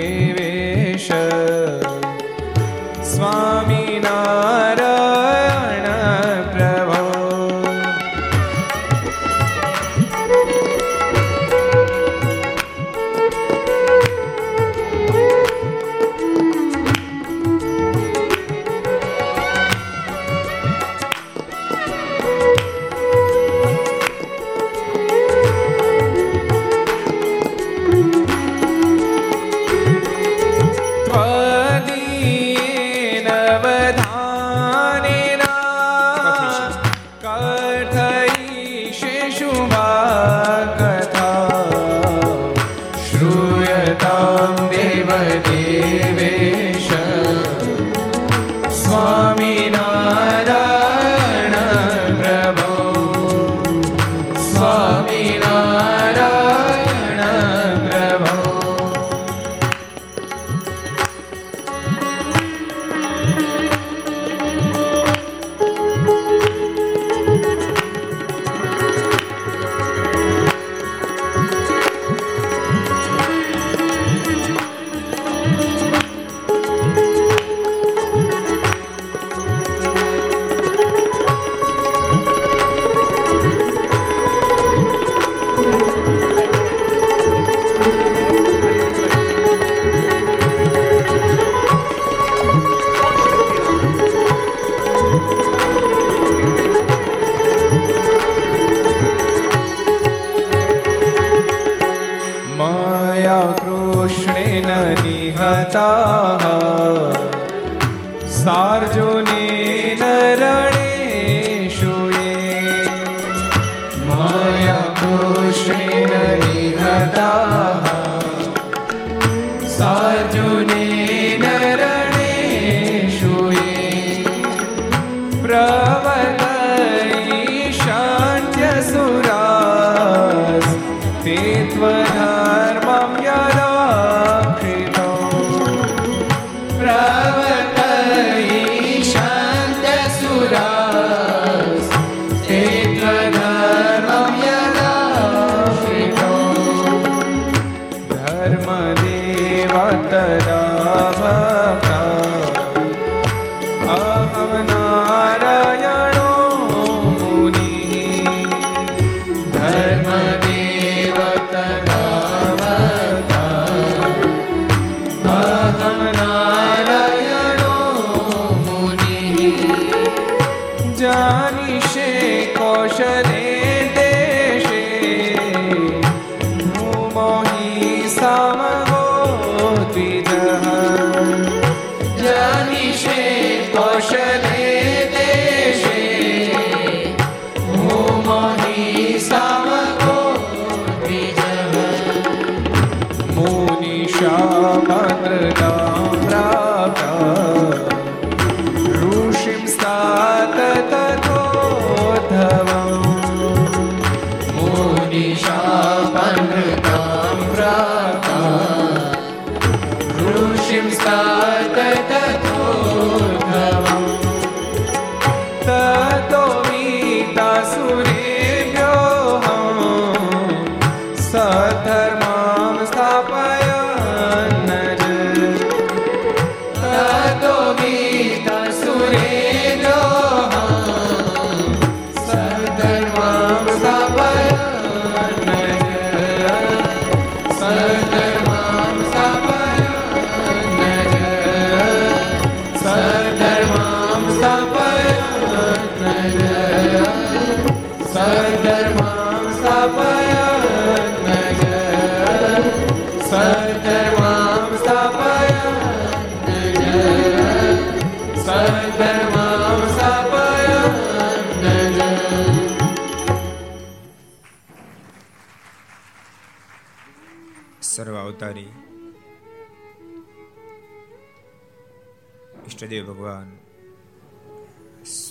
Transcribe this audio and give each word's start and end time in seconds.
निहताः 105.03 106.44
सार्जुनेन 108.38 110.03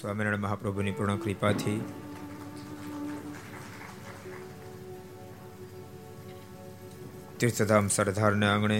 સ્વામિનારાયણ 0.07 0.43
મહાપ્રભુની 0.43 0.91
પૂર્ણ 0.91 1.17
કૃપાથી 1.17 1.79
તીર્થધામ 7.39 7.89
સરદારના 7.89 8.51
આંગણે 8.51 8.77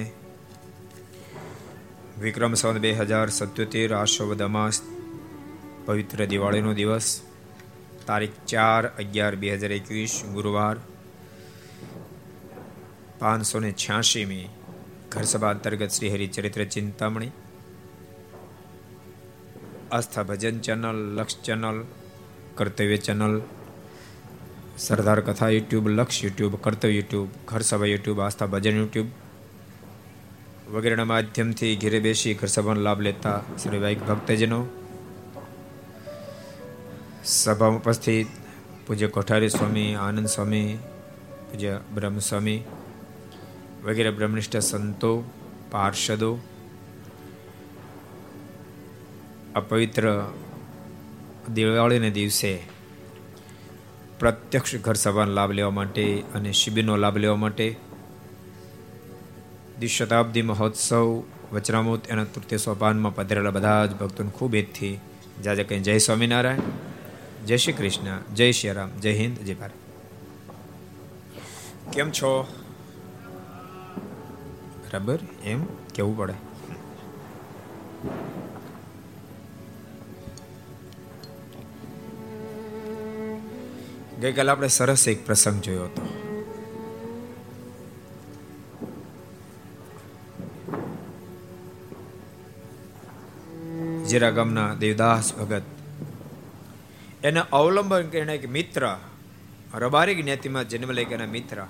વિક્રમ 2.18 2.54
સંવત 2.54 2.82
બે 2.82 2.92
હજાર 3.02 3.34
સત્યોતેર 3.38 3.96
આશોવદ 3.96 4.44
અમાસ 4.46 4.80
પવિત્ર 5.84 6.24
દિવાળીનો 6.26 6.72
દિવસ 6.74 7.10
તારીખ 8.06 8.38
ચાર 8.46 8.84
અગિયાર 8.96 9.36
બે 9.36 9.52
હજાર 9.56 9.74
એકવીસ 9.74 10.16
ગુરુવાર 10.32 10.78
પાંચસો 13.20 13.60
ને 13.60 13.74
છ્યાસીમી 13.78 14.48
ઘરસભા 15.12 15.52
અંતર્ગત 15.52 15.92
Shri 15.92 16.14
Haricharitra 16.14 16.66
Chintamani 16.70 17.32
Aastha 19.92 20.24
Bhajan 20.24 20.60
channel, 20.60 21.16
Laksh 21.16 21.38
channel, 21.42 21.84
Kartavya 22.56 22.98
channel, 22.98 23.42
Sardar 24.78 25.20
Katha 25.20 25.50
YouTube, 25.50 25.88
Laksh 25.88 26.24
YouTube, 26.24 26.56
Kartavya 26.56 26.94
YouTube, 26.94 27.30
Gharsabha 27.48 27.86
YouTube, 27.86 28.20
Aastha 28.20 28.46
Bhajan 28.46 28.78
YouTube 28.78 29.08
વગેરેના 30.72 31.06
માધ્યમથી 31.06 31.76
ઘેરે 31.76 32.00
બેસી 32.00 32.34
ઘરસભાનો 32.34 32.82
લાભ 32.82 33.02
લેતા 33.02 33.42
શ્રી 33.64 33.78
વાઇક 33.78 34.08
ભક્તજનો. 34.08 34.66
સભામાં 37.24 37.80
ઉપસ્થિત, 37.80 38.28
પૂજ્ય 38.88 39.08
કોઠારી 39.08 39.50
સ્વામી, 39.50 39.96
આનંદ 39.96 40.28
સ્વામી, 40.28 40.78
પૂજ્ય 41.52 41.80
બ્રહ્મસ્વામી 41.94 42.62
વગેરે 43.84 44.12
બ્રહ્મનિષ્ઠ 44.12 44.58
સંતો, 44.58 45.24
પાર્ષદો 45.72 46.40
આ 49.58 49.60
પવિત્ર 49.60 50.26
દિવાળીને 51.54 52.10
દિવસે 52.10 52.60
પ્રત્યક્ષ 54.20 54.76
ઘર 54.76 54.94
સભાનો 54.94 55.34
લાભ 55.34 55.52
લેવા 55.52 55.70
માટે 55.70 56.24
અને 56.36 56.52
શિબિરનો 56.52 56.96
લાભ 56.96 57.18
લેવા 57.18 57.36
માટે 57.36 57.76
દ્વિશતાબ્દી 59.80 60.42
મહોત્સવ 60.42 61.24
વચનામૃત 61.54 62.08
એના 62.08 62.24
તૃતીય 62.24 62.58
સોપાનમાં 62.58 63.16
પધરેલા 63.16 63.50
બધા 63.50 63.86
જ 63.86 63.96
ભક્તોને 63.96 64.30
ખૂબ 64.30 64.56
એજથી 64.56 65.00
જાજે 65.44 65.64
કહે 65.64 65.80
જય 65.80 65.98
સ્વામિનારાયણ, 65.98 66.60
જય 67.46 67.58
શ્રી 67.58 67.74
કૃષ્ણ, 67.74 68.34
જય 68.34 68.52
શ્રી 68.52 68.72
રામ, 68.72 68.90
જય 68.90 69.14
હિન્દ, 69.14 69.38
જય 69.38 69.54
ભારત. 69.54 69.72
કેમ 71.94 72.12
છો? 72.12 72.48
બરાબર? 74.84 75.20
એમ? 75.44 75.66
કેવું 75.96 76.18
પડે? 76.18 76.57
ગઈકાલે 84.22 84.52
આપણે 84.52 84.68
સરસ 84.68 85.08
એક 85.08 85.26
પ્રસંગ 85.26 85.62
જોયો 85.62 85.84
હતો. 85.84 86.06
જીરા 94.06 94.30
ગામના 94.30 94.74
દેવદાસ 94.74 95.34
ભગત, 95.36 95.62
એને 97.24 97.42
અવલંબન 97.52 98.08
કરીને 98.08 98.36
એક 98.36 98.50
મિત્ર, 98.50 98.88
રબારી 99.74 100.18
જ્ઞાતિમાં 100.22 100.70
જન્મ 100.70 100.92
લઈ 100.92 101.06
ગયા 101.06 101.32
મિત્ર, 101.32 101.64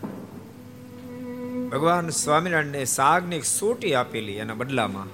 ભગવાન 1.69 2.09
સ્વામિનારાયણને 2.09 2.85
સાગની 2.85 3.41
સોટી 3.41 3.95
આપેલી 3.95 4.41
એના 4.45 4.53
બદલામાં. 4.53 5.09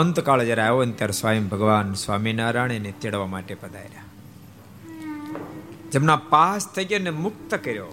અંતકાળ 0.00 0.44
જ્યારે 0.44 0.62
આવ્યો 0.62 0.84
ને 0.84 0.92
ત્યારે 0.92 1.12
સ્વયં 1.12 1.48
ભગવાન 1.48 1.94
સ્વામિનારાયણ 1.94 2.72
એને 2.72 2.92
તેડવા 3.00 3.26
માટે 3.26 3.54
પધાર્યા. 3.54 4.03
જેમના 5.94 6.16
પાસ 6.16 6.68
થઈ 6.68 6.84
ગયા 6.84 6.98
ને 6.98 7.10
મુક્ત 7.10 7.54
કર્યો. 7.54 7.86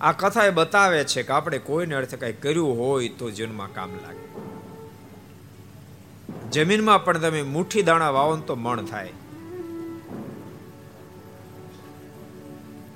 આ 0.00 0.12
કથા 0.12 0.44
એ 0.44 0.50
બતાવે 0.50 1.04
છે 1.04 1.22
કે 1.22 1.32
આપણે 1.32 1.58
કોઈને 1.58 1.94
અર્થે 1.94 2.16
કઈ 2.16 2.32
કર્યું 2.32 2.78
હોય 2.78 3.08
તો 3.08 3.30
જીવનમાં 3.30 3.74
કામ 3.74 3.90
લાગે. 3.94 4.26
જમીનમાં 6.50 7.04
પણ 7.04 7.18
તમે 7.18 7.42
મુઠ્ઠી 7.42 7.82
દાણા 7.82 8.10
વાવો 8.10 8.36
તો 8.36 8.54
મણ 8.54 8.82
થાય. 8.82 9.12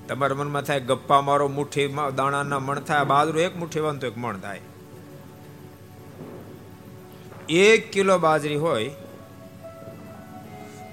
તમારા 0.09 0.37
મનમાં 0.37 0.63
થાય 0.63 0.81
ગપ્પા 0.81 1.21
મારો, 1.21 1.49
મુઠ્ઠી 1.49 1.89
દાણાના 2.17 2.59
મણ 2.59 2.81
થાય 2.81 3.05
બાજરો 3.05 3.41
એક 3.41 3.57
મુઠ્ઠી 3.57 3.81
વાવ 3.81 3.97
તો 3.97 4.07
એક 4.07 4.19
મણ 4.19 4.39
થાય. 4.39 4.61
એક 7.49 7.93
કિલો 7.93 8.19
બાજરી 8.19 8.57
હોય 8.57 8.89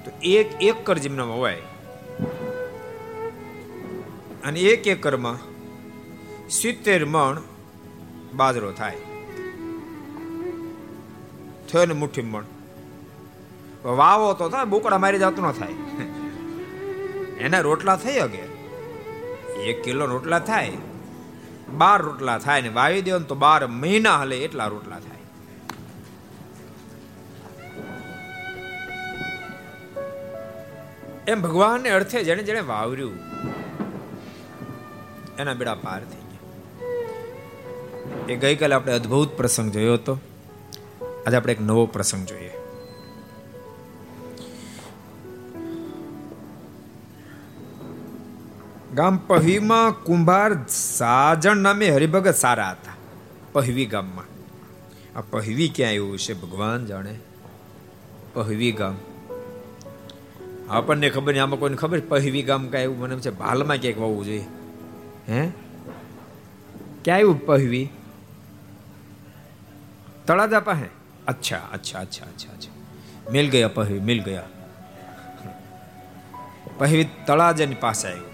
તો 0.06 0.12
એક 0.24 0.64
એકર 0.64 0.98
જમીનમાં 0.98 1.38
હોય 1.38 1.62
અને 4.44 4.60
એક 4.60 4.88
એકરમાં 4.88 5.38
સિત્તેર 6.50 7.06
મણ 7.06 7.42
બાજરો 8.34 8.72
થાય. 8.72 8.98
થયો 11.72 11.86
ને 11.86 11.94
મુઠ્ઠી 11.94 12.22
મણ. 12.22 12.44
વાવો 13.86 14.34
તો 14.34 14.50
થાય, 14.50 14.66
બોકડા 14.66 14.98
મારી 14.98 15.20
જતું 15.20 15.48
ન 15.48 15.52
થાય. 15.52 15.72
એના 17.40 17.60
રોટલા 17.60 17.96
થઈ 17.96 18.16
અગે. 18.16 18.42
એક 19.64 19.84
કિલો 19.84 20.06
રોટલા 20.06 20.40
થાય. 20.40 20.72
બાર 21.78 22.02
રોટલા 22.02 22.38
થાય 22.38 22.62
ને 22.62 22.70
વાવી 22.70 23.02
દેવો 23.02 23.20
તો 23.20 23.36
બાર 23.36 23.68
મહિના 23.68 24.18
હલે 24.18 24.38
એટલા 24.38 24.68
રોટલા 24.68 25.00
થાય. 25.00 25.20
એમ 31.28 31.42
ભગવાનને 31.42 31.90
અર્થે 31.90 32.24
જેને 32.24 32.44
જેને 32.44 32.60
વાવર્યું. 32.60 33.29
એના 35.40 35.54
બેડા 35.54 35.74
પાર 35.76 36.02
થઈ 36.04 36.24
ગયા. 36.32 36.46
એ 38.30 38.36
ગઈકાલે 38.36 38.76
આપણે 38.76 38.94
અદ્ભુત 38.94 39.38
પ્રસંગ 39.38 39.72
જોયો 39.72 39.94
હતો. 39.94 40.20
આજે 41.28 41.36
આપણે 41.38 41.54
એક 41.54 41.62
નવો 41.62 41.86
પ્રસંગ 41.86 42.26
જોઈએ. 42.26 42.52
ગામ 48.96 49.18
પહવીમાં 49.18 50.04
કુંભાર 50.04 50.66
સાજણ 50.68 51.58
નામે 51.58 51.90
હરિભગત 51.90 52.36
સારા 52.36 52.72
હતા, 52.72 52.94
પહવી 53.54 53.86
ગામમાં. 53.86 54.28
આ 55.18 55.22
પહવી 55.22 55.72
ક્યાં 55.76 55.90
આવ્યું 55.90 56.20
છે 56.20 56.34
ભગવાન 56.34 56.86
જાણે? 56.86 57.16
પહવી 58.34 58.72
ગામ. 58.72 58.96
આપણને 60.70 61.10
ખબર 61.10 61.32
નહીં, 61.34 61.44
આમાં 61.44 61.60
કોઈને 61.60 61.78
ખબર? 61.78 62.00
પહવી 62.00 62.44
ગામ 62.44 62.68
કાંઈ 62.68 62.84
એવું 62.84 63.00
મને 63.00 63.20
છે, 63.20 63.30
ભાલમાં 63.30 63.78
ક્યાંક 63.78 64.00
વાવવું 64.00 64.26
જોઈએ. 64.26 64.46
હે? 65.30 65.52
ક્યાં 67.04 67.16
આવ્યું 67.16 67.46
પહેવી? 67.46 67.90
તળાજા 70.28 70.60
પાસે? 70.60 70.86
અચ્છા 71.28 71.58
અચ્છા 71.58 72.00
અચ્છા 72.00 72.26
અચ્છા 72.26 72.54
અચ્છા. 72.54 72.72
મિલ 73.32 73.50
ગયા 73.50 73.68
પહેવી, 73.68 74.00
મિલ 74.00 74.24
ગયા. 74.24 74.44
પહેવી 76.78 77.10
તળાજાની 77.28 77.76
પાસે 77.76 78.08
આવ્યું 78.08 78.30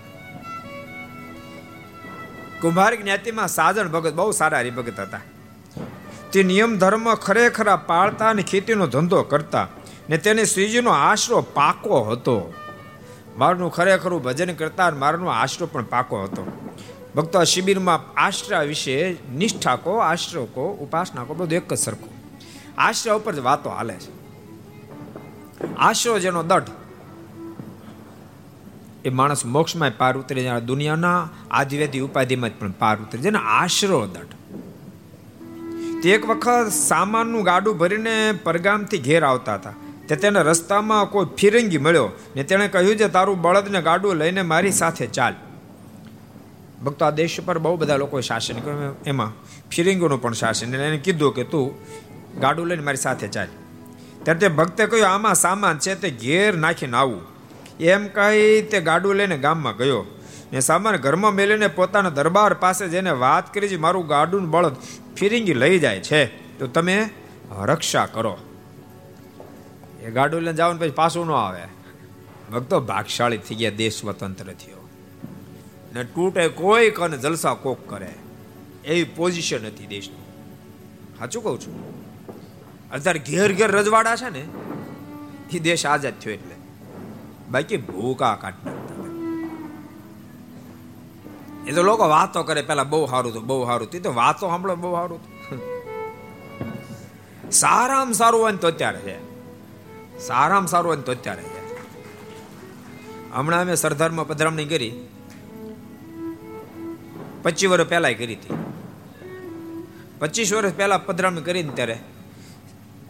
કુંભાર 2.62 2.96
જ્ઞાતિમાં 2.96 3.48
સાજણ 3.48 3.88
ભગત 3.88 4.14
બહુ 4.14 4.32
સારા 4.32 4.60
હરિભગત 4.60 5.00
હતા. 5.00 5.20
તે 6.32 6.44
નિયમ 6.44 6.78
ધર્મ 6.78 7.16
ખરેખર 7.16 7.76
પાળતા 7.76 8.30
અને 8.30 8.42
ખેતીનો 8.42 8.88
ધંધો 8.88 9.24
કરતા 9.24 9.68
ને 10.10 10.18
તેને 10.18 10.46
શ્રીજીનો 10.46 10.90
આશરો 10.90 11.42
પાકો 11.42 12.04
હતો. 12.04 12.54
મારનું 13.38 13.72
ખરેખરું 13.72 14.24
ભજન 14.24 14.54
કરતા 14.54 14.90
મારનો 14.90 15.28
આશરો 15.28 15.68
પણ 15.68 15.84
પાકો 15.84 16.24
હતો. 16.24 16.72
ભક્તો 17.16 17.44
શિબિરમાં 17.44 18.14
આશ્રા 18.18 18.62
વિશે 18.62 19.16
નિષ્ઠા 19.36 19.76
કો 19.76 19.98
આશ્રો 19.98 20.46
કો 20.46 20.78
ઉપાસના 20.82 21.24
કો 21.24 21.34
બધું 21.34 21.54
એક 21.54 21.74
જ 21.74 21.78
સરખું. 21.78 22.14
આશ્રય 22.78 23.14
ઉપર 23.14 23.36
જ 23.36 23.40
વાતો 23.40 23.70
હાલે 23.70 23.94
છે. 23.94 24.12
આશરો 25.76 26.20
જેનો 26.20 26.44
દઢ 26.44 26.64
એ 29.06 29.10
માણસ 29.10 29.46
મોક્ષમાં 29.46 29.92
પાર 29.98 30.18
ઉતરે 30.18 30.60
દુનિયાના 30.60 31.30
આદિવેદી 31.52 32.00
ઉપાધિમાં 32.00 32.50
જ 32.50 32.54
પણ 32.60 32.72
પાર 32.72 32.98
ઉતરે 32.98 33.22
જેને 33.22 33.38
આશરો 33.38 34.08
દઢ. 34.08 34.36
તે 36.04 36.12
એક 36.12 36.30
વખત 36.30 36.72
સામાનનું 36.72 37.44
ગાડું 37.44 37.78
ભરીને 37.78 38.32
પરગામથી 38.44 38.98
ઘેર 38.98 39.24
આવતા 39.24 39.56
હતા. 39.56 39.74
તે 40.08 40.16
તેને 40.16 40.42
રસ્તામાં 40.42 41.06
કોઈ 41.06 41.26
ફિરંગી 41.38 41.78
મળ્યો 41.78 42.10
ને 42.36 42.44
તેણે 42.44 42.68
કહ્યું 42.68 42.96
છે 42.96 43.08
તારું 43.08 43.42
બળદને 43.42 43.82
ગાડું 43.82 44.16
લઈને 44.16 44.42
મારી 44.42 44.72
સાથે 44.72 45.06
ચાલ. 45.08 45.36
ભક્તો, 46.86 47.06
આ 47.06 47.10
દેશ 47.10 47.38
પર 47.46 47.58
બહુ 47.58 47.76
બધા 47.78 47.98
લોકો 47.98 48.22
શાસન 48.22 48.60
કર્યું. 48.60 49.04
એમાં 49.04 49.32
ફિરંગીનું 49.70 50.22
પણ 50.22 50.34
શાસન. 50.34 50.76
એને 50.76 50.98
કીધું 50.98 51.36
કે 51.36 51.44
તું 51.44 51.66
ગાડું 52.40 52.68
લઈને 52.68 52.84
મારી 52.84 52.98
સાથે 52.98 53.28
ચાલ. 53.28 53.48
ત્યારે 54.24 54.40
તે 54.40 54.48
ભક્તે 54.48 54.84
કહ્યું, 54.86 55.08
આમાં 55.10 55.36
સામાન 55.36 55.78
છે, 55.78 55.96
તે 55.96 56.10
ઘેર 56.24 56.52
નાખીને 56.58 56.98
આવું. 56.98 57.22
એમ 57.80 58.08
કહી 58.08 58.62
તે 58.62 58.82
ગાડું 58.82 59.16
લઈને 59.16 59.38
ગામમાં 59.38 59.78
ગયો 59.78 60.06
ને 60.52 60.60
સામાન 60.60 60.96
ઘરમાં 60.96 61.34
મેલીને 61.34 61.68
પોતાના 61.68 62.10
દરબાર 62.10 62.54
પાસે 62.54 62.88
જઈને 62.88 63.14
વાત 63.24 63.54
કરી 63.54 63.68
છે 63.68 63.78
મારું 63.78 64.08
ગાડું 64.08 64.50
બળદ 64.52 64.76
ફિરિંગી 65.18 65.54
લઈ 65.54 65.80
જાય 65.80 66.00
છે, 66.00 66.22
તો 66.60 66.68
તમે 66.68 67.10
રક્ષા 67.62 68.06
કરો. 68.06 68.38
એ 70.06 70.12
ગાડું 70.12 70.42
લઈને 70.42 70.58
જાવ 70.58 70.78
પછી 70.78 70.90
પાછું 70.90 71.28
ન 71.28 71.32
આવે. 71.32 71.62
ભક્તો 72.52 72.80
ભાગશાળી 72.80 73.38
થઈ 73.38 73.56
ગયા, 73.56 73.72
દેશ 73.72 74.02
સ્વતંત્ર 74.02 74.46
થયો. 74.46 74.90
ને 75.94 76.04
તૂટે 76.04 76.48
કોઈ 76.48 76.90
કને, 76.90 77.18
જલસા 77.18 77.54
કોક 77.54 77.90
કરે. 77.90 78.14
એવી 78.86 79.04
પોઝિશન 79.04 79.66
હતી 79.66 79.88
દેશની. 79.88 80.16
સાચું 81.20 81.44
કહું 81.44 81.60
છું. 81.60 81.96
અત્યારે 82.92 83.20
ઘેર 83.20 83.54
ઘેર 83.54 83.72
રજવાડા 83.72 84.16
છે 84.16 84.30
ને, 84.30 84.46
એ 85.54 85.60
દેશ 85.60 85.86
આઝાદ 85.86 86.14
થયો 86.20 86.34
એટલે. 86.34 86.56
બાકી 87.50 87.78
ભૂકા 87.78 88.36
કાઢ 88.36 88.54
એ 91.68 91.72
તો 91.72 91.84
લોકો 91.84 92.10
વાતો 92.10 92.44
કરે, 92.44 92.62
પેલા 92.62 92.84
બહુ 92.84 93.06
સારું 93.06 93.32
હતું, 93.32 93.48
બહુ 93.48 93.66
સારું 93.66 93.88
હતું. 93.88 94.02
તો 94.02 94.14
વાતો 94.14 94.48
સાંભળો 94.48 94.76
બહુ 94.76 94.94
સારું 94.94 95.20
હતું. 95.20 95.60
સારામાં 97.52 98.14
સારું 98.14 98.42
હોય 98.42 98.52
ને 98.52 98.58
તો 98.58 98.68
અત્યારે 98.68 99.00
છે. 99.00 99.25
સારામાં 100.20 100.68
સારું 100.68 100.92
હોય 100.92 101.02
તો 101.02 101.12
અત્યારે 101.12 101.44
હમણાં 103.34 103.62
અમે 103.62 103.76
સરદારમાં 103.76 104.28
પધરામણી 104.28 104.66
કરી. 104.66 105.08
પચીસ 107.44 107.70
વર્ષ 107.70 107.88
પહેલા 107.88 108.12
કરી 108.12 108.36
હતી. 108.36 108.54
પચીસ 110.20 110.54
વર્ષ 110.54 110.74
પહેલા 110.74 110.98
પધરામણી 110.98 111.42
કરીને 111.42 111.70
ત્યારે 111.74 112.00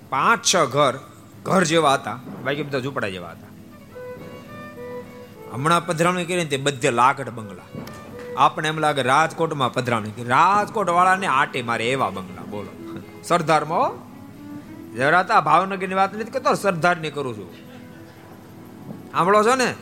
પાંચ, 0.09 0.55
છ 0.55 0.57
ઘર 0.57 0.99
ઘર 1.43 1.63
જેવા 1.63 1.93
હતા. 1.93 2.19
બાકી 2.43 2.63
બધા 2.63 2.79
ઝૂંપડા 2.79 3.09
જેવા 3.09 3.31
હતા. 3.31 3.47
હમણાં 5.53 5.85
પધરામણી 5.85 6.25
કરીને 6.25 6.45
તે 6.45 6.57
બધે 6.57 6.91
લાકડ 6.91 7.29
બંગલા. 7.29 7.63
આપણે 8.37 8.67
એમ 8.67 8.77
લાગે, 8.77 9.01
રાજકોટમાં 9.01 9.73
પધરામણી 9.73 10.11
કરી. 10.11 10.23
રાજકોટ 10.23 10.89
વાળાને 10.89 11.27
આટે 11.27 11.61
મારે 11.61 11.91
એવા 11.91 12.09
બંગલા, 12.09 12.41
બોલો. 12.41 12.99
સરદારમાં 13.23 14.04
જરા 14.95 15.19
હતા 15.19 15.41
ભાવનગરની 15.41 15.93
વાત 15.93 16.15
નથી 16.15 16.31
કરતો, 16.31 16.53
સરદારની 16.53 17.11
કરું 17.11 17.37
છું. 17.37 17.53
સાંભળો 19.11 19.43
છો 19.43 19.55
ને? 19.55 19.73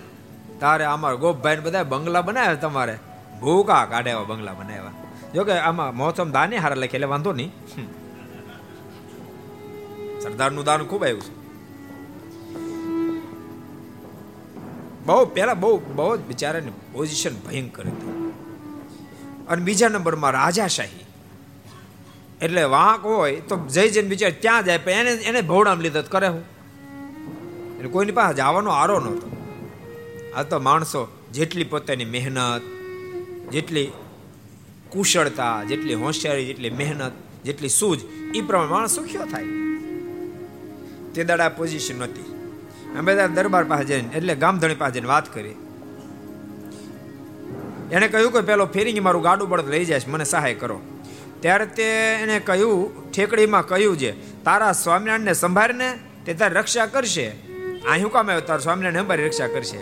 તારે 0.59 0.85
અમારા 0.85 1.15
ગોપભાઈ 1.15 1.59
બધા 1.59 1.83
બંગલા 1.83 2.21
બનાવ્યા 2.21 2.53
તમારે. 2.53 2.99
ભૂકા 3.41 3.85
કાઢે 3.85 4.09
એવા 4.09 4.23
બંગલા 4.23 4.53
બનાવ્યા. 4.53 4.91
જો 5.33 5.43
કે 5.43 5.51
આમાં 5.51 5.95
મોસમ 5.95 6.31
દાને 6.31 6.57
હારા 6.57 6.75
લખે, 6.75 6.97
એટલે 6.97 7.07
વાંધો 7.07 7.33
નહીં. 7.33 7.51
સરદારનું 10.21 10.63
દાન 10.63 10.83
ખૂબ 10.83 11.03
આવ્યું 11.03 11.21
છે. 11.21 11.43
બહુ, 15.05 15.25
પહેલા 15.25 15.53
બહુ 15.53 15.81
બહુ 15.95 16.17
જ 16.17 16.19
બિચારાની 16.19 16.71
પોઝિશન 16.91 17.35
ભયંકર 17.35 17.85
હતી. 17.85 18.33
અને 19.47 19.63
બીજા 19.63 19.87
નંબરમાં 19.87 20.31
રાજાશાહી. 20.31 21.02
એટલે 22.41 22.63
વાંક 22.63 23.05
હોય 23.05 23.35
તો 23.35 23.57
જઈ 23.57 23.89
જઈને 23.89 24.07
બિચાર 24.07 24.31
ત્યાં 24.39 24.63
જાય? 24.63 24.77
પણ 24.77 24.91
એને 24.91 25.11
એને 25.11 25.41
ભવડામ 25.41 25.79
લીધો 25.79 26.01
કરે 26.01 26.27
હું. 26.27 26.43
એટલે 27.77 27.89
કોઈની 27.89 28.11
પાસે 28.11 28.37
જવાનો 28.37 28.69
આરો 28.69 28.99
નહોતો. 28.99 29.29
આ 30.35 30.43
તો 30.43 30.59
માણસો 30.59 31.07
જેટલી 31.33 31.63
પોતાની 31.63 32.05
મહેનત, 32.05 32.61
જેટલી 33.51 33.91
કુશળતા, 34.89 35.63
જેટલી 35.63 35.93
હોશિયારી, 35.93 36.45
જેટલી 36.45 36.69
મહેનત, 36.69 37.11
જેટલી 37.45 37.69
સૂઝ 37.69 37.99
એ 38.35 38.41
પ્રમાણે 38.41 38.69
માણસ 38.69 38.91
સુખ્યો 38.91 39.25
થાય. 39.25 39.43
તે 41.15 41.23
દાડા 41.23 41.49
પોઝિશન 41.49 41.97
નહોતી. 41.97 42.21
અમે 42.97 43.13
બધા 43.13 43.27
દરબાર 43.27 43.63
પાસે 43.63 43.85
જઈને, 43.85 44.09
એટલે 44.15 44.35
ગામધણી 44.35 44.75
પાસે 44.75 44.93
જઈને 44.93 45.07
વાત 45.07 45.33
કરી. 45.33 45.55
એણે 47.91 48.07
કહ્યું 48.07 48.31
કે 48.31 48.41
પેલો 48.41 48.65
ફેરિંગ 48.65 49.03
મારું 49.03 49.21
ગાડું 49.21 49.49
બળદ 49.49 49.69
લઈ 49.69 49.85
જાય 49.85 50.01
મને 50.07 50.23
સહાય 50.23 50.53
કરો. 50.53 50.81
ત્યારે 51.43 51.65
તે 51.65 52.13
એને 52.13 52.39
કહ્યું, 52.39 53.11
ઠેકડીમાં 53.11 53.67
કહ્યું 53.67 53.97
છે, 53.97 54.43
તારા 54.43 54.71
સ્વામિનારાયણને 54.71 55.33
સંભાળને 55.33 55.99
તે 56.25 56.33
તારી 56.33 56.55
રક્ષા 56.55 56.85
કરશે. 56.85 57.31
આ 57.89 57.97
શું 57.97 58.11
કામ 58.11 58.29
આવ્યો? 58.29 58.41
તારા 58.41 58.59
સ્વામિનારાયણ 58.59 59.05
અમારી 59.05 59.25
રક્ષા 59.25 59.47
કરશે. 59.47 59.77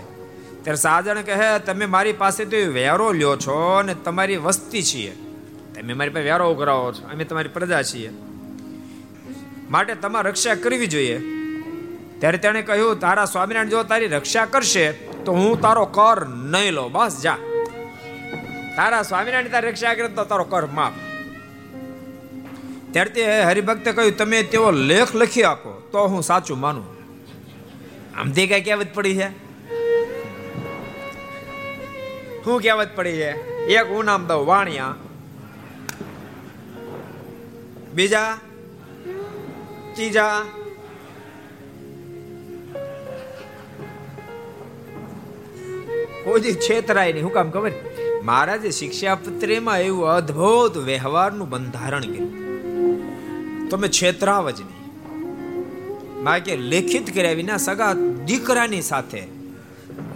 ત્યારે 0.63 0.75
સાજણ 0.75 1.21
કહે 1.21 1.59
તમે 1.59 1.85
મારી 1.85 2.13
પાસેથી 2.13 2.57
વેરો 2.57 3.11
લ્યો 3.11 3.35
છો 3.35 3.75
અને 3.79 3.93
તમારી 3.93 4.37
વસ્તી 4.37 4.83
છીએ. 4.83 5.15
તમે 5.75 5.93
મારી 5.93 6.09
પાસે 6.09 6.23
વેરો 6.23 6.53
કરાવો 6.53 6.93
છો. 6.93 7.07
અમે 7.13 7.23
તમારી 7.23 7.49
પ્રજા 7.49 7.83
છીએ. 7.83 8.09
માટે 9.69 9.95
તમારે 9.95 10.29
રક્ષા 10.29 10.55
કરવી 10.55 10.87
જોઈએ. 10.87 11.17
ત્યારે 12.19 12.37
તેણે 12.37 12.61
કહ્યું, 12.61 12.99
તારા 12.99 13.25
સ્વામિનારાયણ 13.25 13.69
જો 13.69 13.83
તારી 13.83 14.07
રક્ષા 14.07 14.45
કરશે, 14.45 14.91
તો 14.91 15.31
હું 15.31 15.61
તારો 15.61 15.85
કર 15.85 16.27
નહીં 16.27 16.71
લો 16.73 16.89
બસ, 16.89 17.21
જા. 17.21 17.37
તારા 18.75 19.03
સ્વામિનારાયણ 19.03 19.47
તારી 19.47 19.67
રક્ષા 19.67 19.93
કરે 19.93 20.07
તો 20.07 20.25
તારો 20.25 20.43
કર 20.43 20.65
માફ. 20.65 21.10
ત્યારે 22.91 23.09
તે 23.09 23.43
હરિભક્તે 23.43 23.91
કહ્યું, 23.91 24.17
તમે 24.17 24.43
તેવો 24.43 24.71
લેખ 24.71 25.15
લખી 25.15 25.43
આપો, 25.43 25.89
તો 25.91 26.07
હું 26.07 26.23
સાચું 26.23 26.59
માનું. 26.59 26.85
આમ 28.17 28.31
તે 28.31 28.47
કઈ 28.47 28.61
કહેવત 28.61 28.87
પડી 28.93 29.15
છે? 29.15 29.29
શું 32.43 32.61
કહેવત 32.61 32.89
પડી 32.95 33.11
છે? 33.11 33.31
એક 33.65 33.91
હું 33.91 34.05
નામ 34.05 34.27
દઉં, 34.27 34.45
વાણિયા. 34.47 34.95
બીજા? 37.93 38.37
ત્રીજા? 39.95 40.45
કોઈ 46.23 46.41
છેતરાય 46.41 47.13
નહીં, 47.13 47.23
હું 47.23 47.33
કામ 47.33 47.51
ખબર? 47.51 47.71
મહારાજે 48.23 48.71
શિક્ષાપત્રીમાં 48.71 49.79
એવું 49.79 50.07
અદ્ભુત 50.07 50.77
વ્યવહારનું 50.77 51.49
બંધારણ 51.49 52.01
કર્યું. 52.01 52.40
તમે 53.71 53.87
છેતરાવ 53.87 54.49
જ 54.49 54.61
નહીં. 54.61 54.81
બાકી 56.23 56.55
લેખિત 56.55 57.15
કર્યા 57.15 57.31
વિના 57.31 57.57
સગા 57.57 57.93
દીકરાની 58.25 58.81
સાથે 58.81 59.23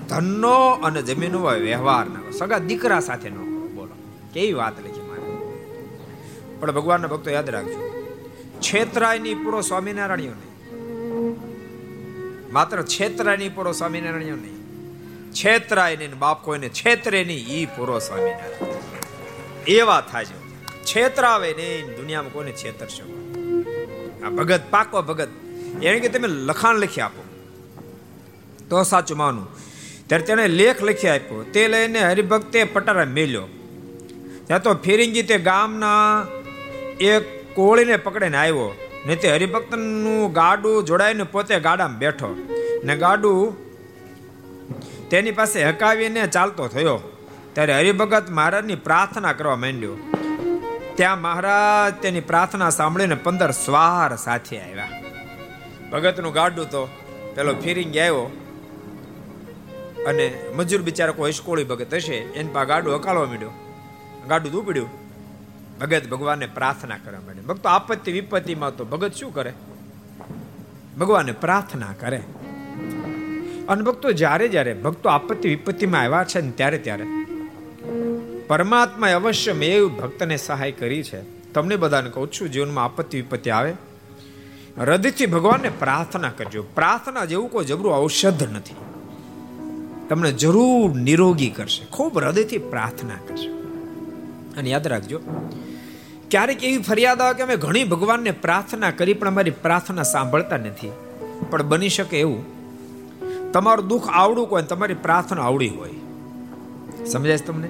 ધનનો 0.09 0.69
અને 0.69 1.01
જમીનનો 1.01 1.39
વ્યવહાર 1.39 2.05
ના 2.05 2.31
સગા 2.37 2.57
દીકરા 2.57 2.99
સાથે 2.99 3.29
નો 3.29 3.67
બોલો. 3.67 3.95
કેવી 4.33 4.53
વાત 4.53 4.79
લખી 4.79 5.01
મારે. 5.01 5.21
પણ 6.59 6.71
ભગવાનના 6.71 7.07
ભક્તો 7.07 7.31
યાદ 7.31 7.49
રાખજો. 7.49 7.91
છેતરાયની 8.61 9.33
પૂરો 9.33 9.61
સ્વામિનારાયણ 9.61 10.21
નહીં. 10.21 11.35
માત્ર 12.53 12.83
છેતરાયની 12.83 13.49
પૂરો 13.49 13.71
સ્વામિનારાયણ 13.71 14.37
નહીં. 14.37 14.55
છેતરાય 15.33 15.97
નહીં 15.97 16.19
બાપ 16.19 16.45
કોઈને 16.45 16.69
છેતરે 16.69 17.23
નહીં, 17.23 17.47
ઈ 17.47 17.65
પૂરો 17.65 17.99
સ્વામિનારાયણ. 17.99 18.65
એવા 19.67 20.01
થાજો 20.01 20.41
છેતરાવે 20.85 21.53
નહીં, 21.53 21.97
દુનિયામાં 21.97 22.31
કોઈને 22.31 22.51
છેતરશો 22.51 23.24
આ 24.25 24.29
ભગત 24.29 24.61
પાકો 24.69 25.01
ભગત. 25.01 25.27
એને 25.83 25.99
કે 25.99 26.09
તમે 26.09 26.27
લખાણ 26.27 26.75
લખી 26.75 27.01
આપો. 27.01 27.23
તો 28.69 28.83
સાચું 28.83 29.17
માનું. 29.17 29.47
ત્યારે 30.07 30.25
તેણે 30.25 30.47
લેખ 30.47 30.83
લખી 30.83 31.07
આપ્યો. 31.07 31.43
તે 31.43 31.67
લઈને 31.67 31.99
હરિભક્તે 31.99 32.63
પટારા 32.63 33.05
મેલ્યો. 33.05 33.47
ત્યાં 34.47 34.61
તો 34.61 34.73
ફિરિંગી 34.73 35.21
તે 35.21 35.37
ગામના 35.37 36.25
એક 36.99 37.55
કોળીને 37.55 37.97
પકડીને 37.97 38.37
આવ્યો. 38.37 38.75
ને 39.05 39.15
તે 39.15 39.31
હરિભક્તનું 39.31 40.33
ગાડું 40.33 40.83
જોડાઈને 40.83 41.23
પોતે 41.23 41.59
ગાડામાં 41.59 41.97
બેઠો. 41.97 42.47
ને 42.83 42.97
ગાડું 42.97 43.65
તેની 45.09 45.31
પાસે 45.31 45.65
હકાવીને 45.65 46.27
ચાલતો 46.27 46.67
થયો. 46.67 47.17
ત્યારે 47.53 47.73
હરિભગત 47.73 48.29
મહારાજની 48.29 48.75
પ્રાર્થના 48.75 49.33
કરવા 49.33 49.55
માંડ્યો. 49.55 50.14
ત્યાં 50.95 51.21
મહારાજ 51.21 52.01
તેની 52.01 52.19
પ્રાર્થના 52.19 52.69
સાંભળીને 52.69 53.15
પંદર 53.15 53.51
સ્વાર 53.51 54.15
સાથે 54.15 54.59
આવ્યા. 54.59 54.89
ભગતનું 55.91 56.33
ગાડું 56.33 56.69
તો 56.69 56.85
પેલો 57.35 57.53
ફિરિંગ 57.53 57.97
આવ્યો 57.97 58.41
અને 60.07 60.43
મજૂર 60.55 60.81
બિચારા 60.81 61.11
કોઈ 61.11 61.31
હિસકોળી 61.31 61.63
ભગત 61.63 61.93
હશે, 61.93 62.15
એને 62.15 62.53
પા 62.53 62.63
ગાડું 62.63 62.95
હકાળવા 62.95 63.25
માંડ્યો. 63.25 63.51
ગાડું 64.27 64.53
ઉપડ્યું 64.53 64.89
ભગત 65.79 66.07
ભગવાનને 66.07 66.45
પ્રાર્થના 66.45 66.97
કરવા 66.97 67.19
માંડ્યો. 67.19 67.43
ભક્તો 67.43 67.69
આપત્તિ 67.69 68.11
વિપત્તિમાં 68.11 68.75
તો 68.75 68.85
ભગત 68.85 69.13
શું 69.13 69.33
કરે? 69.33 69.53
ભગવાનને 70.99 71.31
પ્રાર્થના 71.31 71.93
કરે. 71.99 72.23
અને 73.67 73.81
ભક્તો 73.81 74.11
જ્યારે 74.11 74.47
જ્યારે 74.47 74.73
ભક્તો 74.73 75.09
આપત્તિ 75.09 75.49
વિપત્તિમાં 75.49 76.01
આવ્યા 76.01 76.23
છે 76.23 76.41
ને 76.41 76.51
ત્યારે 76.51 76.77
ત્યારે 76.77 77.03
પરમાત્માએ 78.47 79.13
અવશ્ય 79.13 79.53
મેં 79.53 79.85
ભક્તને 79.85 80.37
સહાય 80.37 80.71
કરી 80.71 81.03
છે. 81.03 81.21
તમને 81.53 81.75
બધાને 81.75 82.09
કહું 82.09 82.31
છું, 82.31 82.51
જીવનમાં 82.51 82.85
આપત્તિ 82.85 83.17
વિપત્તિ 83.17 83.49
આવે. 83.49 83.73
હૃદયથી 84.77 85.25
ભગવાનને 85.25 85.69
પ્રાર્થના 85.69 86.29
કરજો. 86.29 86.63
પ્રાર્થના 86.63 87.25
જેવું 87.25 87.51
કોઈ 87.51 87.65
જબરું 87.65 87.97
ઔષધ 87.97 88.43
નથી. 88.43 88.75
તમને 90.09 90.31
જરૂર 90.31 90.95
નિરોગી 90.95 91.49
કરશે. 91.49 91.85
ખૂબ 91.85 92.17
હૃદયથી 92.17 92.57
પ્રાર્થના 92.57 93.13
કરશે. 93.27 93.47
અને 94.57 94.69
યાદ 94.69 94.87
રાખજો, 94.87 95.19
ક્યારેક 96.31 96.63
એવી 96.63 96.77
ફરિયાદ 96.77 97.21
આવે 97.21 97.33
કે 97.33 97.43
અમે 97.43 97.55
ઘણી 97.55 97.83
ભગવાનને 97.83 98.31
પ્રાર્થના 98.31 98.91
કરી 98.91 99.13
પણ 99.13 99.27
અમારી 99.27 99.51
પ્રાર્થના 99.51 100.03
સાંભળતા 100.03 100.57
નથી. 100.57 100.91
પણ 101.49 101.63
બની 101.63 101.89
શકે 101.89 102.19
એવું. 102.19 102.55
તમારું 103.51 103.87
દુઃખ 103.87 104.09
આવડું 104.09 104.49
કોઈ 104.49 104.63
તમારી 104.63 104.93
પ્રાર્થના 104.93 105.41
આવડી 105.41 105.69
હોય. 105.69 105.89
સમજાય 107.05 107.37
તમને? 107.37 107.67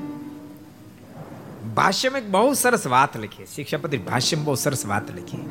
ભાષ્યમાં 1.75 2.21
એક 2.21 2.27
બહુ 2.31 2.53
સરસ 2.53 2.87
વાત 2.87 3.17
લખી 3.17 3.45
શિક્ષાપતિ 3.45 3.97
ભાષ્યમાં 4.07 4.45
બહુ 4.45 4.55
સરસ 4.55 4.83
વાત 4.85 5.07
લખી 5.15 5.45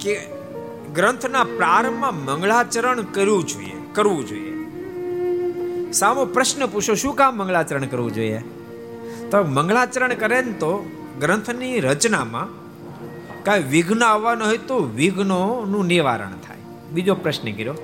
કે 0.00 0.14
ગ્રંથના 0.94 1.44
પ્રારંભમાં 1.44 2.18
મંગળાચરણ 2.24 3.02
કરવું 3.12 3.46
જોઈએ 3.46 3.78
કરવું 3.94 4.26
જોઈએ. 4.28 4.52
સામો 5.92 6.24
પ્રશ્ન 6.24 6.66
પૂછો, 6.66 6.94
શું 6.94 7.14
કામ 7.14 7.38
મંગળાચરણ 7.38 7.86
કરવું 7.86 8.14
જોઈએ? 8.14 8.40
તો 9.30 9.42
મંગળાચરણ 9.42 10.14
કરે 10.14 10.42
ને 10.42 10.52
તો 10.52 10.72
ગ્રંથની 11.20 11.80
રચનામાં 11.80 12.48
કાંઈ 13.44 13.68
વિઘ્ન 13.70 14.04
આવવાના 14.04 14.44
હોય 14.44 14.62
તો 14.70 14.78
વિઘ્નોનું 14.96 15.86
નિવારણ 15.86 16.38
થાય. 16.46 16.62
બીજો 16.92 17.14
પ્રશ્ન 17.14 17.52
કર્યો, 17.52 17.76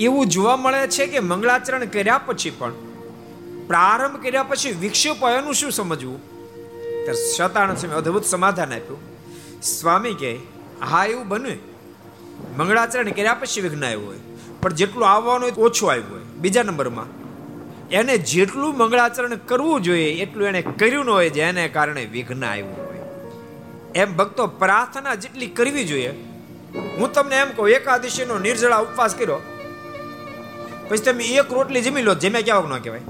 એવું 0.00 0.26
જોવા 0.26 0.56
મળે 0.56 0.86
છે 0.88 1.06
કે 1.06 1.20
મંગળાચરણ 1.20 1.84
કર્યા 1.86 2.20
પછી 2.26 2.56
પણ 2.58 2.83
પ્રારંભ 3.66 4.22
કર્યા 4.22 4.42
પછી 4.42 4.72
વિક્ષેપ 4.72 5.22
એનું 5.38 5.54
શું 5.54 5.72
સમજવું? 5.72 6.18
ત્યારે 7.04 7.34
શતાનંદ 7.36 7.78
સ્વામી 7.78 7.96
અદ્ભુત 7.96 8.24
સમાધાન 8.24 8.72
આપ્યું. 8.72 9.00
સ્વામી 9.62 10.14
કે 10.14 10.30
હા, 10.90 11.04
એવું 11.06 11.28
બને 11.28 11.58
મંગળાચરણ 12.58 13.10
કર્યા 13.10 13.34
પછી 13.34 13.60
વિઘ્ન 13.60 13.84
આવ્યું 13.84 14.06
હોય. 14.06 14.16
પણ 14.62 14.72
જેટલું 14.72 15.08
આવવાનું 15.08 15.48
હોય 15.48 15.62
ઓછું 15.62 15.90
આવ્યું 15.90 16.10
હોય. 16.10 16.20
બીજા 16.36 16.62
નંબરમાં, 16.62 17.08
એને 17.88 18.18
જેટલું 18.18 18.78
મંગળાચરણ 18.78 19.34
કરવું 19.46 19.82
જોઈએ, 19.82 20.10
એટલું 20.12 20.48
એને 20.48 20.62
કર્યું 20.62 21.04
ન 21.04 21.10
હોય 21.10 21.30
જેને 21.30 21.68
કારણે 21.68 22.04
વિઘ્ન 22.04 22.44
આવ્યું 22.44 22.76
હોય. 22.76 23.02
એમ 23.94 24.16
ભક્તો 24.16 24.46
પ્રાર્થના 24.46 25.14
જેટલી 25.14 25.46
કરવી 25.46 25.84
જોઈએ, 25.84 26.12
હું 26.98 27.12
તમને 27.12 27.36
એમ 27.36 27.50
કહું, 27.56 27.68
એકાદશીનો 27.68 28.38
નિર્જળા 28.38 28.78
ઉપવાસ 28.78 29.14
કર્યો. 29.14 29.40
પછી 30.88 30.98
તમે 30.98 31.24
એક 31.24 31.52
રોટલી 31.52 31.80
જમી 31.80 32.02
લો 32.02 32.14
જમ્યા 32.14 32.40
કેવા 32.40 32.76
ન 32.76 32.78
કહેવાય. 32.78 33.00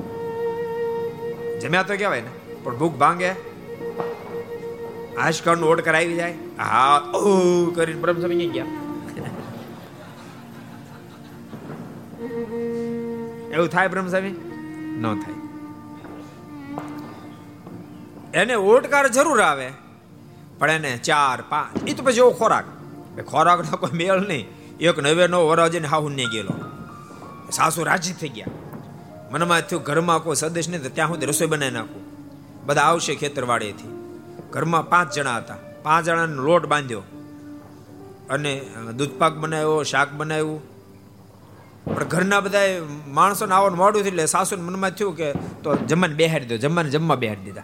જમ્યા 1.60 1.82
તો 1.82 1.96
કહેવાય 1.96 2.20
ને, 2.20 2.32
પણ 2.62 2.78
ભૂખ 2.78 2.94
ભાંગે. 2.94 3.30
આશકરનું 5.18 5.68
ઓટ 5.70 5.80
કરાવી 5.80 6.16
જાય. 6.16 6.34
હા 6.58 6.96
ઓ 7.14 7.30
કરીને 7.70 8.00
બ્રહ્મ 8.00 8.20
સમજી 8.22 8.46
ગયા. 8.46 8.66
એવું 13.52 13.68
થાય 13.68 13.88
બ્રહ્મસ્વામી 13.88 14.34
ન 15.00 15.04
થાય. 15.14 15.36
એને 18.34 18.54
ઓટકાર 18.54 19.08
જરૂર 19.08 19.40
આવે, 19.40 19.68
પણ 20.58 20.70
એને 20.70 20.96
ચાર, 20.98 21.38
પાંચ 21.48 21.88
એ 21.88 21.94
તો 21.94 22.02
પછી 22.02 22.16
એવો 22.16 22.30
ખોરાક. 22.30 22.66
ખોરાકનો 23.22 23.76
કોઈ 23.76 23.96
મેળ 23.96 24.20
નહીં. 24.20 24.46
એક 24.80 24.98
નવે 24.98 25.26
નો 25.26 25.46
વરાજીને 25.46 25.88
હાહુ 25.88 26.08
ને 26.08 26.24
ગયેલો. 26.24 26.54
સાસુ 27.50 27.84
રાજી 27.84 28.12
થઈ 28.12 28.28
ગયા. 28.28 28.46
મનમાં 29.34 29.60
થયું, 29.60 29.82
ઘરમાં 29.82 30.22
કોઈ 30.22 30.36
સદસ્ય 30.36 30.70
નહીં 30.70 30.94
ત્યાં 30.94 31.08
સુધી 31.08 31.26
રસોઈ 31.26 31.46
બનાવી 31.46 31.72
નાખું. 31.72 32.02
બધા 32.66 32.82
આવશે 32.82 33.14
ખેતરવાડીએથી. 33.14 33.88
ઘરમાં 34.50 34.88
પાંચ 34.88 35.12
જણા 35.12 35.36
હતા. 35.36 35.56
પાંચ 35.82 36.06
જણાનો 36.06 36.42
લોટ 36.42 36.66
બાંધ્યો 36.66 37.02
અને 38.30 38.52
દૂધપાક 38.96 39.34
બનાવ્યો, 39.34 39.82
શાક 39.82 40.12
બનાવ્યું. 40.12 40.60
પણ 41.84 42.04
ઘરના 42.04 42.40
બધા 42.40 42.60
માણસોને 43.08 43.54
આવવાનું 43.54 43.78
મોડું 43.78 44.02
થયું 44.02 44.06
એટલે 44.06 44.26
સાસુને 44.26 44.62
મનમાં 44.62 44.90
થયું 44.90 45.16
કે, 45.16 45.32
તો 45.32 45.76
જમવાને 45.76 46.14
બેહાડી 46.14 46.46
દો, 46.46 46.56
જમવાને 46.56 46.90
જમવા 46.90 47.16
બેહાડી 47.16 47.40
દીધા. 47.40 47.62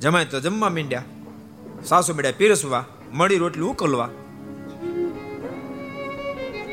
જમાય 0.00 0.24
તો 0.24 0.40
જમવા 0.40 0.68
મીંડ્યા. 0.68 1.04
સાસુ 1.84 2.14
મીડ્યા 2.14 2.32
પીરસવા, 2.36 2.84
મળી 3.12 3.38
રોટલી 3.38 3.62
ઉકલવા. 3.62 4.08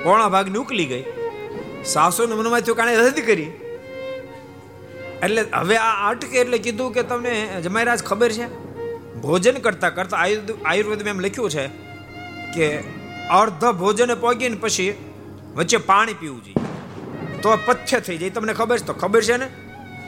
પોણા 0.03 0.29
ભાગની 0.29 0.57
ઉકલી 0.57 0.85
ગઈ. 0.85 1.03
સાસુને 1.85 2.35
મનમાં 2.35 2.61
થયું 2.61 2.77
કાણે 2.77 2.95
રદ 2.95 3.19
કરી. 3.19 3.51
એટલે 5.23 5.45
હવે 5.53 5.77
આ 5.77 6.09
અટકે 6.09 6.37
એટલે 6.37 6.57
કીધું 6.57 6.93
કે 6.93 7.03
તમને 7.03 7.61
જમાઈરાજ 7.63 8.03
ખબર 8.03 8.31
છે? 8.31 8.69
ભોજન 9.13 9.55
કરતા 9.55 9.89
કરતા 9.89 10.17
આયુર્વેદમાં 10.17 11.09
એમ 11.09 11.19
લખ્યું 11.19 11.49
છે 11.49 11.69
કે 12.55 12.83
અર્ધ 13.29 13.71
ભોજન 13.71 14.15
પોગીને 14.15 14.55
પછી 14.55 14.93
વચ્ચે 15.55 15.77
પાણી 15.77 16.13
પીવું 16.13 16.43
જોઈએ. 16.43 16.55
તો 17.41 17.59
પથ્ય 17.65 17.99
થઈ 17.99 18.17
જાય. 18.17 18.29
તમને 18.29 18.53
ખબર 18.53 18.77
છે? 18.77 18.85
તો 18.85 18.93
ખબર 18.93 19.21
છે 19.21 19.37
ને? 19.37 19.47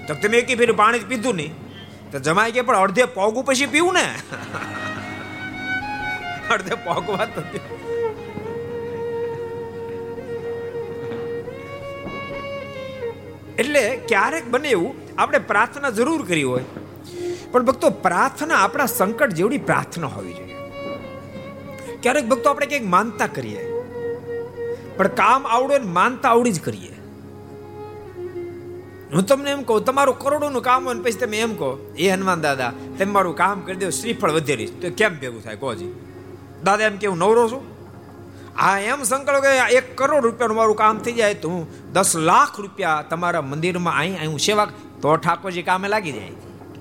તો 0.07 0.13
તમે 0.13 0.37
એકી 0.37 0.55
ફેર 0.55 0.71
પાણી 0.71 0.99
પીધું 0.99 1.35
નહીં. 1.35 1.53
તો 2.11 2.19
જમાઈ 2.19 2.51
કે 2.51 2.61
પણ 2.61 2.75
અડધે 2.75 3.05
પોગું 3.05 3.43
પછી 3.43 3.65
પીવું 3.65 3.93
ને? 3.93 4.01
અડધે 6.49 6.75
પોગવા 6.75 7.25
તો 7.25 7.41
એટલે 13.61 13.95
ક્યારેક 14.07 14.49
બને 14.49 14.69
એવું 14.69 14.95
આપણે 15.17 15.39
પ્રાર્થના 15.39 15.89
જરૂર 15.89 16.25
કરી 16.25 16.43
હોય. 16.43 16.63
પણ 17.51 17.65
ભક્તો, 17.65 17.89
પ્રાર્થના 17.89 18.55
આપણા 18.55 18.85
સંકટ 18.85 19.29
જેવડી 19.29 19.57
પ્રાર્થના 19.57 20.07
હોવી 20.07 20.33
જોઈએ. 20.33 20.55
ક્યારેક 22.01 22.29
ભક્તો 22.29 22.49
આપણે 22.49 22.65
કંઈક 22.65 22.87
માનતા 22.87 23.27
કરીએ. 23.27 23.81
પણ 24.97 25.07
કામ 25.07 25.47
આવડે 25.47 25.79
ને 25.79 25.85
માનતા 25.85 26.29
આવડી 26.29 26.51
જ 26.51 26.61
કરીએ. 26.61 26.91
હું 29.13 29.25
તમને 29.25 29.51
એમ 29.51 29.63
કહું, 29.63 29.85
તમારું 29.85 30.19
કરોડોનું 30.19 30.61
કામ 30.61 30.85
હોય 30.85 30.93
ને 30.93 31.01
પછી 31.01 31.11
તમે 31.11 31.39
એમ 31.39 31.53
કહો, 31.53 31.95
એ 31.97 32.09
હનુમાન 32.09 32.41
દાદા, 32.41 32.73
તમે 32.99 33.11
મારું 33.11 33.35
કામ 33.35 33.61
કરી 33.61 33.75
દો, 33.75 33.89
શ્રીફળ 33.89 34.31
વધેરીશ 34.31 34.71
તો 34.81 34.89
કેમ 34.89 35.19
ભેગું 35.19 35.43
થાય? 35.43 35.55
કોજી 35.55 35.91
દાદા 36.63 36.85
એમ 36.85 36.97
કે, 36.97 37.07
હું 37.07 37.17
નવરો 37.17 37.49
છું. 37.49 37.70
આ 38.61 38.79
એમ 38.79 39.03
સંકલ્પ 39.03 39.41
કે 39.41 39.75
એક 39.75 39.97
કરોડ 39.97 40.23
રૂપિયાનું 40.23 40.57
મારું 40.57 40.75
કામ 40.75 40.97
થઈ 40.97 41.11
જાય 41.11 41.33
તો 41.33 41.49
હું 41.49 41.93
દસ 41.93 42.15
લાખ 42.15 42.59
રૂપિયા 42.59 43.05
તમારા 43.09 43.41
મંદિરમાં 43.41 43.97
અહીં 43.97 44.17
અહીં 44.17 44.29
હું 44.29 44.39
સેવા 44.39 44.65
તો 45.01 45.15
ઠાકોરજી 45.15 45.61
કામે 45.61 45.87
લાગી 45.87 46.11
જાય. 46.11 46.29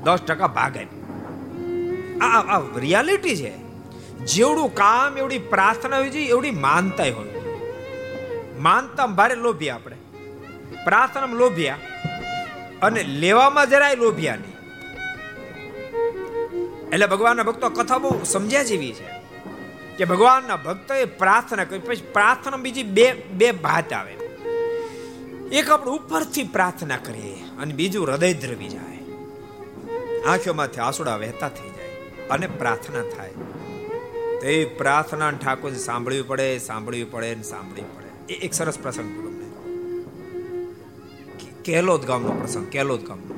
દસ 0.04 0.18
ટકા 0.28 0.46
ભાગે 0.46 0.80
આ 2.18 2.40
આ 2.40 2.62
રિયાલિટી 2.76 3.36
છે. 3.36 3.56
જેવડું 4.26 4.74
કામ, 4.74 5.18
એવડી 5.18 5.38
પ્રાર્થના 5.38 5.96
હોય 5.96 6.10
છે, 6.10 6.18
એવડી 6.18 6.50
માનતા 6.50 7.02
હોય. 7.02 7.40
માનતા 8.58 9.06
ભારે 9.06 9.34
લોભ્યા 9.34 9.74
આપણે. 9.74 9.96
પ્રાર્થનામાં 10.84 11.36
લોભ્યા. 11.36 11.76
અને 12.82 13.02
લેવામાં 13.02 13.70
જરાય 13.70 13.94
લોભ્યા 13.94 14.36
નહીં. 14.36 14.56
એટલે 16.88 17.06
ભગવાનના 17.06 17.42
ભક્તો 17.42 17.68
કથા 17.68 17.98
બહુ 17.98 18.24
સમજ્યા 18.24 18.62
જેવી 18.62 18.92
છે. 18.92 19.19
કે 20.00 20.04
ભગવાનના 20.04 20.56
ભક્તોએ 20.56 21.04
પ્રાર્થના 21.04 21.64
કરી. 21.64 21.78
પછી 21.78 22.06
પ્રાર્થના 22.12 22.56
બીજી 22.56 22.82
બે 22.82 23.12
બે 23.12 23.52
ભાત 23.52 23.92
આવે. 23.92 24.12
એક 25.52 25.70
આપણે 25.70 25.90
ઉપરથી 25.90 26.42
પ્રાર્થના 26.42 26.96
કરીએ 26.96 27.34
અને 27.58 27.74
બીજું 27.74 28.06
હૃદય 28.06 28.32
દ્રવી 28.34 28.68
જાય. 28.68 28.98
આંખોમાંથી 30.22 30.80
આંસુડા 30.80 31.16
વહેતા 31.16 31.48
થઈ 31.48 31.68
જાય 31.68 31.88
અને 32.30 32.46
પ્રાર્થના 32.46 33.02
થાય. 33.02 33.30
તે 34.40 34.64
પ્રાર્થના 34.64 35.30
ઠાકોર 35.30 35.72
સાંભળવી 35.72 36.22
પડે 36.22 36.58
સાંભળવી 36.58 37.04
પડે 37.04 37.34
ને 37.34 37.42
સાંભળવી 37.42 37.82
પડે. 37.82 38.34
એ 38.34 38.36
એક 38.36 38.54
સરસ 38.54 38.78
પ્રસંગ 38.78 39.30
કેલોદ 41.64 42.06
ગામનો 42.06 42.32
પ્રસંગ, 42.32 42.68
કેલોદ 42.68 43.02
ગામનો. 43.06 43.34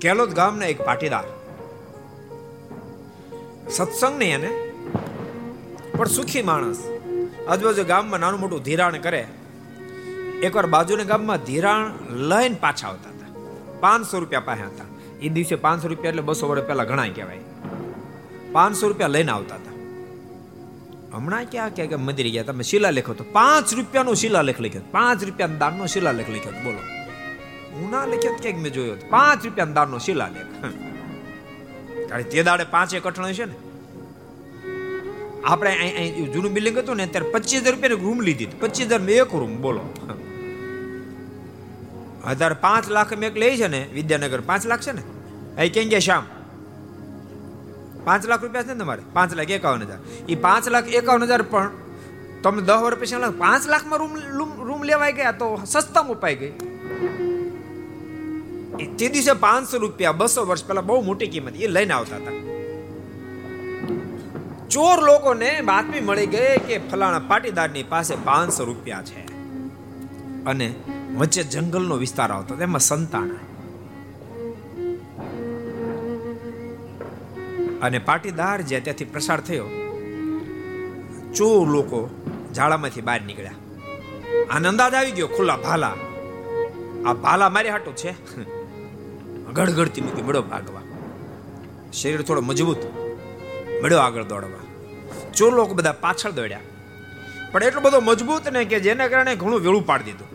કેલોદ 0.00 0.34
ગામના 0.34 0.66
એક 0.66 0.80
પાટીદાર 0.80 1.24
સત્સંગ 3.70 4.18
નહીં 4.18 4.34
એને. 4.34 4.72
પણ 5.96 6.06
સુખી 6.06 6.42
માણસ. 6.42 6.78
આજુબાજુ 7.48 7.84
ગામમાં 7.84 8.20
નાનું 8.20 8.40
મોટું 8.40 8.62
ધિરાણ 8.62 8.98
કરે. 8.98 9.28
એકવાર 10.42 10.66
બાજુના 10.66 11.04
ગામમાં 11.04 11.44
ધિરાણ 11.44 11.92
લઈને 12.10 12.54
પાછા 12.60 12.88
આવતા 12.88 13.10
હતા. 13.10 13.34
પાંચસો 13.80 14.18
રૂપિયા 14.18 14.40
પાસે 14.40 14.62
હતા. 14.62 14.84
એ 15.20 15.28
દિવસે 15.28 15.54
પાંચસો 15.54 15.88
રૂપિયા 15.88 16.08
એટલે 16.08 16.22
બસો 16.22 16.48
વર્ષ 16.48 16.64
પહેલા 16.64 16.84
ઘણા 16.84 17.08
કહેવાય. 17.08 17.38
પાંચસો 18.52 18.88
રૂપિયા 18.88 19.08
લઈને 19.08 19.32
આવતા 19.32 19.54
હતા. 19.54 19.72
હમણાં 21.16 21.44
ક્યાં 21.50 21.74
ક્યાં 21.74 21.88
કે 21.88 21.96
મંદિર 21.96 22.28
ગયા. 22.28 22.42
તમે 22.42 22.62
શિલાલેખ 22.62 23.10
હતો 23.10 23.24
પાંચ 23.32 23.74
રૂપિયાનો 23.74 24.14
શિલાલેખ 24.14 24.60
લખ્યો 24.60 24.82
પાંચ 24.90 25.24
રૂપિયાના 25.24 25.54
દાનનો 25.54 25.86
શિલાલેખ 25.86 26.30
લખ્યો 26.30 26.52
બોલો. 26.52 26.78
હું 27.72 27.90
ના 27.90 28.04
લખ્યો 28.04 28.36
ક્યાંક 28.42 28.62
મેં 28.62 28.72
જોયો 28.72 28.96
પાંચ 29.10 29.44
રૂપિયાના 29.44 29.72
દાનનો 29.72 29.98
શિલાલેખ. 29.98 30.44
કારણ 32.08 32.30
તે 32.32 32.42
દાડે 32.48 32.64
પાંચે 32.74 33.00
કઠણ 33.06 33.32
છે 33.38 33.46
ને. 33.50 33.56
આપણે 35.44 35.72
જૂનું 36.34 36.52
બિલ્ડિંગ 36.56 36.78
હતું 36.78 36.96
ને 37.00 37.06
ત્યારે 37.12 37.28
પચીસ 37.34 37.60
હજાર 37.62 37.74
રૂપિયા 37.74 38.00
રૂમ 38.06 38.20
લીધી 38.28 38.46
પચીસ 38.62 38.86
હજાર 38.88 39.02
એક 39.18 39.32
રૂમ, 39.42 39.52
બોલો. 39.66 39.82
હજાર 42.28 42.52
પાંચ 42.64 42.88
લાખ 42.96 43.12
મેં 43.22 43.32
લે 43.42 43.48
છે 43.60 43.68
ને, 43.74 43.80
વિદ્યાનગર 43.94 44.40
પાંચ 44.50 44.66
લાખ 44.66 44.82
છે 44.86 44.92
ને. 44.98 45.02
અહીં 45.58 45.72
કેમ 45.74 45.88
ગયા 45.92 46.06
શ્યામ 46.06 46.26
પાંચ 48.06 48.22
લાખ 48.30 48.42
રૂપિયા 48.44 48.66
છે 48.66 48.72
ને 48.72 48.80
તમારે? 48.84 49.02
પાંચ 49.12 49.30
લાખ 49.38 49.50
એકાવન 49.58 49.82
હજાર. 49.88 50.00
એ 50.28 50.34
પાંચ 50.46 50.64
લાખ 50.74 50.88
એકાવન 51.00 51.24
હજાર 51.28 51.42
પણ 51.52 51.70
તમે 52.42 52.60
દસ 52.68 52.80
વર્ષ 52.82 52.98
પછી 53.00 53.38
પાંચ 53.38 53.62
લાખમાં 53.72 53.98
રૂમ 53.98 54.50
રૂમ 54.68 54.82
લેવાય 54.90 55.12
ગયા 55.18 55.38
તો 55.40 55.46
સસ્તામાં 55.66 56.12
ઉપાય 56.16 56.36
ગઈ. 56.42 56.52
તે 58.78 59.08
દિવસે 59.08 59.32
પાંચસો 59.32 59.78
રૂપિયા, 59.78 60.12
બસો 60.12 60.44
વર્ષ 60.44 60.64
પહેલા 60.64 60.80
બહુ 60.80 61.00
મોટી 61.02 61.26
કિંમત, 61.26 61.56
એ 61.56 61.66
લઈને 61.66 61.94
આવતા 61.94 62.16
હતા. 62.16 62.36
ચોર 64.70 64.98
લોકોને 65.04 65.60
બાતમી 65.60 66.00
મળી 66.00 66.26
ગઈ 66.26 66.56
કે 66.68 66.78
ફલાણા 66.78 67.18
પાટીદારની 67.18 67.82
પાસે 67.82 68.14
પાંચસો 68.24 68.64
રૂપિયા 68.64 69.02
છે. 69.02 69.22
અને 70.44 70.74
વચ્ચે 71.16 71.42
જંગલનો 71.42 71.96
વિસ્તાર 71.96 72.32
આવતો 72.32 72.54
એમાં 72.54 72.80
સંતાણા. 72.80 73.42
અને 77.82 77.98
પાટીદાર 77.98 78.60
જે 78.62 78.80
ત્યાંથી 78.80 79.04
પ્રસાર 79.04 79.40
થયો, 79.40 79.68
ચોર 81.34 81.68
લોકો 81.68 82.10
ઝાડામાંથી 82.54 83.00
બહાર 83.00 83.20
નીકળ્યા. 83.20 83.58
આનંદાજ 84.50 84.94
આવી 84.94 85.10
ગયો, 85.10 85.26
ખુલ્લા 85.26 85.56
ભાલા. 85.56 85.96
આ 87.06 87.12
ભાલા 87.12 87.48
મારી 87.48 87.68
હાટું 87.68 87.96
છે. 87.96 88.12
ગડગડતી 89.58 90.00
મૂકી 90.00 90.22
મળ્યો 90.22 90.42
ભાગવા. 90.42 90.80
શરીર 91.92 92.22
થોડો 92.22 92.40
મજબૂત. 92.40 92.76
મળ્યો 93.82 93.98
આગળ 93.98 94.22
દોડવા. 94.22 94.58
ચોર 95.36 95.54
લોકો 95.54 95.74
બધા 95.74 95.92
પાછળ 95.92 96.30
દોડ્યા. 96.30 96.60
પણ 97.52 97.62
એટલો 97.62 97.80
બધો 97.80 98.00
મજબૂત 98.00 98.48
ને 98.48 98.64
કે 98.64 98.80
જેના 98.80 99.08
કારણે 99.08 99.34
ઘણું 99.34 99.60
વેળું 99.60 99.86
પાડી 99.86 100.04
દીધું. 100.04 100.28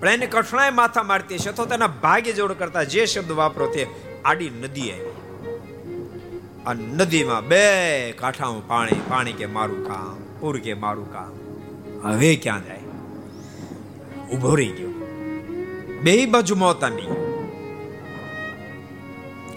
પણ 0.00 0.08
એને 0.08 0.26
કઠણાઈ 0.26 0.70
માથા 0.70 1.02
મારતી 1.02 1.38
છે 1.38 1.52
તો 1.52 1.66
તેના 1.66 1.86
ભાગ્ય 1.86 2.32
જોડ 2.32 2.52
કરતા 2.52 2.82
જે 2.82 3.06
શબ્દ 3.06 3.32
વાપરો 3.32 3.66
તે 3.66 3.86
આડી 4.24 4.50
નદી 4.50 4.92
આવી. 4.92 5.10
આ 6.66 6.72
નદીમાં 6.72 7.48
બે 7.48 8.12
કાંઠાઓ 8.12 8.60
પાણી 8.66 9.00
પાણી 9.08 9.32
કે 9.32 9.46
મારું 9.46 9.86
કામ, 9.86 10.40
પૂર 10.40 10.60
કે 10.60 10.74
મારું 10.74 11.12
કામ. 11.12 11.32
હવે 12.08 12.36
ક્યાં 12.36 12.64
જાય? 12.64 12.78
ઊભો 14.32 14.54
રહી 14.54 14.68
ગયો. 14.68 14.88
બે 16.02 16.26
બાજુ 16.26 16.54
મોતા 16.54 16.88
નહીં 16.88 17.35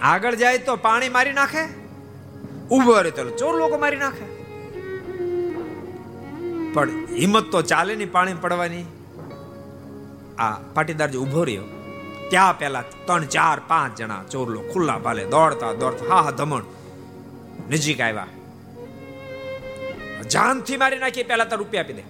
આગળ 0.02 0.36
જાય 0.36 0.58
તો 0.58 0.76
પાણી 0.76 1.10
મારી 1.10 1.34
નાખે? 1.34 1.64
ઊભો 2.72 3.02
રહે 3.02 3.12
તો 3.12 3.30
ચોર 3.30 3.58
લોકો 3.58 3.78
મારી 3.78 3.98
નાખે? 3.98 4.26
પણ 6.74 6.90
હિંમત 7.06 7.52
તો 7.52 7.62
ચાલે 7.62 7.96
નહીં 7.96 8.12
પાણી 8.12 8.34
પડવાની. 8.34 8.86
આ 10.38 10.58
પાટીદાર 10.74 11.10
જે 11.10 11.18
ઊભો 11.18 11.44
રહ્યો, 11.44 11.64
ત્યાં 12.30 12.60
પેલા 12.60 12.82
ત્રણ, 12.82 13.26
ચાર, 13.26 13.62
પાંચ 13.68 13.98
જણા 13.98 14.24
ચોર 14.24 14.50
લોકો 14.50 14.74
ખુલ્લા 14.74 14.98
ભાલે 14.98 15.26
દોડતા 15.26 15.74
દોડતા, 15.74 16.16
હા 16.16 16.22
હા, 16.22 16.32
ધમણ 16.32 16.64
નજીક 17.70 18.02
આવ્યા. 18.02 18.28
જાનથી 20.30 20.78
મારી 20.78 21.00
નાખી 21.00 21.24
પેલા 21.24 21.46
તો 21.46 21.56
રૂપિયા 21.56 21.84
આપી 21.84 21.94
દે. 21.94 22.04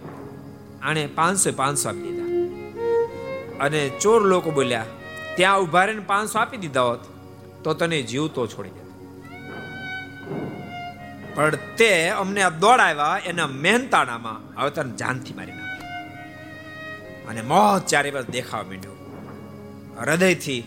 આને 0.81 1.07
પાંચસો 1.07 1.51
પાંચસો 1.51 1.89
આપી 1.89 2.01
દીધા. 2.01 2.27
અને 3.65 3.89
ચોર 3.89 4.21
લોકો 4.21 4.51
બોલ્યા, 4.51 4.85
ત્યાં 5.35 5.59
ઊભા 5.59 5.85
રહીને 5.85 6.01
પાંચસો 6.07 6.39
આપી 6.39 6.57
દીધા 6.57 6.81
હોત. 6.81 7.18
તો 7.63 7.73
તને 7.73 8.01
જીવતો 8.01 8.47
છોડી 8.47 8.69
દે. 8.69 8.89
પણ 11.35 11.55
તે 11.77 12.09
અમને 12.09 12.43
દોડાવ્યા 12.59 13.21
એના 13.25 13.47
મહેનતાણામાં 13.47 14.61
હવે 14.61 14.69
તને 14.69 14.95
જાનથી 14.95 15.33
મારી 15.33 15.51
નાખ્યો 15.51 15.69
અને 17.29 17.41
મોત 17.41 17.87
ચારે 17.87 18.11
બાજુ 18.11 18.31
દેખાવા 18.31 18.63
માંડ્યો. 18.63 18.91
હૃદયથી 19.99 20.63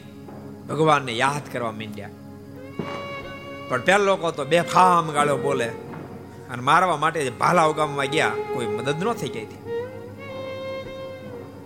ભગવાનને 0.69 1.13
યાદ 1.13 1.53
કરવા 1.53 1.73
માંડ્યા. 1.73 2.09
પણ 3.69 3.81
પેલા 3.81 3.97
લોકો 3.97 4.31
તો 4.31 4.45
બેફામ 4.45 5.13
ગાળો 5.13 5.37
બોલે. 5.37 5.69
અને 6.51 6.63
મારવા 6.63 6.97
માટે 6.97 7.31
ભાલા 7.31 7.63
ઉગામમાં 7.63 8.07
ગયા, 8.07 8.29
કોઈ 8.55 8.67
મદદ 8.67 9.05
ન 9.05 9.13
થઈ 9.13 9.29
ગઈ 9.29 9.45
હતી. 9.45 9.87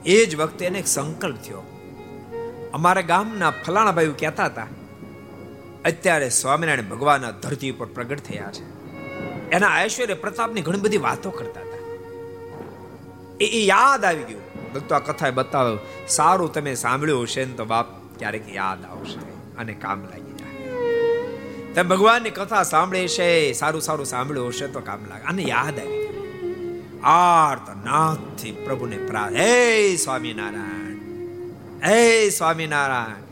એ 0.06 0.26
જ 0.26 0.36
વખતે 0.36 0.66
એને 0.66 0.78
એક 0.78 0.86
સંકલ્પ 0.86 1.36
થયો. 1.36 1.62
અમારા 2.72 3.00
ગામના 3.00 3.50
ફલાણા 3.50 3.92
ભાઈ 3.92 4.06
કહેતા 4.06 4.46
હતા 4.46 4.66
અત્યારે 5.86 6.28
સ્વામિનારાયણ 6.28 6.88
ભગવાન 6.88 7.30
ધરતી 7.30 7.70
ઉપર 7.70 7.86
પ્રગટ 7.86 8.20
થયા 8.20 8.52
છે. 8.52 8.76
એના 9.50 9.84
ઐશ્વર્ય 9.84 10.14
પ્રતાપની 10.14 10.60
ઘણી 10.60 10.78
બધી 10.78 10.96
વાતો 10.96 11.30
કરતા 11.30 11.60
હતા. 11.60 11.76
એ 13.40 13.64
યાદ 13.64 14.04
આવી 14.04 14.22
ગયું. 14.22 14.72
ભક્તો 14.72 14.94
આ 14.94 14.98
કથા 14.98 15.30
બતાવ્યો 15.30 15.78
સારું 16.08 16.52
તમે 16.52 16.74
સાંભળ્યું 16.74 17.22
હશે 17.22 17.44
ને 17.44 17.52
તો 17.52 17.64
બાપ 17.64 18.18
ક્યારેક 18.18 18.54
યાદ 18.54 18.84
આવશે 18.84 19.18
અને 19.58 19.72
કામ 19.72 20.02
લાગી 20.02 20.32
જાય. 20.32 20.74
તમે 21.72 21.88
ભગવાનની 21.88 22.30
કથા 22.30 22.62
સાંભળી 22.62 23.08
છે, 23.08 23.52
સારું 23.52 23.80
સારું 23.80 24.06
સાંભળ્યું 24.06 24.48
હશે 24.48 24.66
તો 24.66 24.80
કામ 24.80 25.06
લાગે. 25.08 25.24
અને 25.24 25.42
યાદ 25.42 25.78
આવી 25.78 25.98
ગયું. 25.98 26.06
આર્ત 27.06 27.86
નાથથી 27.86 28.52
પ્રભુને 28.52 28.96
પ્રા 28.96 29.28
હે 29.28 29.96
સ્વામિનારાયણ! 29.96 30.96
હે 31.86 32.30
સ્વામિનારાયણ! 32.30 33.25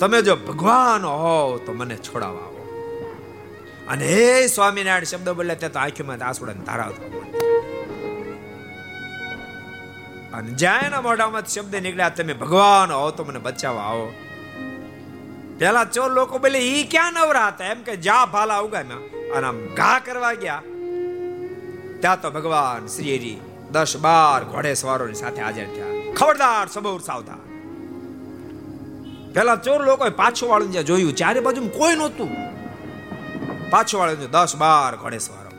તમે 0.00 0.22
જો 0.22 0.36
ભગવાન 0.36 1.04
હો 1.04 1.58
તો 1.66 1.72
મને 1.72 1.96
છોડાવવા 1.96 2.40
આવો. 2.40 2.56
અને 3.88 4.06
હે 4.06 4.46
સ્વામિનારાયણ 4.46 5.04
શબ્દ 5.04 5.28
બોલે 5.28 5.54
તે 5.54 5.68
તો 5.68 5.78
આંખોમાં 5.78 6.26
આંસુડાની 6.26 6.60
ધારા 6.60 6.90
અને 10.34 10.50
જ્યાં 10.50 10.80
એના 10.80 11.00
મોઢામાં 11.00 11.46
શબ્દ 11.46 11.76
નીકળ્યા, 11.76 12.08
તમે 12.08 12.32
ભગવાન 12.32 12.92
હો 12.92 13.10
તો 13.10 13.24
મને 13.24 13.38
બચાવવા 13.38 13.82
આવો. 13.82 14.12
પેલા 15.58 15.84
ચોર 15.84 16.10
લોકો 16.10 16.38
બોલે, 16.38 16.58
ઈ 16.58 16.86
ક્યાં 16.86 17.12
નવરા 17.12 17.48
હતા? 17.48 17.64
એમ 17.64 17.82
કે, 17.82 17.96
જા 17.96 18.26
ભાલા 18.26 18.58
ઉગામ્યા. 18.58 18.96
અને 19.36 19.46
આમ 19.46 19.66
ઘા 19.66 19.98
કરવા 19.98 20.32
ગયા. 20.32 20.62
ત્યાં 22.00 22.20
તો 22.20 22.30
ભગવાન 22.30 22.86
શ્રી 22.86 23.16
હરી 23.16 23.40
દસ 23.70 23.96
બાર 23.96 24.44
ઘોડે 24.44 24.74
સવારોની 24.74 25.14
સાથે 25.14 25.42
હાજર 25.42 25.64
થયા. 25.64 26.12
ખબરદાર, 26.14 26.68
સબૂર 26.68 27.00
સાવધાન. 27.00 27.49
પેલા 29.34 29.58
ચોર 29.66 29.80
લોકોએ 29.88 30.12
પાછું 30.20 30.48
વાળું 30.50 30.70
જ્યાં 30.74 30.88
જોયું, 30.90 31.14
ચારે 31.20 31.40
બાજુ 31.46 31.60
કોઈ 31.78 31.96
નહોતું. 32.00 32.30
પાછું 33.72 33.96
વાળું 34.00 34.30
દસ 34.36 34.52
બાર 34.62 34.92
ઘોડે 35.02 35.18
સવારો 35.26 35.50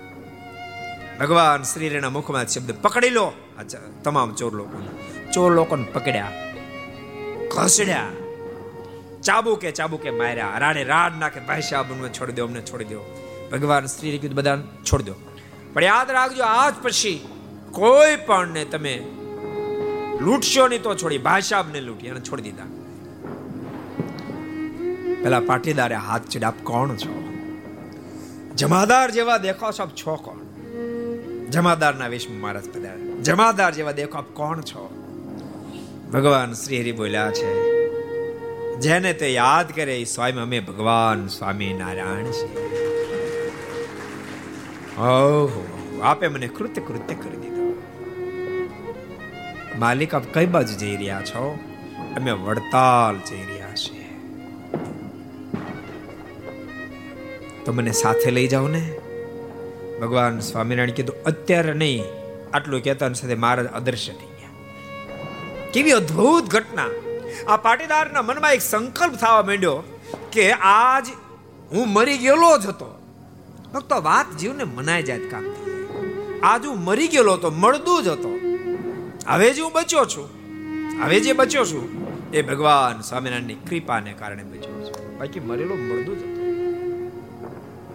ભગવાન 1.20 1.62
શ્રીના 1.72 2.14
મુખમાં 2.18 2.48
શબ્દ 2.54 2.70
પકડી 2.86 3.14
લો 3.18 3.28
તમામ 4.06 4.30
ચોર 4.40 4.54
લોકો 4.60 4.78
ચોર 5.34 5.52
લોકોને 5.58 5.86
પકડ્યા, 5.94 6.34
ઘસડ્યા. 7.54 8.12
ચાબુકે 9.28 9.70
ચાબુકે 9.80 10.10
માર્યા 10.20 10.62
રાડે 10.64 10.84
રાડ 10.92 11.14
નાખે 11.22 11.42
ભાઈ 11.50 11.66
સાહેબ 11.70 11.88
અમને 11.94 12.10
છોડી 12.18 12.38
દો, 12.38 12.44
અમને 12.50 12.62
છોડી 12.70 12.90
દો. 12.92 13.02
ભગવાન 13.52 13.86
શ્રી 13.94 14.20
કીધું, 14.22 14.38
બધાને 14.40 14.64
છોડી 14.88 15.08
દો. 15.10 15.16
પણ 15.74 15.84
યાદ 15.84 16.10
રાખજો, 16.18 16.44
આજ 16.58 16.76
પછી 16.84 17.20
કોઈ 17.78 18.16
પણ 18.28 18.48
ને 18.56 18.64
તમે 18.74 18.94
લૂંટશો 20.24 20.64
નહીં 20.68 20.84
તો 20.86 20.92
છોડી, 21.02 21.22
ભાઈ 21.28 21.48
સાહેબને 21.50 21.80
લૂંટી 21.88 22.10
એને 22.14 22.22
છોડી 22.30 22.46
દીધા. 22.48 22.70
પેલા 25.24 25.40
પાટીદારે 25.40 25.96
હાથ 25.96 26.22
ચડાપ 26.30 26.54
કોણ 26.64 26.96
છો? 26.96 27.34
જમાદાર 28.56 29.12
જેવા 29.12 29.38
દેખો 29.38 29.72
છો, 29.72 29.84
આપ 29.84 29.90
છો 29.96 30.16
કોણ? 30.16 30.38
જમાદારના 31.50 32.08
વેશમાં 32.08 32.40
મહારાજ 32.40 32.70
પધાર્યા. 32.70 33.22
જમાદાર 33.22 33.74
જેવા 33.74 33.92
દેખો, 33.92 34.18
આપ 34.18 34.30
કોણ 34.34 34.62
છો? 34.62 34.98
ભગવાન 36.14 36.54
શ્રી 36.54 36.82
હરિ 36.82 36.92
બોલ્યા 36.92 37.32
છે. 37.32 37.82
જેને 38.80 39.14
તે 39.14 39.34
યાદ 39.34 39.76
કરે, 39.76 40.02
એ 40.02 40.04
સ્વામી, 40.04 40.40
અમે 40.40 40.60
ભગવાન 40.60 41.28
સ્વામી 41.28 41.74
નારાયણ 41.74 42.26
છીએ. 42.26 42.60
ઓહો, 45.00 45.68
આપે 46.04 46.28
મને 46.28 46.48
કૃત્ય 46.48 46.82
કૃત્ય 46.82 47.16
કરી 47.16 47.38
દીધો. 47.38 47.82
માલિક, 49.80 50.16
આપ 50.16 50.24
કઈ 50.34 50.46
બાજુ 50.46 50.76
જઈ 50.76 50.98
રહ્યા 50.98 51.22
છો? 51.22 51.60
અમે 52.18 52.32
વડતાલ 52.32 53.18
જઈ 53.30 53.46
રહ્યા 53.46 53.61
તો 57.72 57.76
મને 57.76 57.92
સાથે 57.92 58.32
લઈ 58.32 58.48
જાઓ 58.48 58.68
ને 58.68 58.82
ભગવાન 60.02 60.40
સ્વામિનારાયણ 60.40 60.92
કીધું, 60.92 61.24
અત્યારે 61.24 61.74
નહીં. 61.74 62.04
આટલું 62.54 62.84
કહેતા 62.84 63.14
સાથે 63.14 63.36
મહારાજ 63.36 63.68
અદૃશ્ય 63.68 64.14
થઈ 64.14 64.32
ગયા. 64.40 64.50
કેવી 65.74 65.92
અદ્ભુત 65.92 66.50
ઘટના. 66.50 66.88
આ 67.48 67.58
પાટીદારના 67.58 68.22
મનમાં 68.22 68.54
એક 68.54 68.62
સંકલ્પ 68.62 69.14
થવા 69.14 69.42
માંડ્યો 69.42 69.84
કે 70.32 70.52
આજ 70.52 71.08
હું 71.72 71.88
મરી 71.88 72.18
ગયેલો 72.18 72.58
જ 72.58 72.66
હતો. 72.66 72.90
ભક્તો, 73.74 74.02
વાત 74.02 74.38
જીવને 74.38 74.64
મનાય 74.64 75.04
જાય 75.04 75.20
કામ 75.20 75.46
આજ 76.44 76.66
હું 76.66 76.84
મરી 76.84 77.08
ગયેલો 77.08 77.34
હતો 77.34 77.52
મળદું 77.52 78.04
જ 78.04 78.08
હતો. 78.08 78.32
હવે 79.28 79.54
જે 79.54 79.62
હું 79.62 79.72
બચ્યો 79.72 80.06
છું, 80.06 80.28
હવે 81.04 81.20
જે 81.20 81.34
બચ્યો 81.34 81.66
છું, 81.66 81.86
એ 82.34 82.42
ભગવાન 82.42 83.02
સ્વામિનારાયણની 83.02 83.54
કૃપાને 83.70 84.14
કારણે 84.14 84.44
બચ્યો 84.44 84.78
છું. 84.90 85.18
બાકી 85.18 85.40
મરેલો 85.40 85.76
મળદું 85.76 86.20
જ 86.20 86.31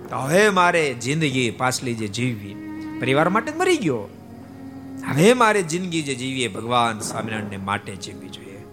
તો 0.09 0.17
હવે 0.17 0.51
મારે 0.51 0.95
જિંદગી 0.95 1.51
પાછલી 1.51 1.95
જે 1.95 2.09
જીવવી, 2.09 2.55
પરિવાર 3.01 3.29
માટે 3.29 3.53
મરી 3.53 3.77
ગયો. 3.77 4.09
હવે 5.09 5.33
મારે 5.33 5.63
જિંદગી 5.63 6.03
જે 6.03 6.15
જીવીએ 6.15 6.49
ભગવાન 6.49 7.01
સ્વામિનારાયણને 7.01 7.57
માટે 7.57 7.97
જીવવી 7.97 8.29
જોઈએ. 8.29 8.65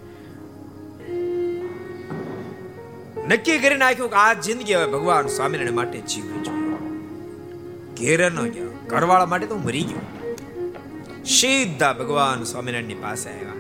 નક્કી 3.28 3.58
કરી 3.58 3.78
નાખ્યું 3.78 4.10
કે 4.10 4.16
આ 4.16 4.34
જિંદગી 4.34 4.74
હવે 4.74 4.92
ભગવાન 4.92 5.28
સ્વામિનારાયણ 5.28 5.72
માટે 5.72 6.00
જીવવી 6.00 6.42
જોઈએ. 6.42 6.64
ઘેર 7.98 8.32
ન 8.32 8.50
ગયો, 8.50 8.70
ઘરવાળા 8.88 9.26
માટે 9.26 9.46
તો 9.46 9.58
મરી 9.58 9.84
ગયો. 9.84 10.36
સીધા 11.26 11.94
ભગવાન 11.94 12.44
સ્વામિનારાયણની 12.44 12.94
પાસે 12.94 13.30
આવ્યા. 13.30 13.54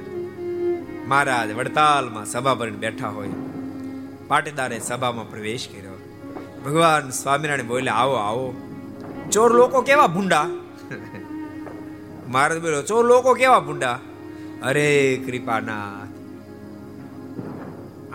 મહારાજ 1.08 1.52
વડતાલમાં 1.52 2.26
સભા 2.26 2.54
ભરીને 2.54 2.78
બેઠા 2.78 3.10
હોય. 3.10 3.30
પાટીદારે 4.28 4.80
સભામાં 4.80 5.30
પ્રવેશ 5.30 5.68
કર્યો. 5.68 5.93
ભગવાન 6.66 7.10
સ્વામિનારાયણ 7.10 7.68
બોલ્યા 7.68 7.94
આવો 7.94 8.14
આવો. 8.14 8.54
ચોર 9.32 9.54
લોકો 9.54 9.82
કેવા 9.82 10.08
ભૂંડા? 10.08 10.48
મહારાજ 12.28 12.62
બોલ્યો 12.62 12.82
ચોર 12.82 13.06
લોકો 13.06 13.34
કેવા 13.34 13.60
ભૂંડા? 13.60 14.00
અરે, 14.64 15.22
કૃપાનાથ. 15.26 16.08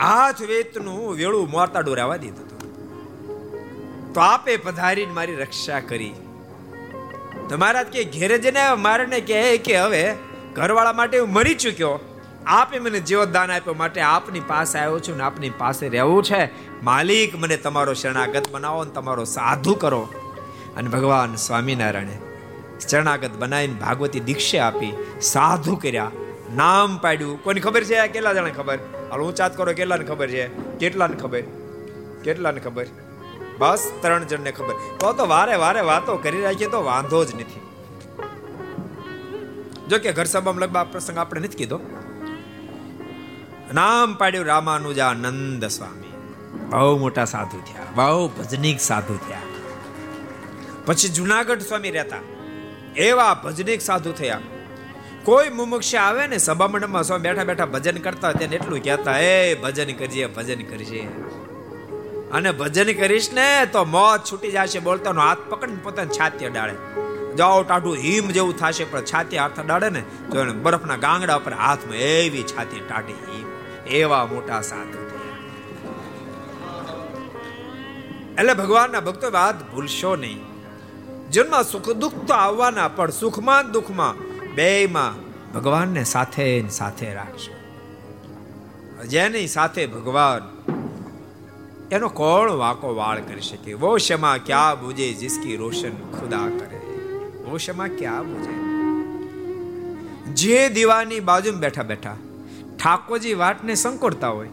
હાથ 0.01 0.43
વેતનું 0.43 1.15
વેળું 1.15 1.51
મોરતા 1.51 1.81
ડોરાવા 1.81 2.17
દીધું 2.17 2.47
હતું. 2.47 4.13
તો 4.13 4.21
આપે 4.21 4.57
પધારીને 4.57 5.13
મારી 5.13 5.35
રક્ષા 5.35 5.81
કરી. 5.81 6.15
તો 7.49 7.57
મહારાજ 7.59 7.87
કે, 7.87 8.05
ઘેરે 8.05 8.39
જઈને 8.39 8.75
મારને 8.75 9.21
કહે 9.21 9.59
કે 9.59 9.81
હવે 9.81 10.15
ઘરવાળા 10.55 10.93
માટે 10.93 11.19
હું 11.19 11.33
મરી 11.33 11.55
ચૂક્યો. 11.55 12.08
આપે 12.49 12.79
મને 12.79 13.01
જીવતદાન 13.01 13.51
આપ્યો 13.51 13.75
માટે 13.75 14.01
આપની 14.01 14.41
પાસે 14.41 14.79
આવ્યો 14.79 14.99
છું 14.99 15.17
ને 15.17 15.23
આપની 15.23 15.51
પાસે 15.51 15.89
રહેવું 15.89 16.25
છે. 16.25 16.51
માલિક, 16.83 17.37
મને 17.37 17.57
તમારો 17.57 17.95
શરણાગત 17.95 18.51
બનાવો 18.51 18.85
ને 18.85 18.91
તમારો 18.91 19.25
સાધુ 19.25 19.75
કરો. 19.75 20.09
અને 20.77 20.89
ભગવાન 20.89 21.35
સ્વામિનારાયણે 21.35 22.19
શરણાગત 22.91 23.31
બનાવીને 23.39 23.75
ભાગવતી 23.75 24.21
દીક્ષા 24.21 24.67
આપી, 24.67 24.93
સાધુ 25.21 25.77
કર્યા. 25.77 26.11
નામ 26.55 26.97
પાડ્યું. 26.97 27.45
કોની 27.45 27.61
ખબર 27.61 27.85
છે? 27.85 28.09
કેટલા 28.09 28.33
જણા 28.33 28.49
ખબર? 28.49 28.79
હાલ, 29.11 29.21
હું 29.21 29.35
ચાત 29.35 29.57
કરો, 29.57 29.73
કેટલાને 29.73 30.05
ખબર 30.05 30.29
છે? 30.29 30.49
કેટલાને 30.79 31.17
ખબર? 31.17 31.43
કેટલાને 32.25 32.61
ખબર? 32.61 32.87
બસ, 33.59 33.93
ત્રણ 34.01 34.25
જણને 34.25 34.53
ખબર. 34.53 34.75
તો 35.01 35.13
તો 35.13 35.27
વારે 35.27 35.57
વારે 35.57 35.81
વાતો 35.81 36.17
કરી 36.17 36.41
રાખીએ, 36.41 36.67
તો 36.67 36.85
વાંધો 36.85 37.25
જ 37.25 37.35
નથી. 37.35 37.61
જો 39.89 39.99
કે 39.99 40.13
ઘર 40.13 40.25
સભામાં 40.25 40.63
લગભગ 40.63 40.77
આ 40.77 40.85
પ્રસંગ 40.85 41.19
આપણે 41.19 41.41
નથી 41.41 41.57
કીધો. 41.57 41.81
નામ 43.75 44.15
પાડ્યું 44.15 44.47
રામાનુજાનંદ 44.47 45.65
સ્વામી. 45.69 46.13
બહુ 46.71 46.93
મોટા 46.99 47.25
સાધુ 47.25 47.59
થયા, 47.69 47.89
બહુ 47.97 48.29
ભજનીક 48.37 48.79
સાધુ 48.81 49.17
થયા. 49.27 49.47
પછી 50.87 51.11
જુનાગઢ 51.17 51.65
સ્વામી 51.69 51.93
રહેતા, 51.97 52.23
એવા 53.07 53.35
ભજનીક 53.45 53.81
સાધુ 53.81 54.13
થયા. 54.13 54.41
કોઈ 55.25 55.51
મુમુક્ષ 55.57 55.91
આવે 55.97 56.23
ને 56.27 56.39
સભા 56.39 56.69
મંડળમાં 56.69 57.05
સ્વામી 57.05 57.27
બેઠા 57.27 57.49
બેઠા 57.51 57.73
ભજન 57.75 57.99
કરતા 58.07 58.33
તેને 58.33 58.57
એટલું 58.59 58.81
કહેતા, 58.87 59.19
એ 59.33 59.35
ભજન 59.65 59.93
કરજે 59.99 60.31
ભજન 60.37 60.63
કરજે 60.71 61.03
અને 62.33 62.51
ભજન 62.53 62.93
કરીશ 63.01 63.29
ને 63.33 63.49
તો 63.75 63.85
મોત 63.97 64.21
છૂટી 64.31 64.55
જશે, 64.57 64.81
બોલતાનો 64.89 65.21
હાથ 65.21 65.45
પકડીને 65.51 65.85
પોતાની 65.85 66.17
છાતી 66.19 66.49
અડાડે 66.51 66.75
જાઓ 67.39 67.61
ટાઢું 67.63 67.97
હિમ 68.07 68.33
જેવું 68.39 68.57
થશે, 68.57 68.85
પણ 68.85 69.05
છાતી 69.13 69.43
હાથ 69.43 69.61
અડાડે 69.65 69.89
ને 69.99 70.03
તો 70.31 70.41
એને 70.43 70.57
બરફના 70.65 70.99
ગાંગડા 71.07 71.39
ઉપર 71.43 71.55
હાથમાં 71.63 72.03
એવી 72.09 72.47
છાતી 72.55 72.83
ટાઢી 72.89 73.21
હિમ. 73.29 73.48
એવા 73.91 74.27
મોટા 74.27 74.61
સાધુ 74.61 75.09
એટલે 78.39 78.55
ભગવાનના 78.55 79.01
ભક્તો 79.01 79.31
વાત 79.31 79.75
ભૂલશો 79.75 80.17
નહીં. 80.17 80.41
જન્મમાં 81.31 81.65
સુખ 81.65 81.91
દુઃખ 81.91 82.13
તો 82.27 82.35
આવવાના, 82.35 82.89
પણ 82.89 83.11
સુખમાં 83.11 83.73
દુઃખમાં 83.73 84.15
બેયમાં 84.55 85.29
ભગવાનને 85.53 86.05
સાથે 86.05 86.69
સાથે 86.69 87.15
રાખશો 87.15 87.55
જેની 89.07 89.47
સાથે 89.47 89.87
ભગવાન 89.87 90.73
એનો 91.93 92.09
કોણ 92.09 92.53
વાકો 92.53 92.95
વાળ 92.95 93.21
કરી 93.21 93.41
શકે? 93.41 93.73
વો 93.73 93.97
શમા 93.97 94.37
ક્યાં 94.47 94.81
બુજે 94.81 95.13
જિસકી 95.13 95.57
રોશન 95.57 96.21
ખુદા 96.21 96.49
કરે? 96.59 96.79
વો 97.45 97.57
શમા 97.57 97.87
ક્યાં 97.87 98.25
બુજે? 98.25 98.55
જે 100.33 100.69
દીવાની 100.69 101.21
બાજુમાં 101.21 101.61
બેઠા 101.61 101.83
બેઠા 101.83 102.17
ઠાકોરજી 102.79 103.35
વાટને 103.35 103.75
સંકોડતા 103.75 104.29
હોય. 104.29 104.51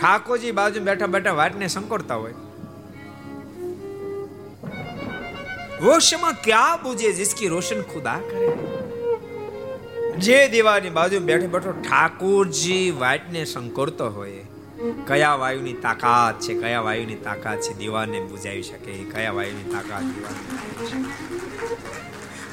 ઠાકોરજી 0.00 0.52
બાજુ 0.58 0.80
બેઠા 0.80 1.06
બેઠા 1.06 1.32
વાટને 1.32 1.70
સંકોડતા 1.76 2.14
હોય. 2.14 2.36
વૃક્ષમાં 5.82 6.36
ક્યાં 6.44 6.82
બુજે 6.82 7.10
જિસકી 7.12 7.48
રોશન 7.48 7.80
ખુદા 7.92 8.20
કરે? 8.28 8.50
જે 10.18 10.38
દીવાની 10.48 10.90
બાજુ 10.90 11.20
બેઠો 11.20 11.48
બેઠો 11.48 11.72
ઠાકોરજી 11.80 12.86
વાટને 13.00 13.42
સંકોડતો 13.44 14.06
હોય, 14.10 14.44
કયા 15.06 15.34
વાયુની 15.34 15.76
તાકાત 15.82 16.40
છે, 16.40 16.52
કયા 16.54 16.80
વાયુની 16.80 17.18
તાકાત 17.26 17.60
છે, 17.60 17.72
દીવાને 17.78 18.20
બુજાવી 18.30 18.62
શકે, 18.62 18.96
કયા 19.14 19.32
વાયુની 19.32 19.68
તાકાત 19.74 20.04
દીવાને 20.14 20.40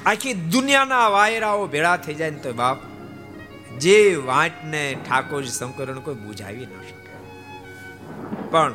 આખી 0.05 0.35
દુનિયાના 0.53 1.07
વાયરાઓ 1.09 1.65
ભેળા 1.67 1.97
થઈ 1.97 2.15
જાય 2.15 2.35
ને 2.35 2.39
તો 2.39 2.53
બાપ 2.53 2.79
જે 3.79 4.15
વાંચને 4.15 4.97
ઠાકોરજી 5.09 5.51
સંકરણ 5.51 5.99
કોઈ 5.99 6.15
બુજાવી 6.15 6.65
ન 6.65 6.75
શકે. 6.81 7.15
પણ 8.51 8.73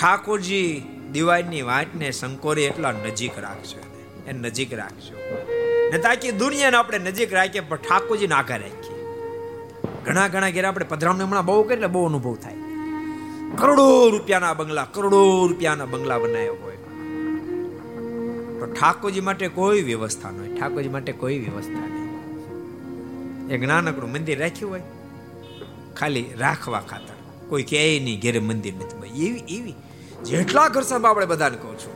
ઠાકોરજી 0.00 0.70
દિવાળીની 1.12 1.62
વાંચને 1.62 2.10
શંકોરે 2.10 2.64
એટલા 2.64 2.92
નજીક 2.92 3.38
રાખશો 3.38 3.80
એ 4.28 4.32
નજીક 4.32 4.74
રાખશો 4.74 5.14
ને 5.92 5.98
તાકી 5.98 6.32
દુનિયાને 6.32 6.76
આપણે 6.76 6.98
નજીક 6.98 7.32
રાખીએ, 7.32 7.60
પણ 7.60 7.76
ઠાકોરજી 7.76 8.26
આગળ 8.26 8.60
રાખીએ. 8.60 8.98
ઘણા 10.04 10.28
ઘણા 10.28 10.50
ઘેર 10.50 10.66
આપણે 10.66 10.86
પધરામણી 10.88 11.24
હમણાં 11.24 11.46
બહુ 11.46 11.62
કરીને 11.62 11.86
બહુ 11.86 12.06
અનુભવ 12.06 12.34
થાય. 12.34 12.54
કરોડો 13.58 14.08
રૂપિયાના 14.08 14.54
બંગલા, 14.54 14.84
કરોડો 14.84 15.46
રૂપિયાના 15.46 15.84
બંગલા 15.84 16.18
બનાવ્યો 16.18 16.54
હોય. 16.54 16.78
તો 18.58 18.66
ઠાકોરજી 18.66 19.20
માટે 19.20 19.48
કોઈ 19.48 19.82
વ્યવસ્થા 19.82 20.30
નહીં 20.30 20.54
ઠાકોરજી 20.56 20.88
માટે 20.88 21.12
કોઈ 21.12 21.38
વ્યવસ્થા 21.38 21.78
નહીં 21.78 21.91
એક 23.52 23.62
નાનકડું 23.62 24.10
મંદિર 24.12 24.38
રાખ્યું 24.38 24.70
હોય, 24.72 24.84
ખાલી 25.96 26.26
રાખવા 26.38 26.82
ખાતર. 26.90 27.16
કોઈ 27.48 27.62
કહે 27.62 27.80
નહીં, 28.04 28.20
ઘેરે 28.20 28.40
મંદિર 28.40 28.74
નથી 28.74 29.26
એવી 29.26 29.44
એવી. 29.56 29.74
જેટલા 30.24 30.68
ઘર 30.68 30.84
સાહેબ 30.90 31.06
આપણે 31.06 31.26
બધાને 31.26 31.58
કહું 31.62 31.76
છું, 31.78 31.94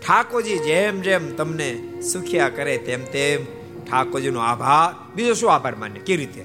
ઠાકોરજી 0.00 0.58
જેમ 0.58 1.00
જેમ 1.00 1.24
તમને 1.36 1.68
સુખિયા 2.02 2.48
કરે 2.48 2.74
તેમ 2.78 3.02
તેમ 3.04 3.40
ઠાકોરજીનો 3.86 4.40
આભાર. 4.40 4.90
બીજો 5.14 5.34
શું 5.34 5.54
આભાર 5.54 5.74
માન્ય? 5.76 6.00
કેવી 6.00 6.20
રીતે? 6.22 6.44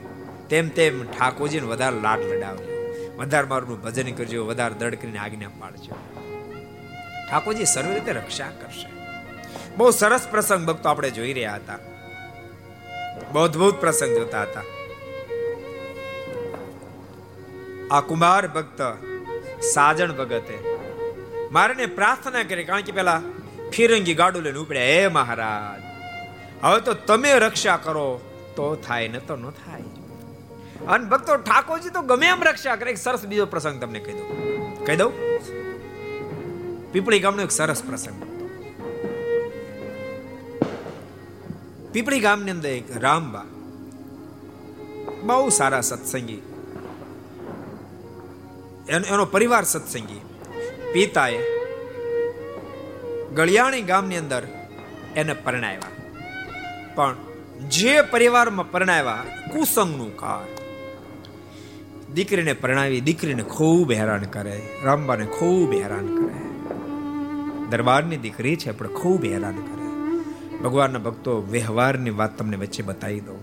તેમ 0.49 0.69
તેમ 0.69 1.03
ઠાકોરજીને 1.11 1.67
વધારે 1.67 1.99
લાડ 2.01 2.21
લડાવજો. 2.29 2.71
વધારે 3.19 3.47
મારું 3.47 3.83
ભજન 3.83 4.15
કરજો, 4.15 4.45
વધારે 4.45 4.75
દડ 4.79 4.95
કરીને 4.95 5.19
આજ્ઞા 5.19 5.53
પાડજો 5.59 5.93
ઠાકોરજી 7.27 7.65
સર્વ 7.65 7.91
રીતે 7.93 8.11
રક્ષા 8.11 8.51
કરશે. 8.61 8.89
બહુ 9.77 9.91
સરસ 9.91 10.23
પ્રસંગ 10.31 10.63
ભક્તો 10.67 10.89
આપણે 10.89 11.09
જોઈ 11.11 11.33
રહ્યા 11.33 11.55
હતા. 11.55 11.79
અદભુત 13.39 13.75
પ્રસંગ 13.81 14.17
જોતા 14.17 14.41
હતા. 14.41 14.63
આ 17.91 18.01
કુમાર 18.01 18.47
ભક્ત 18.47 18.81
સાજણ 19.63 20.11
ભગતે 20.11 20.57
મારે 21.51 21.85
પ્રાર્થના 21.85 22.43
કરી, 22.43 22.63
કારણ 22.63 22.81
કે 22.81 22.91
પેલા 22.91 23.21
ફિરંગી 23.71 24.13
ગાડું 24.13 24.43
લઈને 24.43 24.59
ઉપડ્યા. 24.59 24.83
હે 24.83 25.07
મહારાજ, 25.07 25.81
હવે 26.63 26.81
તો 26.81 26.93
તમે 26.93 27.31
રક્ષા 27.39 27.77
કરો, 27.77 28.21
તો 28.55 28.75
થાય, 28.75 29.07
ન 29.07 29.19
તો 29.19 29.35
ન 29.35 29.49
થાય. 29.49 29.81
અને 30.87 31.05
ભક્તો 31.05 31.37
ઠાકોરજી 31.37 31.89
તો 31.89 32.01
ગમે 32.01 32.27
એમ 32.27 32.43
રક્ષા 32.43 32.75
કરે. 32.75 32.91
એક 32.91 32.97
સરસ 32.97 33.25
બીજો 33.25 33.45
પ્રસંગ 33.45 33.81
તમને 33.81 33.99
કહી 33.99 34.13
દઉં. 34.13 34.85
કહી 34.85 34.95
દઉં? 34.95 35.11
પીપળી 36.91 37.19
ગામનો 37.19 37.41
એક 37.43 37.51
સરસ 37.51 37.83
પ્રસંગ. 37.83 38.28
પીપળી 41.91 42.19
ગામની 42.19 42.51
અંદર 42.51 42.69
એક 42.69 42.97
રામબા. 42.97 43.45
બહુ 45.23 45.49
સારા 45.49 45.81
સત્સંગી. 45.81 46.41
એનો 48.89 49.25
પરિવાર 49.25 49.63
સત્સંગી. 49.63 50.21
પિતાએ 50.93 51.39
ગળિયાણી 53.35 53.81
ગામની 53.81 54.17
અંદર 54.17 54.47
એને 55.15 55.33
પરણાવ્યા. 55.33 55.81
પણ 56.95 57.15
જે 57.69 58.01
પરિવારમાં 58.01 58.71
પરણાવ્યા, 58.71 59.23
કુસંગનું 59.53 60.17
કાળ. 60.17 60.47
દીકરીને 62.13 62.53
પરણાવી, 62.53 63.01
દીકરીને 63.01 63.43
ખૂબ 63.43 63.91
હેરાન 63.91 64.23
કરે, 64.23 64.61
રામબાને 64.83 65.25
ખૂબ 65.25 65.73
હેરાન 65.73 66.07
કરે. 66.15 66.39
દરબારની 67.69 68.17
દીકરી 68.17 68.55
છે, 68.55 68.71
પણ 68.71 68.87
ખૂબ 68.87 69.23
હેરાન 69.23 69.55
કરે. 69.55 69.78
ભગવાનના 70.63 70.99
ભક્તો 70.99 71.41
વ્યવહારની 71.41 72.09
વાત 72.09 72.37
તમને 72.37 72.57
વચ્ચે 72.57 72.83
બતાવી 72.83 73.19
દો 73.19 73.35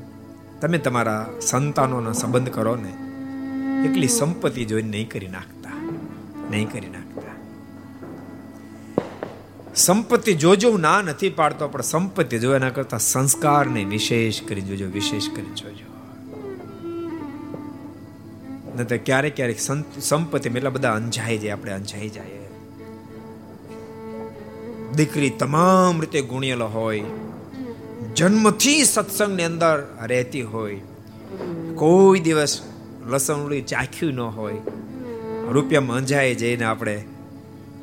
તમે 0.61 0.79
તમારા 0.79 1.27
સંતાનોનો 1.41 2.13
સંબંધ 2.13 2.51
કરો 2.51 2.77
ને 2.77 2.93
એટલી 3.89 4.09
સંપત્તિ 4.09 4.65
જોઈને 4.65 4.89
નહીં 4.89 5.09
કરી 5.11 5.29
નાખતા, 5.29 5.77
નહીં 6.51 6.69
કરી 6.73 6.89
નાખતા. 6.89 7.35
સંપત્તિ 9.77 10.35
જોજો 10.35 10.71
ના 10.77 11.03
નથી 11.03 11.31
પાડતો, 11.31 11.69
પણ 11.69 11.81
સંપત્તિ 11.81 12.39
જો 12.39 12.55
એના 12.55 12.71
કરતા 12.71 12.99
સંસ્કારને 12.99 13.85
વિશેષ 13.85 14.43
કરી 14.43 14.61
જોજો, 14.61 14.87
વિશેષ 14.87 15.29
કરી 15.29 15.55
જોજો. 15.57 15.89
તો 18.85 18.99
ક્યારેક 19.05 19.37
ક્યારેક 19.37 19.61
સંપત્તિ 20.01 20.49
એટલા 20.49 20.71
બધા 20.71 20.93
અંજાઈ 20.93 21.39
જાય, 21.39 21.53
આપણે 21.53 21.73
અંજાઈ 21.73 22.09
જાય. 22.09 22.46
દીકરી 24.95 25.31
તમામ 25.31 26.01
રીતે 26.01 26.21
ગુણેલો 26.21 26.67
હોય. 26.67 27.05
જન્મથી 28.17 28.85
સત્સંગની 28.85 29.43
અંદર 29.43 29.97
રહેતી 30.03 30.43
હોય. 30.43 30.81
કોઈ 31.75 32.21
દિવસ 32.21 32.63
લસણુડી 33.07 33.63
ચાખ્યું 33.63 34.15
ન 34.15 34.21
હોય. 34.21 34.55
રૂપિયા 35.49 35.81
અંજાઈ 35.81 36.35
જઈને 36.35 36.65
આપણે 36.65 37.05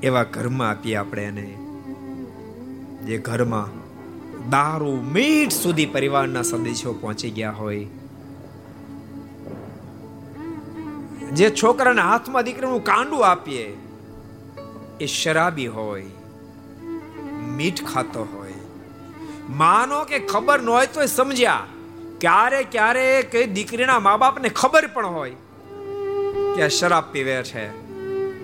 એવા 0.04 0.24
ઘરમાં 0.24 0.70
આપીએ 0.70 0.96
આપણે 0.96 1.24
એને 1.24 1.58
જે 3.06 3.18
ઘરમાં 3.18 3.84
દારૂ, 4.50 5.02
મીઠ 5.02 5.52
સુધી 5.52 5.86
પરિવારના 5.86 6.42
સદસ્યો 6.42 6.94
પહોંચી 6.94 7.30
ગયા 7.30 7.52
હોય. 7.52 7.86
જે 11.34 11.50
છોકરાના 11.50 12.10
હાથમાં 12.10 12.44
દીકરીનું 12.44 12.84
કાંડું 12.84 13.28
આપીએ, 13.28 13.78
એ 15.00 15.06
શરાબી 15.06 15.68
હોય. 15.68 16.06
મીઠ 17.54 17.84
ખાતો 17.84 18.24
હોય. 18.24 18.54
માનો 19.50 20.04
કે 20.04 20.20
ખબર 20.20 20.62
ન 20.62 20.70
હોય 20.70 20.88
તો 20.88 21.06
સમજ્યા. 21.06 21.66
ક્યારે 22.20 22.64
ક્યારે 22.64 23.22
કે 23.32 23.46
દીકરીના 23.46 24.00
મા 24.00 24.18
બાપને 24.18 24.50
ખબર 24.50 24.88
પણ 24.88 25.08
હોય 25.08 25.36
કે 26.56 26.64
આ 26.64 26.68
શરાબ 26.68 27.04
પીવે 27.12 27.44
છે. 27.44 27.66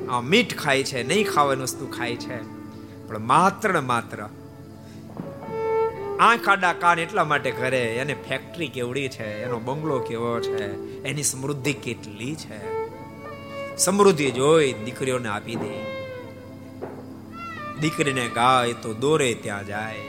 આ 0.08 0.22
મીઠ 0.22 0.56
ખાય 0.56 0.84
છે, 0.84 1.04
નહીં 1.08 1.32
ખાવાની 1.32 1.62
વસ્તુ 1.62 1.88
ખાય 1.88 2.16
છે. 2.16 2.42
પણ 3.08 3.20
માત્ર 3.20 3.74
ને 3.74 3.80
માત્ર 3.80 4.28
આંખ, 6.20 6.50
આડા, 6.50 6.74
કાન 6.74 7.00
એટલા 7.00 7.24
માટે 7.24 7.52
કરે 7.52 7.84
એને 7.96 8.16
ફેક્ટરી 8.28 8.68
કેવડી 8.68 9.08
છે, 9.10 9.44
એનો 9.44 9.60
બંગલો 9.60 10.00
કેવો 10.00 10.40
છે, 10.40 10.66
એની 11.04 11.24
સમૃદ્ધિ 11.24 11.74
કેટલી 11.74 12.36
છે. 12.36 12.60
સમૃદ્ધિ 13.78 14.32
જોઈ 14.32 14.74
દીકરીઓને 14.74 15.30
આપી 15.30 15.56
દે. 15.56 15.99
દીકરીને 17.82 18.28
ગાય 18.28 18.74
તો 18.74 18.94
દોરે 18.94 19.34
ત્યાં 19.34 19.66
જાય. 19.66 20.00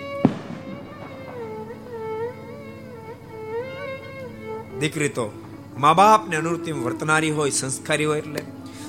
દીકરી 4.81 5.09
તો 5.09 5.45
મા 5.79 5.93
બાપને 5.93 6.37
અનુરૂતિ 6.37 6.73
વર્તનારી 6.73 7.31
હોય, 7.31 7.51
સંસ્કારી 7.51 8.05
હોય 8.05 8.19
એટલે. 8.19 8.43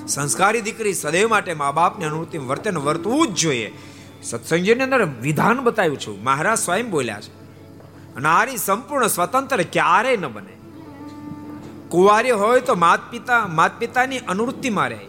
સંસ્કારી 0.08 0.60
દીકરી 0.60 0.94
સદૈવ 0.94 1.28
માટે 1.28 1.54
મા 1.54 1.70
બાપને 1.70 2.04
અનુરૂતિ 2.04 2.38
વર્તન 2.38 2.78
વર્તવું 2.78 3.28
જ 3.28 3.30
જોઈએ. 3.30 3.78
સત્સંગની 4.22 4.72
અંદર 4.72 5.04
વિધાન 5.04 5.60
બતાવ્યું 5.60 5.98
છું. 5.98 6.24
મહારાજ 6.24 6.58
સ્વયં 6.58 6.90
બોલ્યા 6.90 7.20
છે. 7.20 7.42
નારી 8.20 8.56
સંપૂર્ણ 8.56 9.06
સ્વતંત્ર 9.06 9.64
ક્યારેય 9.72 10.16
ન 10.16 10.26
બને. 10.26 10.52
કુંવારી 11.88 12.30
હોય 12.30 12.60
તો 12.60 12.74
માત 12.74 13.10
પિતા 13.10 13.46
માત 13.46 13.78
પિતાની 13.78 14.18
અનુવૃત્તિમાં 14.18 14.88
રહે 14.88 15.06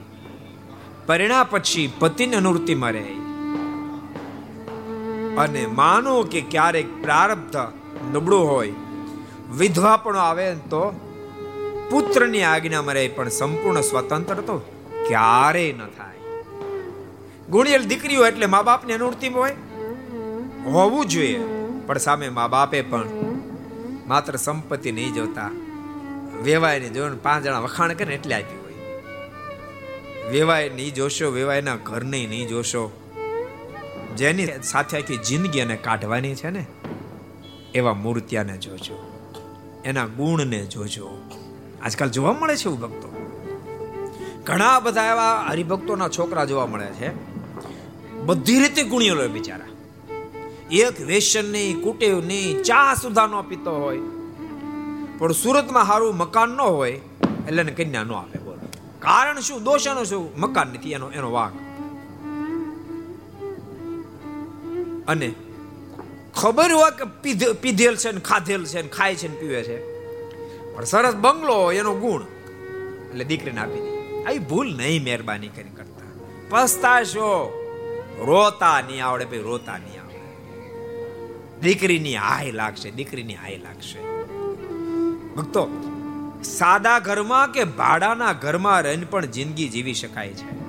પરિણા 1.06 1.44
પછી 1.44 1.94
પતિની 2.00 2.36
અનુવૃત્તિમાં 2.36 2.92
રહે 2.92 3.33
અને 5.38 5.66
માનો 5.66 6.24
કે 6.24 6.42
ક્યારેક 6.42 7.04
પ્રારબ્ધ 7.04 7.56
નબળું 8.16 8.52
હોય, 8.52 8.74
વિધવા 9.58 9.98
પણ 9.98 10.18
આવે 10.18 10.56
તો 10.56 11.00
પુત્રની 11.90 12.42
આજ્ઞામાં 12.42 12.94
રહે, 12.94 13.08
પણ 13.08 13.30
સંપૂર્ણ 13.30 13.82
સ્વતંત્ર 13.82 14.36
તો 14.36 14.58
ક્યારેય 15.08 15.74
ન 15.74 15.78
થાય. 15.78 16.20
ગુણિયલ 17.50 17.84
દીકરીઓ 17.84 18.26
એટલે 18.26 18.46
મા 18.46 18.62
બાપને 18.62 18.94
અનુવૃત્તિ 18.94 19.28
હોય? 19.28 19.52
હોવું 20.66 21.06
જોઈએ, 21.06 21.40
પણ 21.88 21.98
સામે 21.98 22.30
મા 22.30 22.48
બાપે 22.48 22.82
પણ 22.82 23.08
માત્ર 24.08 24.36
સંપત્તિ 24.36 24.92
નહીં 24.92 25.14
જોતા. 25.14 25.50
વેવાયને 26.44 26.90
જોઈને 26.90 27.16
પાંચ 27.16 27.44
જણા 27.44 27.60
વખાણ 27.60 27.94
કરે 27.94 28.16
એટલે 28.16 28.36
આપી 28.36 28.60
હોય. 28.64 28.74
વેવાય 30.32 30.70
નહીં 30.70 30.94
જોશો, 30.94 31.32
વેવાયના 31.32 31.76
ઘરને 31.76 32.28
નહીં 32.28 32.48
જોશો. 32.48 33.03
જેની 34.16 34.48
સાથે 34.64 34.98
આખી 34.98 35.18
જિંદગી 35.18 35.60
એને 35.60 35.76
કાઢવાની 35.76 36.36
છે 36.36 36.50
ને, 36.50 36.66
એવા 37.74 37.94
મૂર્તિયાને 37.94 38.58
જોજો. 38.58 39.10
એના 39.86 40.06
ગુણને 40.06 40.66
જોજો. 40.66 41.18
આજકાલ 41.84 42.10
જોવા 42.10 42.34
મળે 42.34 42.58
છે 42.58 42.66
એવું 42.66 42.80
ભક્તો? 42.80 43.10
ઘણા 44.44 44.80
બધા 44.80 45.04
એવા 45.04 45.46
હરિભક્તોના 45.50 46.10
છોકરા 46.10 46.46
જોવા 46.46 46.66
મળે 46.66 46.86
છે. 46.86 47.12
બધી 48.26 48.60
રીતે 48.60 48.84
ગુણિયેલો 48.84 49.28
બિચારા. 49.28 49.66
એક 50.72 51.02
વેસન 51.02 51.52
નહીં, 51.52 51.82
કુટેવ 51.82 52.26
નહીં, 52.26 52.64
ચા 52.64 52.94
સુધા 52.94 53.28
નો 53.28 53.44
પીતો 53.44 53.72
હોય. 53.72 54.00
પણ 55.18 55.32
સુરતમાં 55.32 55.86
સારું 55.86 56.18
મકાન 56.18 56.50
ન 56.50 56.62
હોય, 56.62 56.92
એટલે 57.48 57.64
કન્યા 57.64 58.04
ન 58.04 58.12
આપે, 58.12 58.40
બોલો. 58.40 58.68
કારણ 59.00 59.40
શું? 59.40 59.64
દોષ 59.64 59.88
શું? 59.88 60.40
મકાન 60.40 60.68
નથી, 60.68 60.92
એનો 60.92 61.12
એનો 61.12 61.32
વાંક. 61.32 61.63
અને 65.08 65.34
ખબર 66.36 66.72
હોય 66.72 66.92
કે 66.92 67.06
પીધેલ 67.54 67.96
છે 67.96 68.12
ને 68.12 68.20
ખાધેલ 68.20 68.66
છે 68.66 68.82
ને 68.82 68.88
ખાય 68.88 69.16
છે 69.16 69.28
ને 69.28 69.36
પીવે 69.36 69.64
છે. 69.64 69.78
પણ 70.76 70.84
સરસ 70.84 71.16
બંગલો 71.16 71.72
એનો 71.72 71.94
ગુણ. 71.96 72.22
એટલે 73.10 73.24
દીકરીને 73.24 73.62
આપી 73.62 73.80
દે 73.80 74.24
આવી 74.24 74.40
ભૂલ 74.40 74.78
નહીં 74.78 75.04
મહેરબાની 75.04 75.48
કરી 75.48 75.70
કરતા. 75.70 76.08
પસ્તાશો. 76.50 77.60
રોતા 78.20 78.82
નહીં 78.82 79.06
આવડે 79.06 79.26
ભાઈ, 79.26 79.42
રોતા 79.42 79.78
નહીં 79.78 80.02
આવડે. 80.02 80.20
દીકરીની 81.62 82.16
હાય 82.16 82.52
લાગશે, 82.52 82.92
દીકરીની 82.92 83.36
હાય 83.36 83.58
લાગશે. 83.58 84.00
ભક્તો, 85.36 85.68
સાદા 86.44 87.00
ઘરમાં 87.00 87.52
કે 87.52 87.64
ભાડાના 87.64 88.34
ઘરમાં 88.34 88.82
રહીને 88.82 89.06
પણ 89.06 89.26
જિંદગી 89.26 89.70
જીવી 89.70 89.94
શકાય 89.94 90.34
છે. 90.34 90.63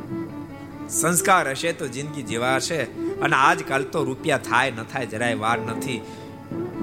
સંસ્કાર 0.88 1.50
હશે 1.50 1.72
તો 1.72 1.88
જિંદગી 1.88 2.22
જીવાશે 2.22 2.82
અને 3.20 3.36
આજકાલ 3.36 3.82
તો 3.82 4.04
રૂપિયા 4.04 4.38
થાય, 4.38 4.70
ન 4.70 4.82
થાય, 4.82 5.06
જરાય 5.06 5.34
વાર 5.34 5.58
નથી. 5.58 6.00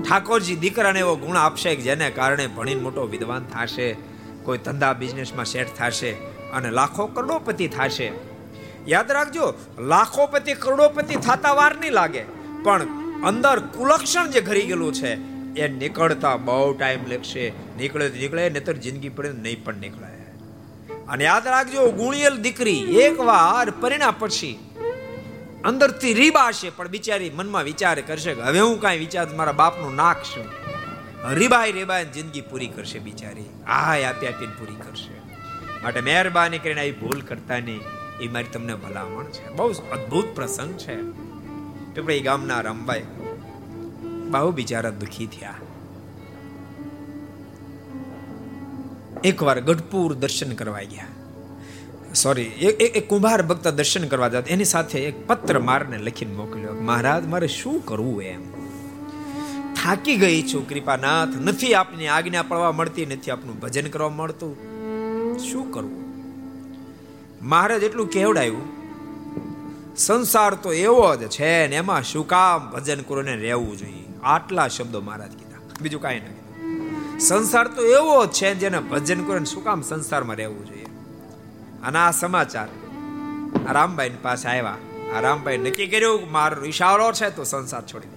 ઠાકોરજી 0.03 0.55
દીકરાને 0.55 0.99
એવો 0.99 1.15
ગુણ 1.15 1.37
આપશે 1.37 1.75
કે 1.75 1.81
જેને 1.81 2.09
કારણે 2.09 2.47
ભણીને 2.47 2.81
મોટો 2.81 3.05
વિદ્વાન 3.05 3.45
થશે, 3.45 3.97
કોઈ 4.43 4.57
ધંધા 4.57 4.93
બિઝનેસમાં 4.93 5.45
સેટ 5.45 5.67
થશે 5.77 6.11
અને 6.53 6.71
લાખો 6.71 7.05
કરોડોપતિ 7.05 7.67
થશે. 7.67 8.11
યાદ 8.87 9.11
રાખજો, 9.11 9.53
લાખોપતિ 9.79 10.53
કરોડોપતિ 10.53 11.15
થતા 11.15 11.53
વાર 11.53 11.75
નહીં 11.75 11.93
લાગે. 11.93 12.23
પણ 12.63 12.81
અંદર 13.25 13.59
કુલક્ષણ 13.59 14.31
જે 14.31 14.41
ઘરી 14.41 14.61
ગયેલું 14.61 14.93
છે, 14.93 15.11
એ 15.61 15.67
નીકળતા 15.67 16.37
બહુ 16.37 16.73
ટાઈમ 16.73 16.99
લેશે 17.07 17.49
નીકળે 17.49 18.09
નીકળે, 18.09 18.49
નહીતર 18.49 18.73
જિંદગી 18.73 19.09
પડે 19.09 19.29
નહીં 19.29 19.63
પણ 19.63 19.75
નીકળે. 19.75 20.10
અને 21.11 21.23
યાદ 21.23 21.47
રાખજો, 21.47 21.91
ગુણિયલ 21.91 22.37
દીકરી 22.37 22.81
એકવાર 23.03 23.69
પરિણા 23.69 24.11
પછી 24.11 24.51
અંદરથી 25.63 26.13
રીબાશે 26.13 26.69
પણ 26.69 26.87
બિચારી 26.87 27.29
મનમાં 27.29 27.63
વિચાર 27.63 28.01
કરશે 28.01 28.33
કે 28.33 28.41
હવે 28.41 28.59
હું 28.59 28.81
કાંઈ 28.81 28.97
વિચાર 28.97 29.27
મારા 29.35 29.51
બાપનું 29.51 29.95
નાખશું 29.95 30.45
રીબાઈ 31.35 31.71
રીબાઈ 31.71 32.05
જિંદગી 32.05 32.41
પૂરી 32.41 32.67
કરશે 32.67 32.99
બિચારી. 32.99 33.49
હાય 33.67 34.03
આપી 34.03 34.27
આપીને 34.27 34.53
પૂરી 34.59 34.75
કરશે. 34.75 35.13
માટે 35.83 36.01
મહેરબાની 36.01 36.59
કરીને 36.59 36.81
આવી 36.81 36.91
ભૂલ 36.91 37.21
કરતા 37.21 37.59
નહીં 37.59 37.81
એ 38.21 38.27
મારી 38.27 38.53
તમને 38.53 38.75
ભલામણ 38.75 39.23
છે. 39.23 39.49
બહુ 39.49 39.69
અદ્ભુત 39.71 40.35
પ્રસંગ 40.35 40.77
છે. 40.77 40.95
પીપળી 41.95 42.19
ગામના 42.19 42.61
રમભાઈ 42.61 43.03
બહુ 44.29 44.51
બિચારા 44.51 44.89
દુખી 44.89 45.27
થયા. 45.27 45.53
એકવાર 49.23 49.59
ગઢપુર 49.59 50.13
દર્શન 50.13 50.51
કરવા 50.53 50.79
ગયા. 50.81 51.05
સોરી 52.13 52.43
એક 52.43 53.09
કુંભાર 53.09 53.41
ભક્ત 53.41 53.67
દર્શન 53.67 54.07
કરવા 54.07 54.27
જતા. 54.27 54.43
એની 54.47 54.65
સાથે 54.65 54.99
એક 54.99 55.27
પત્ર 55.27 55.59
મારને 55.59 55.97
લખીને 55.97 56.33
મોકલ્યો. 56.33 56.73
મહારાજ, 56.73 57.27
મારે 57.27 57.47
શું 57.47 57.85
કરવું 57.85 58.23
એમ? 58.23 58.51
થાકી 59.73 60.15
ગઈ 60.15 60.41
છું, 60.53 60.69
કૃપાનાથ. 60.69 61.27
નથી 61.41 61.73
આપની 61.73 62.07
આજ્ઞા 62.07 62.43
પડવા 62.43 62.71
મળતી, 62.71 63.05
નથી 63.05 63.31
આપનું 63.31 63.59
ભજન 63.59 63.87
કરવા 63.87 64.09
મળતું. 64.09 64.55
શું 65.39 65.71
કરવું? 65.71 66.01
મહારાજ 67.41 67.83
એટલું 67.83 68.09
કેવડાયું 68.09 68.61
સંસાર 69.97 70.53
તો 70.53 70.73
એવો 70.73 71.15
જ 71.15 71.27
છે 71.27 71.67
ને 71.67 71.75
એમાં 71.75 72.03
શું 72.03 72.27
કામ 72.27 72.71
ભજન 72.71 73.01
કરીને 73.01 73.35
રહેવું 73.35 73.77
જોઈએ? 73.77 74.05
આટલા 74.23 74.67
શબ્દો 74.67 75.01
મહારાજ 75.01 75.31
કીધા. 75.31 75.57
બીજું 75.81 76.01
કાંઈ 76.01 76.19
નહીં 76.19 76.40
સંસાર 77.27 77.67
તો 77.67 77.85
એવો 77.85 78.27
છે 78.27 78.55
જેને 78.55 78.79
ભજન 78.79 79.23
કરીને 79.23 79.45
શું 79.45 79.63
કામ 79.63 79.81
સંસારમાં 79.81 80.35
રહેવું 80.35 80.65
જોઈએ? 80.65 80.85
અને 81.83 81.99
આ 81.99 82.11
સમાચાર 82.11 82.67
રામભાઈ 83.71 84.11
પાસે 84.21 84.49
આવ્યા. 84.49 84.77
આ 85.17 85.19
રામભાઈ 85.19 85.57
નક્કી 85.57 85.87
કર્યું 85.87 86.31
મારો 86.31 86.65
ઈશારો 86.65 87.11
છે 87.11 87.29
તો 87.29 87.43
સંસાર 87.43 87.81
છોડી 87.81 88.07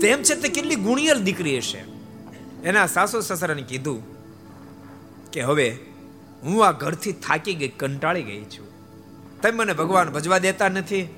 તેમ 0.00 0.22
છે 0.22 0.34
તે 0.34 0.48
કેટલી 0.48 0.74
ગુણિયલ 0.74 1.22
દીકરી 1.22 1.58
હશે? 1.58 1.84
એના 2.64 2.86
સાસુ 2.86 3.20
સસરાને 3.20 3.62
કીધું 3.62 4.02
કે 5.30 5.40
હવે 5.42 5.78
હું 6.42 6.66
આ 6.66 6.72
ઘરથી 6.72 7.12
થાકી 7.12 7.54
ગઈ, 7.54 7.68
કંટાળી 7.68 8.22
ગઈ 8.22 8.44
છું. 8.44 8.66
તમે 9.40 9.50
મને 9.50 9.72
ભગવાન 9.72 10.10
ભજવા 10.10 10.38
દેતા 10.38 10.68
નથી, 10.68 11.08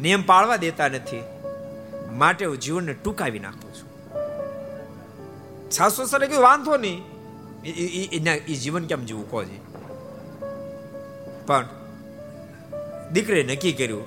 નિયમ 0.00 0.22
પાળવા 0.22 0.56
દેતા 0.56 0.88
નથી. 0.88 1.22
માટે 2.12 2.44
હું 2.44 2.60
જીવનને 2.60 2.92
ટૂંકાવી 2.92 3.38
નાખું. 3.38 3.63
સાસુ 5.74 6.06
સરે 6.06 6.26
કઈ 6.26 6.36
વાંધો 6.38 6.76
નહીં. 6.76 6.98
એ 8.46 8.54
જીવન 8.54 8.84
કેમ 8.86 9.04
જીવું 9.04 9.30
કહો 9.30 9.44
છે. 9.44 9.58
પણ 11.46 11.68
દીકરીએ 13.12 13.44
નક્કી 13.44 13.72
કર્યું, 13.72 14.04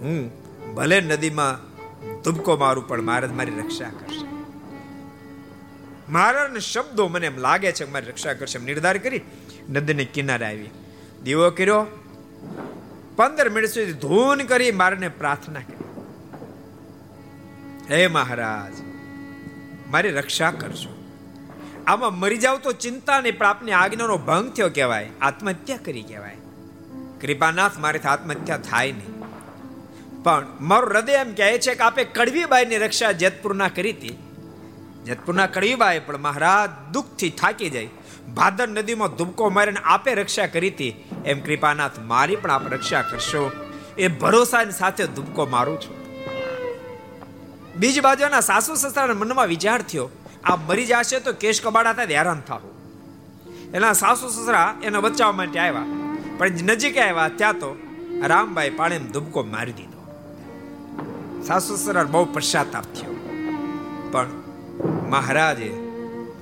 હું 0.00 0.30
ભલે 0.74 1.00
નદીમાં 1.00 1.52
ધુબકો 2.22 2.56
મારું, 2.56 2.88
પણ 2.88 3.02
મહારાજ 3.02 3.32
મારી 3.32 3.54
રક્ષા 3.58 3.90
કરશે. 3.90 4.24
મહારાજના 6.08 6.62
શબ્દો 6.62 7.08
મને 7.08 7.26
એમ 7.26 7.38
લાગે 7.38 7.72
છે 7.72 7.84
મારી 7.90 8.06
રક્ષા 8.06 8.32
કરશે. 8.32 8.58
નિર્ધાર 8.58 8.98
કરી 8.98 9.20
નદીને 9.70 10.04
કિનારે 10.04 10.46
આવી. 10.46 10.70
દીવો 11.24 11.50
કર્યો. 11.50 11.86
પંદર 13.16 13.48
મિનિટ 13.50 13.70
સુધી 13.70 13.92
ધૂન 13.92 14.38
કરી 14.44 14.72
મારને 14.72 15.08
પ્રાર્થના 15.14 15.60
કરી. 15.60 15.84
હે 17.90 18.06
મહારાજ, 18.08 18.74
મારી 19.90 20.10
રક્ષા 20.10 20.50
કરજો. 20.52 20.95
આમાં 21.86 22.18
મરી 22.18 22.36
જાવ 22.36 22.58
તો 22.58 22.72
ચિંતા 22.72 23.20
નહીં 23.20 23.38
પણ 23.38 23.46
આપની 23.46 23.72
આજ્ઞાનો 23.72 24.16
ભંગ 24.16 24.52
થયો 24.52 24.68
કહેવાય. 24.68 25.10
આત્મહત્યા 25.20 25.76
કરી 25.76 26.02
કહેવાય. 26.02 26.36
કૃપાનાથ 27.20 27.78
મારેથી 27.78 28.08
આત્મહત્યા 28.08 28.58
થાય 28.58 28.92
નહીં. 28.92 29.14
પણ 30.22 30.46
મારું 30.60 30.90
હૃદય 30.90 31.12
એમ 31.12 31.34
કહે 31.34 31.58
છે 31.58 31.74
કે 31.74 31.82
આપે 31.82 32.04
કડવીબાઈની 32.04 32.78
રક્ષા 32.78 33.12
જેતપુરના 33.12 33.68
કરી 33.68 33.92
હતી. 33.92 34.18
જેતપુરના 35.04 35.46
કડવીબાઈ 35.46 36.00
પણ 36.00 36.16
મહારાજ 36.16 36.92
દુઃખથી 36.92 37.30
થાકી 37.30 37.70
જાય. 37.70 37.88
ભાદર 38.34 38.68
નદીમાં 38.68 39.08
ધુબકો 39.08 39.48
મારીને 39.48 39.80
આપે 39.84 40.14
રક્ષા 40.14 40.46
કરી 40.46 40.68
હતી. 40.68 41.04
એમ 41.24 41.40
કૃપાનાથ 41.40 41.98
મારી 41.98 42.36
પણ 42.36 42.50
આપ 42.50 42.72
રક્ષા 42.72 43.02
કરશો. 43.02 43.50
એ 43.98 44.08
ભરોસાની 44.08 44.72
સાથે 44.72 45.06
ધુબકો 45.06 45.46
મારું 45.46 45.80
છું. 45.80 45.96
બીજી 47.76 48.00
બાજુના 48.00 48.40
સાસુ 48.40 48.74
સસરાના 48.74 49.14
મનમાં 49.14 49.46
વિચાર 49.46 49.82
થયો. 49.82 50.10
આ 50.46 50.56
મરી 50.56 50.86
જશે 50.86 51.20
તો 51.20 51.32
કેશ 51.32 51.62
કબાડા 51.62 51.92
થાય 51.92 52.06
હેરાન 52.06 52.40
થાવ 52.40 52.60
એના 53.74 53.92
સાસુ 53.92 54.28
સસરા 54.28 54.74
એના 54.82 55.00
બચાવવા 55.00 55.32
માટે 55.32 55.58
આવ્યા. 55.58 55.82
પણ 56.38 56.50
નજીક 56.50 56.98
આવ્યા 56.98 57.28
ત્યાં 57.28 57.52
તો 57.52 57.76
રામભાઈ 58.26 58.70
પાણી 58.70 58.98
ધુબકો 58.98 59.42
મારી 59.42 59.72
દીધો. 59.72 60.02
સાસુ 61.46 61.76
સસરા 61.76 62.04
બહુ 62.04 62.24
પશ્ચાતાપ 62.24 62.84
થયો. 62.84 63.14
પણ 64.12 64.26
મહારાજે 65.08 65.74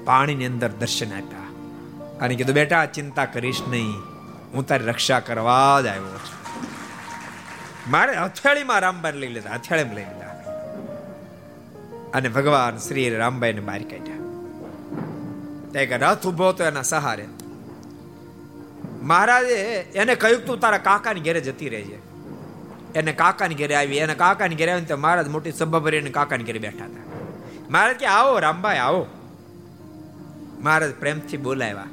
પાણીની 0.05 0.47
અંદર 0.47 0.69
દર્શન 0.69 1.13
આપ્યા 1.13 1.45
અને 2.21 2.35
કીધું, 2.35 2.55
બેટા, 2.55 2.87
ચિંતા 2.87 3.25
કરીશ 3.25 3.63
નહીં. 3.71 3.93
હું 4.55 4.67
તારી 4.67 4.85
રક્ષા 4.85 5.21
કરવા 5.21 5.81
જ 5.81 5.87
આવ્યો 5.87 6.19
છું. 6.19 6.45
મારે 7.91 8.17
હથેળીમાં 8.17 8.79
રામબાઈ 8.79 9.13
લઈ 9.13 9.29
લીધા, 9.29 9.55
હથેળીમાં 9.55 9.95
લઈ 9.95 10.05
લીધા. 10.05 10.24
અને 12.15 12.29
ભગવાન 12.29 12.77
શ્રી 12.77 13.11
રામભાઈને 13.11 13.61
બહાર 13.61 13.83
કાઢ્યા. 13.83 14.17
એક 15.81 15.93
રથ 15.93 16.27
ઊભો 16.27 16.49
હતો 16.49 16.65
એના 16.65 16.83
સહારે. 16.83 17.27
મહારાજે 19.03 19.55
એને 19.95 20.15
કહ્યું 20.15 20.45
તું 20.45 20.61
તારા 20.61 20.79
કાકાની 20.79 21.21
ઘરે 21.21 21.41
જતી 21.41 21.69
રહેજે. 21.69 21.99
એને 22.95 23.13
કાકાની 23.13 23.55
ઘરે 23.55 23.75
આવી. 23.75 23.97
એને 23.97 24.15
કાકાની 24.15 24.55
ઘેરે 24.55 24.73
આવીને 24.73 24.95
મહારાજ 24.95 25.29
મોટી 25.29 25.53
સભા 25.53 25.79
ભરીને 25.79 26.11
કાકાની 26.11 26.45
ઘરે 26.45 26.59
બેઠા 26.59 26.85
હતા. 26.85 27.03
મહારાજ 27.71 27.97
કે, 27.97 28.07
આવો 28.07 28.39
રામભાઈ, 28.39 28.79
આવો. 28.79 29.07
મહારાજ 30.61 30.95
પ્રેમથી 30.95 31.37
બોલાવ્યા 31.37 31.85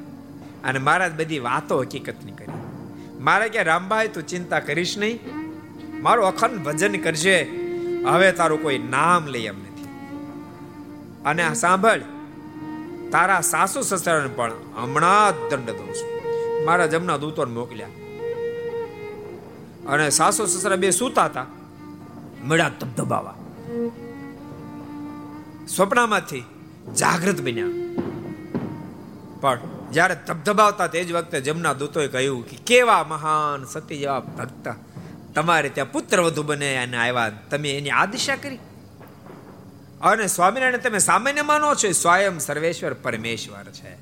અને 0.64 0.78
મહારાજ 0.78 1.12
બધી 1.12 1.38
વાતો 1.38 1.80
હકીકતની 1.80 2.32
કરી. 2.32 2.52
મારે 3.20 3.48
કે, 3.48 3.62
રામભાઈ, 3.62 4.08
તું 4.08 4.26
ચિંતા 4.26 4.60
કરીશ 4.60 4.98
નહીં. 4.98 5.20
મારું 6.02 6.26
અખંડ 6.26 6.58
ભજન 6.58 6.92
કરજે. 6.92 7.58
હવે 8.06 8.32
તારું 8.32 8.62
કોઈ 8.62 8.78
નામ 8.78 9.26
લઈ 9.26 9.40
એમ 9.40 9.58
નથી 9.58 9.71
અને 11.24 11.54
સાંભળ, 11.54 12.00
તારા 13.10 13.40
સાસુ 13.40 13.82
સસરાને 13.82 14.28
પણ 14.28 14.52
હમણાં 14.76 15.48
દંડ 15.48 15.70
દઉં 15.70 15.94
છું. 15.94 16.12
મારા 16.64 16.86
જમના 16.86 17.16
દૂતોને 17.16 17.54
મોકલ્યા. 17.54 17.88
અને 19.88 20.10
સાસુ 20.10 20.46
સસરા 20.46 20.76
બે 20.76 20.90
સૂતા 20.90 21.24
હતા, 21.24 21.46
મળ્યા 22.44 22.68
ધબધબાવા. 22.68 23.34
સ્વપ્નમાંથી 25.68 26.44
જાગૃત 26.96 27.40
બન્યા. 27.40 27.66
પણ 29.40 29.58
જ્યારે 29.92 30.16
ધબધબાવતા 30.26 30.86
તે 30.86 31.04
જ 31.04 31.12
વખતે 31.12 31.40
જમના 31.40 31.72
દૂતોએ 31.72 32.08
કહ્યું 32.08 32.48
કે 32.48 32.56
કેવા 32.56 33.04
મહાન 33.08 33.64
સતી 33.64 33.98
જેવા 33.98 34.20
ભક્ત 34.20 34.74
તમારે 35.34 35.68
ત્યાં 35.68 35.92
પુત્ર 35.92 36.20
વધુ 36.20 36.42
બને 36.42 36.76
અને 36.76 36.96
આવ્યા. 36.96 37.30
તમે 37.30 37.70
એની 37.70 37.90
આદિશા 37.90 38.36
કરી. 38.36 38.58
અને 40.02 40.26
સ્વામિનારાયણ 40.26 40.76
તમે 40.76 40.98
સામાન્ય 40.98 41.42
માનો 41.42 41.74
છો 41.74 41.92
સ્વયં 41.92 42.38
સર્વેશ્વર 42.38 42.92
પરમેશ્વર 42.92 43.64
છે. 43.64 43.96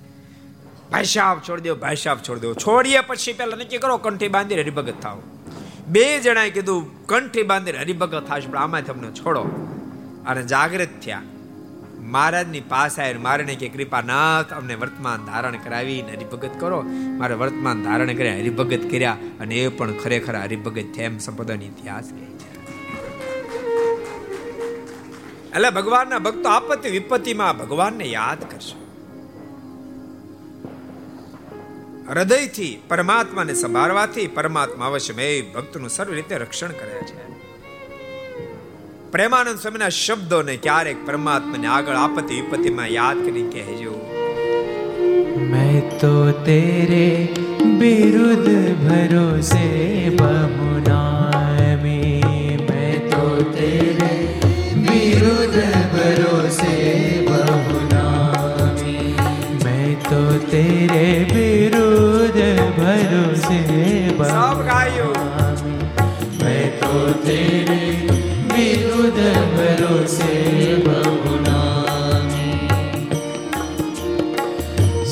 ભાઈસાબ 0.91 1.41
છોડી 1.49 1.63
દો 1.63 1.75
ભાઈસાબ 1.75 2.19
છોડી 2.19 2.41
દો. 2.41 2.55
છોડીએ 2.55 3.01
પછી 3.01 3.33
પેલા 3.33 3.57
નક્કી 3.57 3.79
કરો, 3.79 3.97
કંઠી 3.97 4.29
બાંધી 4.29 4.55
હરિભગત 4.55 4.95
થાવ. 5.03 5.21
બે 5.89 6.21
જણાએ 6.21 6.51
કીધું, 6.51 7.07
કંઠી 7.07 7.43
બાંધી 7.43 7.71
હરિભગત 7.71 8.27
થાશ, 8.29 8.43
પણ 8.51 8.59
આમાં 8.59 8.85
તમને 8.85 9.11
છોડો. 9.11 9.41
અને 10.27 10.43
જાગૃત 10.43 10.89
થયા. 11.05 11.23
મહારાજની 11.99 12.61
પાસે 12.61 13.03
આવીને 13.03 13.19
મારે 13.19 13.45
કે 13.45 13.69
કૃપાનાથ 13.69 14.53
અમને 14.53 14.75
વર્તમાન 14.75 15.27
ધારણ 15.27 15.57
કરાવી 15.57 16.01
હરિભગત 16.01 16.51
કરો. 16.59 16.83
મારે 17.19 17.35
વર્તમાન 17.35 17.83
ધારણ 17.83 18.15
કર્યા, 18.15 18.35
હરિભગત 18.35 18.91
કર્યા, 18.91 19.17
અને 19.41 19.55
એ 19.55 19.69
પણ 19.69 19.93
ખરેખર 19.93 20.37
હરિભગત 20.37 20.95
થયા 20.97 21.05
એમ 21.05 21.19
સંપદાનો 21.19 21.63
ઇતિહાસ 21.63 22.05
કહે 22.05 22.40
એટલે 25.54 25.72
ભગવાનના 25.72 26.20
ભક્તો 26.20 26.50
આપત્તિ 26.50 26.90
વિપત્તિમાં 26.90 27.58
ભગવાનને 27.58 28.06
યાદ 28.06 28.42
કરશે 28.44 28.76
હૃદયથી 32.10 32.74
પરમાત્માને 32.88 33.54
સંભાળવાથી 33.56 34.28
પરમાત્મા 34.28 34.88
અવશ્ય 34.88 35.14
ભક્તનું 35.56 35.90
સર્વ 35.90 36.14
રીતે 36.14 36.38
રક્ષણ 36.38 36.72
કરે 36.72 37.00
છે 37.04 37.26
પ્રેમાનંદ 39.12 39.58
સ્વામીના 39.58 39.90
શબ્દોને 39.90 40.58
ક્યારેક 40.58 41.06
પરમાત્માને 41.06 41.68
આગળ 41.68 41.96
આપત્તિ 41.96 42.42
વિપત્તિમાં 42.42 42.88
યાદ 42.88 43.18
કરી 43.18 43.48
કહેજો 43.50 43.96
मैं 45.36 45.82
तो 46.00 46.32
तेरे 46.46 47.08
बिरुद 47.80 48.48
भरोसे 48.84 49.66
बहुनामी 50.18 51.19
से 56.51 56.77
बहुनामी 57.27 58.95
मैं 59.65 59.95
तो 60.03 60.21
तेरे 60.51 61.07
विरुद्ध 61.31 62.41
भरोसे 62.79 63.59
बहुनामी 64.19 65.75
मैं 66.43 66.65
तो 66.81 67.13
तेरे 67.27 67.79
विरुद्ध 68.53 69.21
भरोसे 69.55 70.35
बहुनामी 70.87 72.53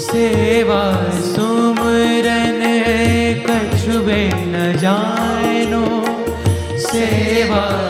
सेवा 0.00 0.82
सुमरन 1.28 2.62
कछु 3.46 4.00
न 4.48 4.72
जानो 4.82 5.86
सेवा 6.88 7.87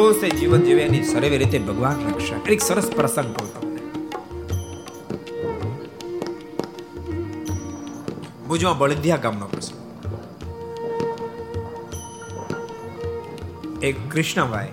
ભરોસે 0.00 0.28
જીવન 0.30 0.62
જીવે 0.62 0.82
એની 0.82 1.04
સર્વે 1.04 1.36
રીતે 1.38 1.58
ભગવાન 1.58 1.98
રક્ષા. 2.08 2.40
એક 2.48 2.60
સરસ 2.60 2.90
પ્રસંગ 2.90 3.36
કહું 3.36 3.48
તમને. 3.54 3.80
ભુજમાં 8.48 8.78
બળદિયા 8.78 9.16
ગામનો 9.16 9.46
પ્રસંગ. 9.46 9.78
એક 13.84 13.96
કૃષ્ણભાઈ 14.10 14.72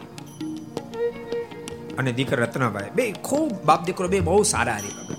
અને 1.97 2.11
દીકરા 2.13 2.43
રત્નાભાઈ, 2.43 2.89
બે 2.95 3.11
ખૂબ 3.11 3.51
બાપ 3.65 3.85
દીકરો, 3.85 4.07
બે 4.07 4.19
બહુ 4.19 4.43
સારા 4.43 4.75
હરિભગત 4.75 5.17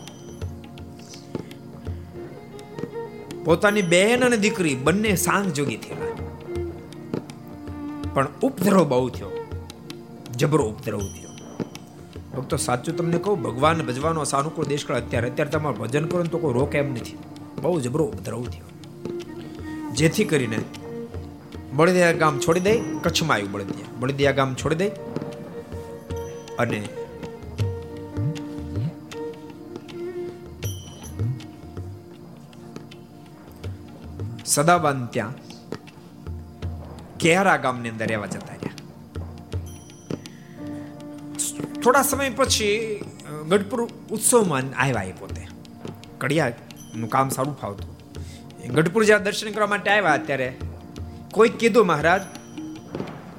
પોતાની 3.45 3.83
બહેન 3.83 4.25
અને 4.25 4.37
દીકરી 4.37 4.75
બંને 4.75 5.17
સાંગ 5.17 5.49
જોગી 5.53 5.77
થયેલા 5.77 6.15
પણ 8.15 8.27
ઉપદ્રવ 8.43 8.89
બહુ 8.89 9.09
થયો. 9.09 9.38
જબરો 10.39 10.65
ઉપદ્રવ 10.65 10.99
થયો. 10.99 11.33
ભક્તો, 12.37 12.57
સાચું 12.57 12.97
તમને 12.97 13.19
કહું, 13.19 13.43
ભગવાન 13.43 13.83
ભજવાનો 13.83 14.25
સાનુકૂળ 14.25 14.67
દેશકાળ 14.67 14.97
અત્યારે 14.97 15.31
અત્યારે 15.31 15.51
તમારે 15.51 15.77
ભજન 15.77 16.05
કરો 16.05 16.23
તો 16.23 16.39
કોઈ 16.39 16.55
રોકે 16.55 16.79
એમ 16.79 16.91
નથી. 16.93 17.19
બહુ 17.63 17.81
જબરો 17.81 18.05
ઉપદ્રવ 18.05 18.45
થયો. 18.45 18.69
જેથી 19.93 20.25
કરીને 20.25 20.59
બળદિયા 21.73 22.13
ગામ 22.13 22.39
છોડી 22.39 22.61
દઈ, 22.61 22.81
કચ્છમાં 23.03 23.35
આવ્યું 23.35 23.53
બળદિયા. 23.53 23.89
બળદિયા 24.01 24.33
ગામ 24.33 24.55
છોડી 24.55 24.75
દઈ 24.75 24.91
અને 26.59 26.83
સદાબાન 34.47 35.07
ત્યાં 35.07 35.35
કેરા 37.21 37.57
ગામની 37.57 37.89
અંદર 37.89 38.07
રહેવા 38.07 38.27
જતા 38.27 38.58
થોડા 41.89 42.03
સમય 42.03 42.31
પછી 42.31 43.01
ગઢપુર 43.49 43.89
ઉત્સવમાં 44.11 44.63
આવ્યા 44.77 45.03
એ 45.03 45.13
પોતે. 45.13 45.47
કડિયાનું 46.19 47.09
કામ 47.09 47.29
સારું 47.29 47.59
ફાવતું. 47.59 47.97
ગઢપુર 48.73 49.05
જ્યાં 49.05 49.23
દર્શન 49.23 49.53
કરવા 49.53 49.67
માટે 49.67 49.91
આવ્યા 49.91 50.17
ત્યારે 50.17 50.57
કોઈ 51.33 51.49
કીધું 51.49 51.87
મહારાજ, 51.87 52.21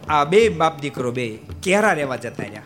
આ 0.09 0.23
બે 0.23 0.49
બાપ 0.49 0.79
દીકરો 0.79 1.11
બે 1.11 1.39
કેરા 1.63 1.93
રહેવા 1.93 2.15
જતા 2.15 2.43
રહ્યા? 2.43 2.61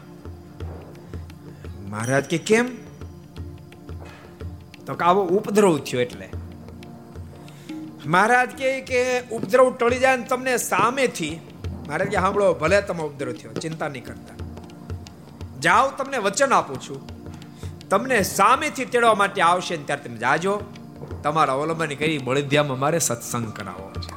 મહારાજ 1.90 2.24
કે, 2.24 2.38
કેમ? 2.38 2.66
તો 4.86 4.94
કે, 4.94 5.06
આવો 5.06 5.24
ઉપદ્રવ 5.24 5.78
થયો 5.78 6.02
એટલે. 6.02 6.30
મહારાજ 8.06 8.50
કહે 8.58 8.82
કે 8.82 9.20
ઉપદ્રવ 9.22 9.76
ટળી 9.76 10.00
જાય 10.00 10.18
ને 10.18 10.24
તમને 10.24 10.58
સામેથી. 10.58 11.40
મહારાજ 11.88 12.08
કે 12.08 12.16
સાંભળો 12.16 12.54
ભલે 12.54 12.82
તમે 12.82 13.04
ઉપદ્રવ 13.04 13.32
થયો, 13.32 13.54
ચિંતા 13.54 13.88
નહીં 13.88 14.06
કરતા. 14.06 14.43
જાઓ, 15.64 15.92
તમને 15.92 16.18
વચન 16.18 16.54
આપું 16.54 16.82
છું. 16.82 17.00
તમને 17.90 18.24
સામેથી 18.24 18.86
તેડવા 18.86 19.14
માટે 19.14 19.42
આવશે 19.42 19.78
ને 19.78 19.84
ત્યારે 19.84 20.04
તમે 20.04 20.18
જાજો. 20.18 20.62
તમારા 21.24 21.54
અવલંબન 21.54 21.88
કરી 21.88 22.18
બળદિયામાં 22.18 22.80
મારે 22.80 23.00
સત્સંગ 23.00 23.54
કરાવો 23.54 23.92
છે. 24.02 24.14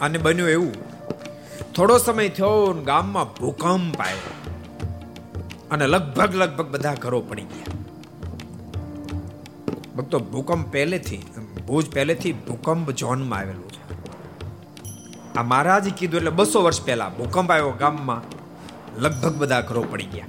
અને 0.00 0.18
બન્યું 0.18 0.48
એવું. 0.48 0.72
થોડો 1.72 1.98
સમય 1.98 2.28
થયો 2.28 2.72
ગામમાં 2.72 3.34
ભૂકંપ 3.34 4.00
આવ્યો. 4.00 4.34
અને 5.70 5.86
લગભગ 5.86 6.34
લગભગ 6.34 6.66
બધા 6.66 6.94
ઘરો 6.94 7.20
પડી 7.20 7.42
ગયા. 7.42 7.64
ભક્તો 9.96 10.18
ભૂકંપ 10.18 10.72
પહેલેથી, 10.72 11.22
ભુજ 11.66 11.90
પહેલેથી 11.90 12.32
ભૂકંપ 12.32 12.90
ઝોનમાં 12.90 13.38
આવેલું 13.38 13.68
છે. 13.68 14.08
આ 15.34 15.42
મહારાજે 15.42 15.90
કીધું 15.90 16.18
એટલે 16.18 16.30
બસો 16.30 16.62
વર્ષ 16.62 16.82
પહેલા 16.82 17.08
ભૂકંપ 17.08 17.50
આવ્યો 17.50 17.70
ગામમાં. 17.70 18.38
લગભગ 18.98 19.34
બધા 19.34 19.60
ઘરો 19.60 19.82
પડી 19.82 20.04
ગયા. 20.04 20.26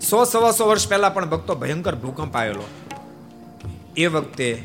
સો 0.00 0.24
સવા 0.24 0.50
સો 0.50 0.68
વર્ષ 0.68 0.88
પહેલા 0.88 1.08
પણ 1.08 1.30
ભક્તો 1.30 1.54
ભયંકર 1.54 1.96
ભૂકંપ 1.96 2.36
આવેલો. 2.36 2.62
એ 3.96 4.06
વખતે 4.06 4.64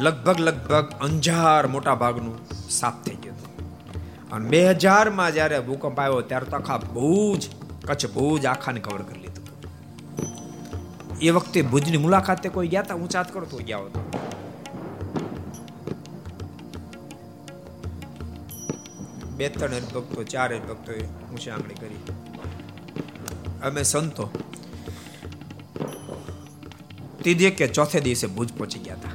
લગભગ 0.00 0.40
લગભગ 0.40 0.92
અંજાર 1.00 1.66
મોટા 1.66 1.94
ભાગનું 1.94 2.38
સાફ 2.70 3.04
થઈ 3.04 3.14
ગયું 3.14 3.36
હતું. 3.36 4.30
અને 4.30 4.48
બે 4.48 4.70
હજારમાં 4.70 5.32
જ્યારે 5.32 5.60
ભૂકંપ 5.60 6.00
આવ્યો 6.00 6.20
ત્યારે 6.20 6.46
તો 6.46 6.56
આખા 6.56 6.78
ભુજ, 6.78 7.46
કચ્છ 7.84 8.06
ભુજ 8.06 8.46
આખાને 8.46 8.80
કવર 8.80 9.02
કરી 9.02 9.20
લીધું. 9.20 9.44
એ 11.18 11.30
વખતે 11.30 11.62
ભુજની 11.62 11.96
મુલાકાતે 11.96 12.48
કોઈ 12.48 12.68
ગયા 12.68 12.82
હતા 12.82 12.94
ઊંચાત 12.94 13.34
કરતો 13.34 13.56
ગયા 13.56 13.78
હતો. 13.78 14.10
બે 19.36 19.48
ત્રણ 19.48 19.68
ભક્તો 19.68 20.22
ચાર 20.22 20.58
ભક્તોએ 20.58 21.00
ઊંચા 21.04 21.52
આંગળી 21.52 21.74
કરી. 21.74 22.25
અમે 23.62 23.82
સંતો. 23.82 24.30
ત્રીજે 27.18 27.50
કે 27.50 27.68
ચોથે 27.68 28.00
દિવસે 28.00 28.26
ભુજ 28.26 28.52
પહોંચી 28.52 28.78
ગયા 28.78 28.94
હતા. 28.94 29.10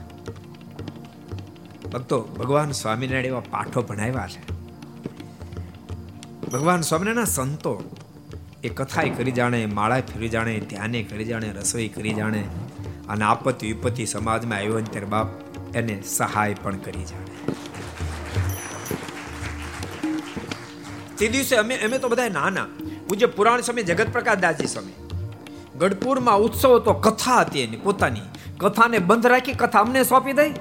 ભક્તો, 1.90 2.22
ભગવાન 2.22 2.72
સ્વામિનારાયણ 2.72 3.26
એવા 3.26 3.40
પાઠો 3.40 3.82
ભણાવ્યા 3.82 4.28
છે. 4.28 4.52
ભગવાન 6.48 6.82
સ્વામિનારાયણના 6.82 7.26
સંતો 7.26 7.98
એ 8.64 8.70
કથાએ 8.70 9.10
કરી 9.10 9.32
જાણે 9.32 9.66
માળા 9.66 10.02
ફેરી 10.02 10.30
જાણે, 10.30 10.60
ધ્યાને 10.60 11.04
કરી 11.04 11.26
જાણે, 11.26 11.52
રસોઈ 11.52 11.88
કરી 11.88 12.14
જાણે 12.14 12.44
અને 13.10 13.26
આપત્તિ, 13.26 13.68
વિપત્તિ 13.68 14.06
સમાજમાં 14.06 14.58
આવ્યો 14.58 14.80
ત્યારે 14.80 15.08
બાપ 15.08 15.28
એને 15.76 16.02
સહાય 16.02 16.54
પણ 16.54 16.78
કરી 16.78 17.04
જાણે. 17.04 17.54
તે 21.18 21.28
દિવસે 21.28 21.56
અમે 21.56 21.78
અમે 21.78 21.98
તો 21.98 22.10
બધા 22.10 22.30
નાના. 22.30 22.66
પૂજ્ય 23.12 23.26
પુરાણ 23.26 23.62
સમય 23.62 23.84
જગત 23.84 24.10
પ્રકાશ 24.12 24.38
દાસજી 24.38 24.68
સમય 24.68 24.92
ગઢપુરમાં 25.78 26.38
ઉત્સવ 26.38 26.80
તો 26.80 26.94
કથા 26.94 27.40
હતી 27.40 27.62
એની, 27.62 27.78
પોતાની. 27.78 28.22
કથાને 28.58 28.98
બંધ 29.00 29.26
રાખી 29.26 29.54
કથા 29.54 29.80
અમને 29.80 30.04
સોંપી 30.04 30.34
દઈ. 30.34 30.54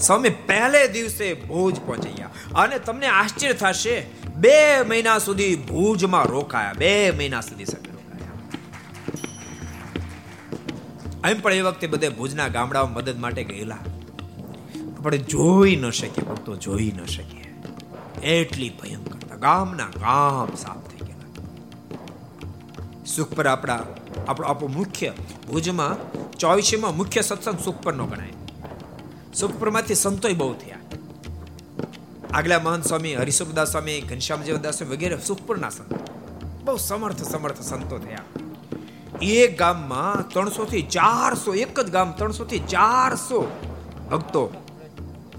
સ્વામી 0.00 0.28
પહેલે 0.28 0.88
દિવસે 0.88 1.34
ભુજ 1.34 1.76
પહોંચ્યા 1.86 2.30
અને 2.54 2.78
તમને 2.78 3.06
આશ્ચર્ય 3.06 3.52
થશે, 3.52 4.06
બે 4.36 4.82
મહિના 4.82 5.18
સુધી 5.18 5.56
ભુજમાં 5.56 6.24
રોકાયા. 6.24 6.72
બે 6.72 7.10
મહિના 7.10 7.40
સુધી 7.40 7.64
સમય 7.64 7.92
રોકાયા. 7.92 8.32
એમ 11.28 11.40
પણ 11.40 11.52
એ 11.52 11.60
વખતે 11.60 11.86
બધે 11.86 12.08
ભુજના 12.08 12.48
ગામડાઓ 12.48 12.86
મદદ 12.86 13.18
માટે 13.18 13.44
ગયેલા. 13.44 13.78
આપણે 14.98 15.18
જોઈ 15.18 15.76
ન 15.76 15.90
શકીએ, 15.90 16.24
ભક્તો 16.24 16.56
જોઈ 16.56 16.92
ન 17.02 17.04
શકીએ. 17.04 17.54
એટલી 18.26 18.68
ભયંકર 18.68 19.36
ગામના 19.36 19.84
ગામ 19.84 20.54
ગયેલા 20.54 20.93
સુખ 23.06 23.34
પર 23.34 23.46
આપણા 23.46 23.80
આપણો 24.28 24.46
આપણો 24.46 24.68
મુખ્ય 24.68 25.12
ભુજમાં 25.52 26.12
ચોવીસીમાં 26.38 26.96
મુખ્ય 26.96 27.20
સત્સંગ 27.20 27.58
સુખપરનો 27.64 28.06
ગણાય. 28.06 28.32
સુખપરમાંથી 29.34 29.94
સંતોય 29.94 30.32
બહુ 30.32 30.54
થયા. 30.54 30.78
આગલા 32.32 32.58
મહંત 32.58 32.86
સ્વામી 32.86 33.14
હરિસુખદાસ 33.14 33.70
સ્વામી 33.70 34.00
ઘનશ્યામ 34.00 34.42
જીવદાસ 34.42 34.82
વગેરે 34.82 35.18
સુખપુરના 35.18 35.70
સંત. 35.70 35.98
બહુ 36.64 36.76
સમર્થ 36.76 37.22
સમર્થ 37.22 37.60
સંતો 37.60 37.98
થયા. 37.98 38.18
એક 39.22 39.58
ગામમાં 39.58 40.28
ત્રણસો 40.28 40.64
થી 40.64 40.82
ચારસો, 40.82 41.54
એક 41.54 41.80
જ 41.80 41.90
ગામ 41.90 42.12
ત્રણસો 42.12 42.44
થી 42.44 42.58
ચારસો 42.58 43.50
ભક્તો 44.10 44.52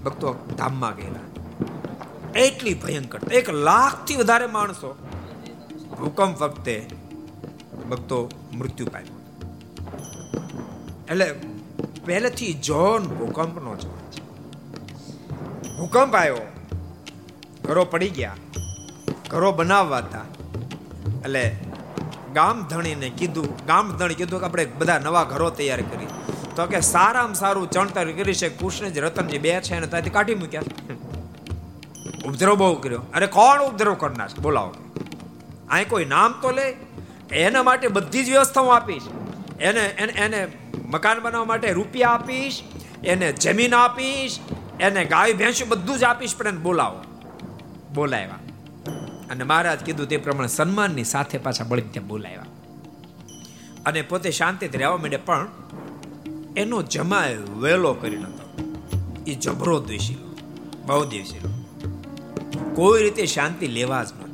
ભક્તો 0.04 0.54
ધામમાં 0.58 0.96
ગયેલા. 0.96 1.20
એટલી 2.38 2.74
ભયંકર, 2.74 3.32
એક 3.32 3.50
લાખથી 3.50 4.16
વધારે 4.16 4.46
માણસો 4.46 4.96
ભૂકંપ 5.98 6.42
વખતે 6.42 6.86
ભક્તો 7.90 8.30
મૃત્યુ 8.52 8.86
પામ્યો. 8.86 9.16
એટલે 11.10 11.34
પહેલેથી 12.06 12.52
જોન 12.52 13.06
ભૂકંપનો 13.06 13.76
જોન 13.76 13.98
છે. 14.10 14.22
ભૂકંપ 15.78 16.14
આવ્યો, 16.14 16.38
ઘરો 17.64 17.84
પડી 17.84 18.10
ગયા, 18.10 18.36
ઘરો 19.30 19.52
બનાવવા 19.52 19.98
હતા. 19.98 20.24
એટલે 21.24 21.56
ગામ 22.34 22.62
ધણીને 22.62 23.10
કીધું, 23.10 23.66
ગામ 23.66 23.92
ધણી 23.92 24.14
કીધું 24.14 24.40
કે 24.40 24.46
આપણે 24.46 24.66
બધા 24.66 24.98
નવા 24.98 25.24
ઘરો 25.24 25.50
તૈયાર 25.50 25.80
કરી 25.80 26.06
તો 26.56 26.66
કે 26.66 26.80
સારામાં 26.80 27.34
સારું 27.34 27.70
ચણતર 27.70 28.12
કરી 28.12 28.34
છે 28.34 28.48
કૃષ્ણજી 28.48 29.00
રતનજી 29.00 29.38
બે 29.38 29.60
છે 29.60 29.74
અને 29.74 29.86
ત્યાંથી 29.86 30.10
કાઢી 30.10 30.34
મૂક્યા. 30.34 30.62
ઉપદ્રવ 32.24 32.54
બહુ 32.54 32.74
કર્યો. 32.74 33.02
અરે 33.14 33.26
કોણ 33.26 33.62
ઉપદ્રવ 33.62 33.94
કરનાર 33.94 34.28
બોલાવો. 34.42 34.74
અહીં 35.70 35.88
કોઈ 35.88 36.04
નામ 36.04 36.34
તો 36.42 36.50
લે? 36.50 36.76
એના 37.32 37.62
માટે 37.62 37.88
બધી 37.88 38.24
જ 38.24 38.30
વ્યવસ્થા 38.30 38.60
હું 38.60 38.74
આપીશ. 38.74 39.02
એને 39.60 39.80
એને 39.80 40.12
એને 40.12 40.46
મકાન 40.88 41.20
બનાવવા 41.20 41.44
માટે 41.44 41.72
રૂપિયા 41.72 42.10
આપીશ, 42.10 42.62
એને 43.04 43.32
જમીન 43.32 43.74
આપીશ, 43.74 44.38
એને 44.80 45.04
ગાય, 45.04 45.32
ભેંસ 45.32 45.62
બધું 45.68 45.98
જ 45.98 46.04
આપીશ, 46.04 46.36
પણ 46.36 46.48
એને 46.48 46.58
બોલાવો. 46.58 47.02
બોલાવ્યા. 47.94 48.38
અને 49.30 49.44
મહારાજ 49.44 49.80
કીધું 49.80 50.08
તે 50.08 50.16
પ્રમાણે 50.16 50.48
સન્માનની 50.48 51.04
સાથે 51.04 51.38
પાછા 51.38 51.64
બળી 51.64 51.82
ત્યાં 51.82 52.06
બોલાવ્યા. 52.06 52.46
અને 53.86 54.02
પોતે 54.02 54.30
શાંતિથી 54.30 54.78
રહેવા 54.78 54.96
માંડે 54.96 55.16
પણ 55.16 55.48
એનો 56.56 56.82
જમાય 56.82 57.36
વેલો 57.36 57.94
કરી 57.94 58.16
નતો 58.16 58.72
એ 59.26 59.34
જબરો 59.34 59.80
દ્વેષી 59.80 60.16
બહુ 60.86 61.04
દ્વેષી 61.04 61.40
કોઈ 62.74 63.02
રીતે 63.02 63.26
શાંતિ 63.26 63.66
લેવા 63.66 64.04
જ 64.04 64.08
નહોતી 64.12 64.25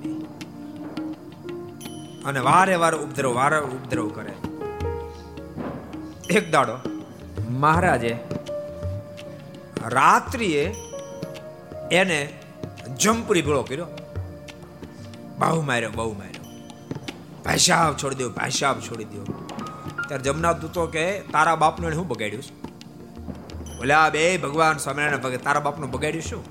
અને 2.24 2.40
વારે 2.40 2.74
વારે 2.74 2.96
ઉપદ્રવ 2.96 3.34
વારે 3.34 3.60
ઉપદ્રવ 3.60 4.08
કરે. 4.08 4.32
એક 6.30 6.50
દાડો. 6.50 6.78
મહારાજે. 7.50 8.18
રાત્રિએ 9.88 10.74
એને 11.92 12.32
જમપુરી 12.98 13.42
ભેળો 13.42 13.62
કર્યો. 13.62 13.86
બહુ 15.38 15.60
માર્યો 15.60 15.90
બહુ 15.90 16.12
માર્યો. 16.12 16.42
ભાષાબ 17.44 17.96
છોડી 17.96 18.14
દો 18.14 18.30
ભાષાબ 18.30 18.80
છોડી 18.80 19.04
દો 19.04 19.24
ત્યારે 20.08 20.22
જમના 20.22 20.52
દૂતો 20.52 20.86
કે 20.86 21.20
તારા 21.20 21.56
બાપનું 21.56 21.86
એને 21.86 21.96
શું 21.96 22.08
બગાડ્યું 22.08 22.42
છે? 22.42 22.62
બોલ્યા 23.78 24.10
બે 24.10 24.36
ભગવાન 24.36 24.76
સ્વામિનારાયણ 24.76 25.20
ભગત 25.20 25.40
તારા 25.42 25.60
બાપનું 25.60 25.90
બગાડ્યું 25.90 26.22
શું? 26.22 26.44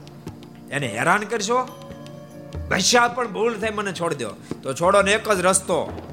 એને 0.70 0.88
હેરાન 0.88 1.20
કરશો? 1.20 1.81
ભાષાબ 2.58 3.16
પણ 3.16 3.34
ભૂલ 3.34 3.60
થાય 3.60 3.70
મને 3.70 3.92
છોડી 3.94 4.16
દો. 4.16 4.30
તો 4.64 4.74
છોડો 4.74 5.02
ને 5.02 5.12
એક 5.12 5.32
જ 5.32 5.40
રસ્તો. 5.40 6.08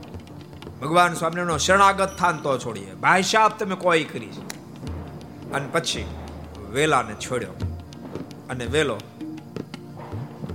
ભગવાન 0.81 1.15
સ્વામિનારાયણનો 1.15 1.59
શરણાગત 1.59 2.17
થાન 2.19 2.37
તો 2.37 2.59
છોડીએ. 2.59 2.95
ભાઈશાપ 2.95 3.59
તમે 3.59 3.75
કોઈ 3.75 4.05
કરી 4.05 4.27
છે? 4.27 4.59
અને 5.53 5.69
પછી 5.73 6.05
વેલાને 6.71 7.15
છોડ્યો. 7.15 7.51
અને 8.51 8.65
વેલો 8.65 9.01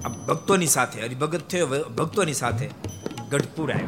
આ 0.05 0.07
ભક્તોની 0.07 0.67
સાથે, 0.67 1.01
હરિભગત 1.01 1.47
થયો 1.47 1.67
ભક્તોની 1.67 2.34
સાથે 2.34 2.69
ગઢપુર 3.29 3.73
આવ્યો. 3.73 3.88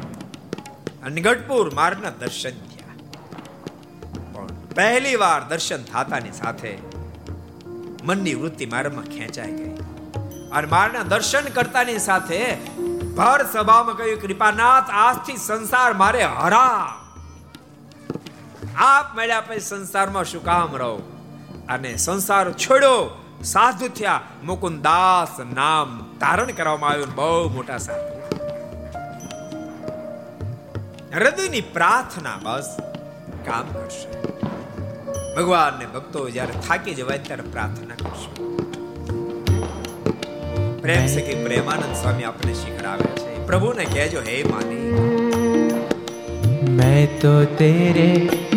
અને 1.04 1.22
ગઢપુર 1.22 1.74
મારના 1.74 2.10
દર્શન 2.10 2.50
થયા. 2.50 2.94
પણ 4.34 4.48
પહેલી 4.76 5.16
વાર 5.16 5.44
દર્શન 5.44 5.84
થાતાની 5.84 6.32
સાથે 6.32 6.78
મનની 8.04 8.34
વૃત્તિ 8.34 8.66
મારામાં 8.66 9.04
ખેંચાઈ 9.04 9.52
ગઈ. 9.52 9.75
અને 10.56 10.68
મારના 10.68 11.04
દર્શન 11.04 11.42
કરતાની 11.42 12.00
સાથે 12.00 12.56
ભર 13.18 13.46
સભામાં 13.54 13.98
કહ્યું, 13.98 14.22
કૃપાનાથ, 14.22 14.90
આજથી 14.90 15.38
સંસાર 15.38 15.94
મારે 15.94 16.24
હરા 16.24 17.02
આપ 18.78 19.18
મળ્યા 19.18 19.42
પછી 19.42 19.60
સંસારમાં 19.60 20.24
શું 20.24 20.44
કામ 20.44 20.76
રહો? 20.76 20.96
અને 21.70 21.96
સંસાર 21.96 22.52
છોડ્યો 22.52 23.22
સાધુ 23.44 23.88
થયા. 23.88 24.22
મુકુંદાસ 24.44 25.40
નામ 25.56 26.16
ધારણ 26.20 26.52
કરવામાં 26.52 26.90
આવ્યું 26.90 27.16
બહુ 27.16 27.50
મોટા 27.50 27.78
સાધુ. 27.78 28.16
હૃદયની 31.14 31.62
પ્રાર્થના 31.62 32.38
બસ 32.44 32.78
કામ 33.46 33.66
કરશે. 33.74 34.10
ભગવાનને 35.36 35.86
ભક્તો 35.86 36.30
જ્યારે 36.30 36.54
થાકી 36.68 36.96
જવાય 36.96 37.18
ત્યારે 37.18 37.44
પ્રાર્થના 37.44 37.96
કરશે. 37.96 38.65
પ્રેમ 40.85 41.09
સખી 41.09 41.41
પ્રેમાનંદ 41.45 41.95
સ્વામી 42.03 42.29
આપણે 42.29 42.55
શીખડાવે 42.61 43.11
છે 43.17 43.33
પ્રભુને 43.49 43.85
કહેજો 43.87 44.21
હે 44.29 44.39
માની 44.45 44.87
मैं 46.73 47.07
तो 47.19 47.31
तेरे 47.59 48.09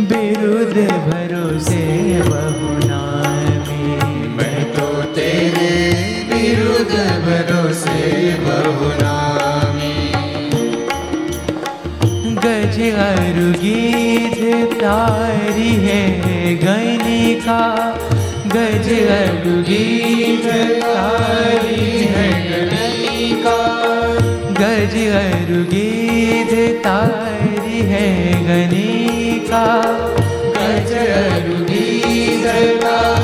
विरुद्ध 0.09 0.83
भरोसे 1.05 1.79
बहु 2.27 2.69
नामी 2.83 3.95
मैं 4.37 4.59
तो 4.73 4.87
तेरे 5.15 5.71
विरुद्ध 6.31 6.95
भरोसे 7.25 8.11
बहुनामी 8.45 9.95
गज 12.45 12.77
अरु 13.05 13.47
गीत 13.63 14.39
तारी 14.83 15.71
है 15.87 16.01
गणिका 16.63 17.61
गज 18.55 18.89
अरु 19.17 19.55
गीत 19.71 20.47
तारी 20.83 20.83
है 20.87 20.91
गणिका 20.91 21.63
गज 21.67 21.69
अरु 21.73 21.96
गीत 25.71 26.51
तारी 26.83 27.81
है 27.89 28.07
गणिका 28.47 29.65
गज 30.57 30.93
अरु 30.93 31.57
गीत 31.65 32.45
सरकारी 32.45 33.16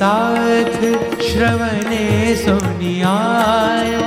साथ 0.00 0.76
श्रवणे 1.22 2.34
सुनियायो 2.36 4.06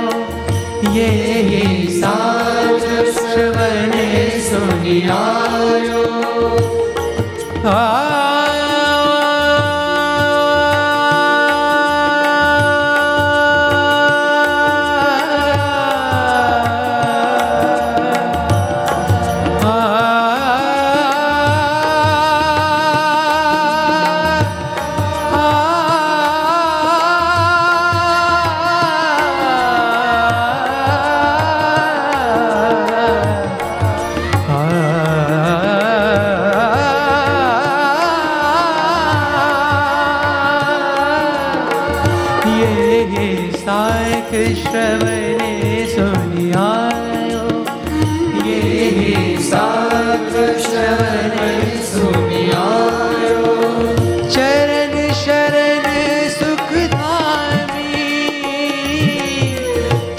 ये 0.92 1.08
ही 1.48 1.86
साथ 2.00 2.86
श्रवणे 3.18 4.08
सुनियायो 4.48 6.02
ये 7.66 8.23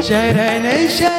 Neşere 0.07 0.63
neşere 0.63 1.16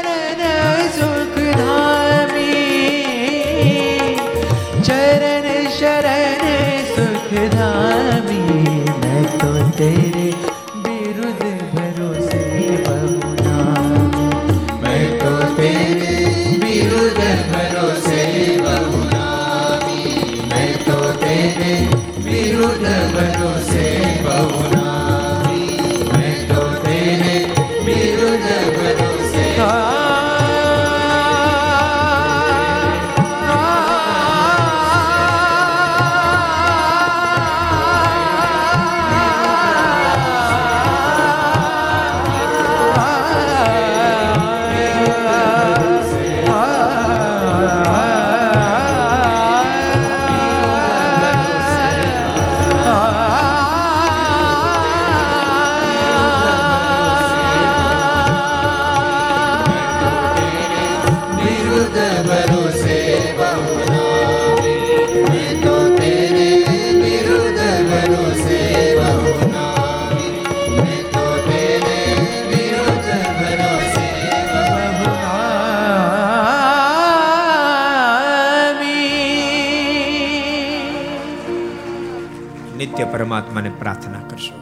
પરમાત્માને 83.58 83.80
પ્રાર્થના 83.80 84.28
કરશો. 84.28 84.55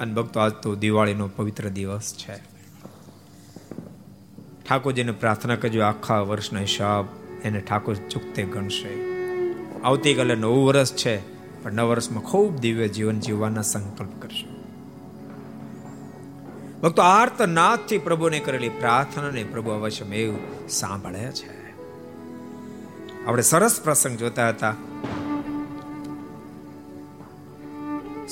અને 0.00 0.14
ભક્તો, 0.14 0.40
આજ 0.40 0.52
તો 0.52 0.74
દિવાળીનો 0.74 1.28
પવિત્ર 1.28 1.68
દિવસ 1.68 2.14
છે. 2.14 2.36
ઠાકોરજીને 4.68 5.12
પ્રાર્થના 5.12 5.56
કરજો, 5.56 5.82
આખા 5.82 6.20
વર્ષનો 6.20 6.60
હિસાબ 6.60 7.04
એને 7.44 7.60
ઠાકોર 7.60 7.94
ચૂકતે 7.94 8.42
ગણશે. 8.42 8.88
આવતીકાલે 9.82 10.34
નવું 10.34 10.66
વર્ષ 10.66 10.94
છે, 10.94 11.20
પણ 11.62 11.72
નવ 11.72 11.84
વર્ષમાં 11.84 12.22
ખૂબ 12.22 12.56
દિવ્ય 12.56 12.88
જીવન 12.88 13.20
જીવવાના 13.20 13.62
સંકલ્પ 13.62 14.22
કરશો. 14.22 14.62
ભક્તો 16.82 17.02
આર્તનાથથી 17.02 17.98
પ્રભુને 17.98 18.38
કરેલી 18.38 18.68
પ્રાર્થનાને 18.68 19.44
પ્રભુ 19.44 19.70
અવશ્યમેવ 19.70 20.34
સાંભળે 20.68 21.32
છે. 21.32 21.70
આપણે 23.24 23.42
સરસ 23.42 23.80
પ્રસંગ 23.84 24.18
જોતા 24.18 24.48
હતા. 24.48 24.74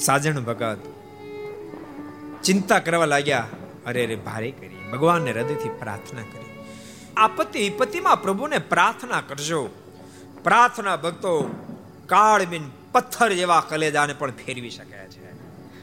સાજણ 0.01 0.41
ભગત. 0.41 0.79
ચિંતા 2.45 2.79
કરવા 2.79 3.05
લાગ્યા, 3.05 3.47
અરે 3.87 4.07
અરે, 4.07 4.17
ભારે 4.17 4.51
કરી. 4.51 4.91
ભગવાનને 4.93 5.33
હૃદયથી 5.33 5.69
પ્રાર્થના 5.69 6.21
કરી. 6.21 6.65
આપત્તિ 7.17 7.59
વિપત્તિમાં 7.59 8.23
પ્રભુને 8.23 8.59
પ્રાર્થના 8.59 9.21
કરજો. 9.21 9.69
પ્રાર્થના 10.45 10.97
ભક્તો 10.97 11.51
કાળબિન 12.07 12.63
પથ્થર 12.93 13.33
જેવા 13.33 13.63
કલેજાને 13.69 14.13
પણ 14.13 14.31
ફેરવી 14.31 14.71
શકે 14.71 15.09
છે. 15.09 15.31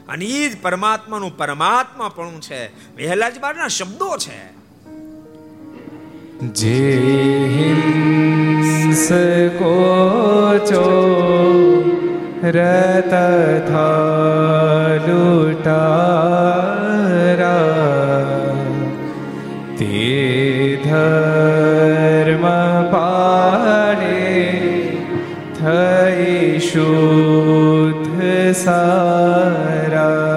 અને 0.06 0.24
એ 0.24 0.48
જ 0.48 0.62
પરમાત્માનું 0.62 1.36
પરમાત્મા 1.36 2.08
પણ 2.08 2.40
છે. 2.40 2.66
વહેલાજ 2.96 3.38
બારના 3.38 3.68
શબ્દો 3.68 4.16
છે. 4.16 4.58
જે 6.38 6.98
હિંસ 7.48 9.12
કોચો 9.58 10.84
રત 12.40 13.12
લૂટારા 15.06 15.78
તે 19.78 20.78
ધર્મ 20.84 22.44
પાડે 22.92 24.22
થઈ 25.58 26.60
શુદ્ધ 26.60 28.06
સારા 28.54 30.27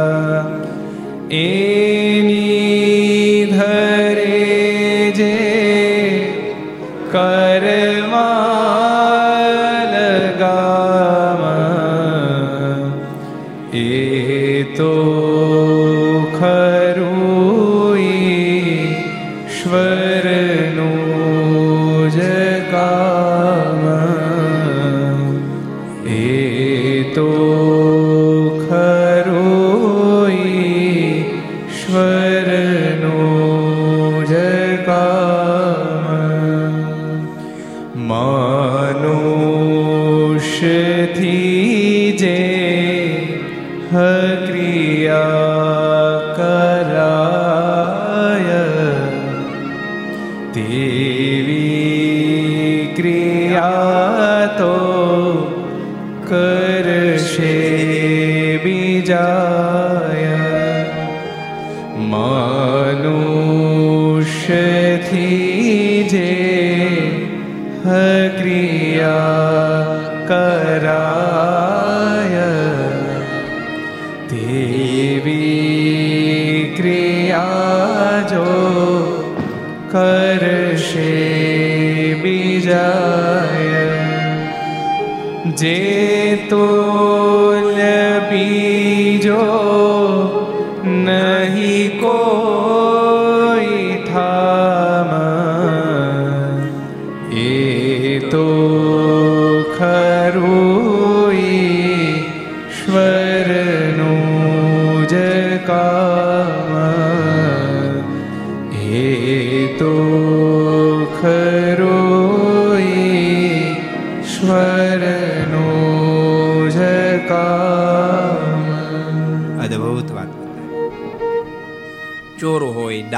જે 85.51 86.47
તોલ્ય 86.49 88.21
બીજો 88.29 89.90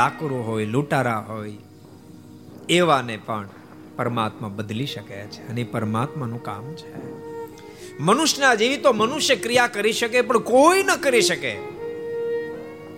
ડાકરો 0.04 0.44
હોય, 0.44 0.66
લૂંટારા 0.66 1.18
હોય, 1.18 1.58
એવાને 2.70 3.18
પણ 3.18 3.50
પરમાત્મા 3.96 4.48
બદલી 4.48 4.86
શકે 4.86 5.28
છે 5.28 5.48
અને 5.48 5.64
પરમાત્માનું 5.64 6.44
કામ 6.44 6.74
છે. 6.76 7.14
મનુષ્યના 8.00 8.56
જેવી 8.56 8.78
તો 8.78 8.94
મનુષ્ય 8.94 9.36
ક્રિયા 9.36 9.68
કરી 9.68 9.94
શકે, 9.94 10.22
પણ 10.22 10.38
કોઈ 10.38 10.84
ન 10.84 10.96
કરી 10.96 11.22
શકે. 11.22 11.56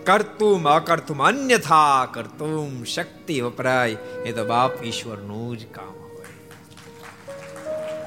કરતુમ 0.04 0.70
અકર્તુમ, 0.70 1.24
અન્યથા 1.24 2.06
કરતુમ 2.06 2.84
શક્તિ 2.84 3.42
વપરાય, 3.42 3.92
એ 4.26 4.32
તો 4.32 4.46
બાપ 4.46 4.84
ઈશ્વરનું 4.84 5.58
જ 5.58 5.66
કામ 5.66 5.86
હોય. 5.86 6.26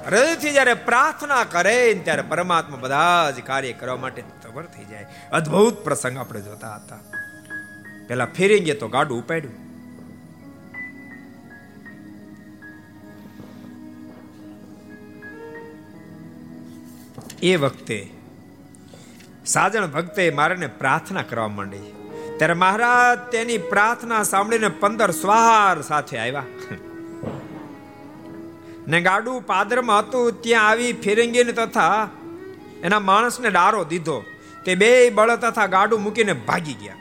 હૃદયથી 0.07 0.51
જ્યારે 0.51 0.75
પ્રાર્થના 0.75 1.45
કરે, 1.45 1.95
ત્યારે 1.95 2.23
પરમાત્મા 2.23 2.77
બધા 2.77 3.31
જ 3.31 3.41
કાર્ય 3.41 3.73
કરવા 3.73 3.97
માટે 3.97 4.23
તબર 4.23 4.63
થઈ 4.63 4.85
જાય. 4.85 5.07
અદ્ભુત 5.33 5.85
પ્રસંગ 5.85 6.19
આપણે 6.19 6.41
જોતા 6.41 6.75
હતા. 6.75 7.18
પેલા 8.09 8.25
ફેરી 8.25 8.73
તો 8.73 8.89
ગાડું 8.89 9.19
ઉપાડ્યું. 9.19 9.69
એ 17.43 17.57
વખતે 17.57 18.11
સાજણ 19.47 19.87
ભક્તે 19.87 20.31
મારાને 20.31 20.67
પ્રાર્થના 20.67 21.23
કરવા 21.23 21.49
માંડી. 21.49 21.95
ત્યારે 22.37 22.55
મહારાજ 22.55 23.33
તેની 23.33 23.59
પ્રાર્થના 23.59 24.23
સાંભળીને 24.23 24.69
પંદર 24.69 25.11
સ્વાર 25.11 25.83
સાથે 25.83 26.19
આવ્યા. 26.19 26.45
ને 28.89 29.01
ગાડું 29.01 29.47
પાદરમાં 29.47 29.99
હતું, 29.99 30.43
ત્યાં 30.43 30.69
આવી 30.69 30.93
ફિરંગીને 30.93 31.53
તથા 31.53 32.09
એના 32.83 33.01
માણસને 33.01 33.51
ડારો 33.51 33.85
દીધો. 33.85 34.25
તે 34.65 34.75
બે 34.75 35.11
બળ 35.11 35.37
તથા 35.37 35.67
ગાડું 35.67 36.03
મૂકીને 36.03 36.33
ભાગી 36.33 36.73
ગયા. 36.73 36.95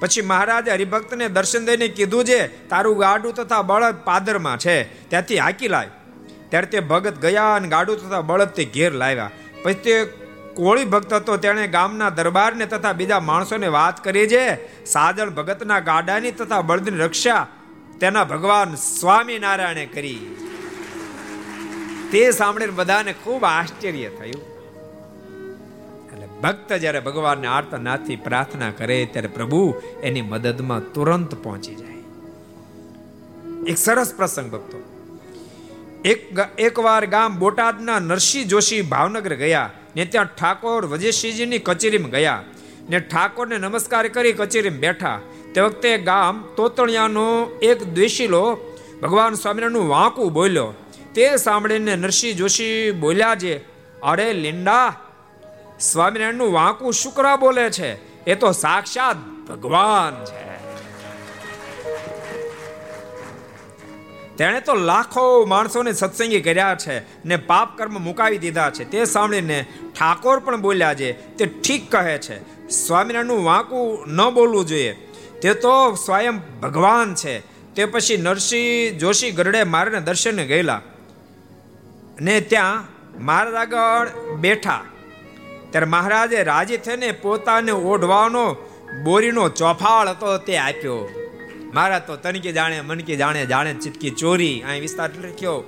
પછી 0.00 0.22
મહારાજે 0.22 0.70
હરિભક્તને 0.70 1.28
દર્શન 1.28 1.64
દઈને 1.64 1.88
કીધું 1.88 2.24
છે 2.24 2.68
તારું 2.68 2.98
ગાડું 2.98 3.34
તથા 3.34 3.62
બળદ 3.62 3.94
પાદરમાં 4.04 4.58
છે, 4.58 5.08
ત્યાંથી 5.08 5.38
હાકી 5.38 5.68
લાય. 5.68 5.90
ત્યારે 6.48 6.66
તે 6.66 6.80
ભગત 6.80 7.18
ગયા 7.20 7.54
અને 7.54 7.68
ગાડું 7.68 8.08
તથા 8.08 8.20
બળદ 8.20 8.48
તે 8.48 8.64
ઘેર 8.64 8.92
લાવ્યા. 8.92 9.30
પછી 9.62 9.74
તે 9.74 10.04
કોળી 10.54 10.84
ભક્ત 10.84 11.12
હતો, 11.12 11.36
તેણે 11.36 11.66
ગામના 11.66 12.10
દરબારને 12.10 12.66
તથા 12.66 12.92
બીજા 12.92 13.20
માણસોને 13.20 13.66
વાત 13.66 14.04
કરી 14.04 14.26
છે 14.26 14.84
સાજણ 14.84 15.30
ભગતના 15.30 15.80
ગાડાની 15.80 16.30
તથા 16.30 16.60
બળદની 16.60 16.98
રક્ષા 16.98 17.46
તેના 18.00 18.24
ભગવાન 18.24 18.74
સ્વામિનારાયણે 18.74 19.86
કરી. 19.86 20.36
તે 22.12 22.30
સાંભળીને 22.30 22.72
બધાને 22.72 23.12
ખૂબ 23.12 23.44
આશ્ચર્ય 23.44 24.08
થયું. 24.08 24.57
ભક્ત 26.42 26.72
જ્યારે 26.72 27.00
ભગવાનને 27.00 27.46
આર્તનાથી 27.46 28.16
પ્રાર્થના 28.16 28.70
કરે 28.70 29.08
ત્યારે 29.12 29.28
પ્રભુ 29.28 29.74
એની 30.02 30.22
મદદમાં 30.22 30.80
તુરંત 30.92 31.34
પહોંચી 31.34 31.74
જાય. 31.74 31.98
એક 33.66 33.78
સરસ 33.78 34.14
પ્રસંગ 34.14 34.50
ભક્તો. 34.50 34.82
એક 36.04 36.38
એકવાર 36.58 37.06
ગામ 37.06 37.38
બોટાદના 37.38 37.98
નરસિંહ 37.98 38.44
જોશી 38.44 38.82
ભાવનગર 38.82 39.34
ગયા 39.34 39.70
ને 39.96 40.04
ત્યાં 40.04 40.24
ઠાકોર 40.24 40.86
વજેશજીની 40.86 41.58
કચેરીમાં 41.58 42.10
ગયા 42.10 42.42
ને 42.90 43.00
ઠાકોરને 43.00 43.58
નમસ્કાર 43.58 44.08
કરી 44.08 44.32
કચેરીમાં 44.32 44.80
બેઠા. 44.80 45.20
તે 45.54 45.60
વખતે 45.60 45.98
ગામ 45.98 46.48
તોતણિયાનો 46.56 47.58
એક 47.62 47.94
દ્વેષીલો 47.94 48.58
ભગવાન 49.02 49.34
સ્વામિનારાયણનું 49.34 49.88
વાંકું 49.88 50.32
બોલ્યો. 50.32 50.74
તે 51.14 51.36
સાંભળીને 51.36 51.96
નરસિંહ 51.96 52.36
જોશી 52.36 52.90
બોલ્યા 52.90 53.34
છે 53.34 53.58
અરે 54.00 54.32
લીંડા 54.32 54.94
સ્વામિનારાયણનું 55.80 56.52
વાંકું 56.52 56.92
શુક્રા 56.92 57.36
બોલે 57.36 57.70
છે. 57.70 58.24
એ 58.24 58.34
તો 58.34 58.52
સાક્ષાત 58.52 59.16
ભગવાન 59.48 60.24
છે. 60.24 60.48
તેણે 64.36 64.60
તો 64.60 64.74
લાખો 64.74 65.44
માણસોને 65.44 65.92
સત્સંગી 65.92 66.40
કર્યા 66.40 66.76
છે 66.86 67.24
ને 67.24 67.36
પાપ 67.36 67.78
કર્મ 67.78 68.02
મુકાવી 68.02 68.38
દીધા 68.38 68.70
છે. 68.70 68.84
તે 68.84 69.04
સાંભળીને 69.04 69.66
ઠાકોર 70.00 70.38
પણ 70.38 70.60
બોલ્યા 70.60 70.94
છે, 70.94 71.12
તે 71.12 71.46
ઠીક 71.46 71.90
કહે 71.90 72.18
છે. 72.18 72.68
સ્વામિનારાયણનું 72.68 73.44
વાંકું 73.44 74.08
ન 74.08 74.30
બોલવું 74.30 74.66
જોઈએ. 74.66 74.92
તે 75.42 75.54
તો 75.54 75.94
સ્વયં 75.94 76.60
ભગવાન 76.60 77.14
છે. 77.14 77.38
તે 77.74 77.84
પછી 77.84 78.16
નરસિંહ 78.16 78.98
જોશી 78.98 79.30
ગરડે 79.30 79.64
મારને 79.64 80.00
દર્શને 80.00 80.46
ગયેલા. 80.46 80.80
ને 82.20 82.40
ત્યાં 82.40 82.84
મહારાજ 83.24 83.54
આગળ 83.54 84.08
બેઠા. 84.34 84.84
ત્યારે 85.70 85.88
મહારાજે 85.94 86.42
રાજી 86.42 86.82
થઈને 86.86 87.08
પોતાને 87.22 87.72
ઓઢવાનો 87.92 88.44
બોરીનો 89.04 89.44
ચોફાળ 89.60 90.08
હતો 90.08 90.28
તે 90.46 90.54
આપ્યો. 90.66 91.00
મારા 91.76 91.98
તો 91.98 92.16
તનકી 92.16 92.52
જાણે 92.52 92.78
મનકી 92.80 93.16
જાણે 93.16 93.42
જાણે 93.46 93.72
ચિતકી 93.74 94.10
ચોરી. 94.20 94.56
અહીં 94.68 94.82
વિસ્તાર 94.86 95.10
લખ્યો. 95.24 95.58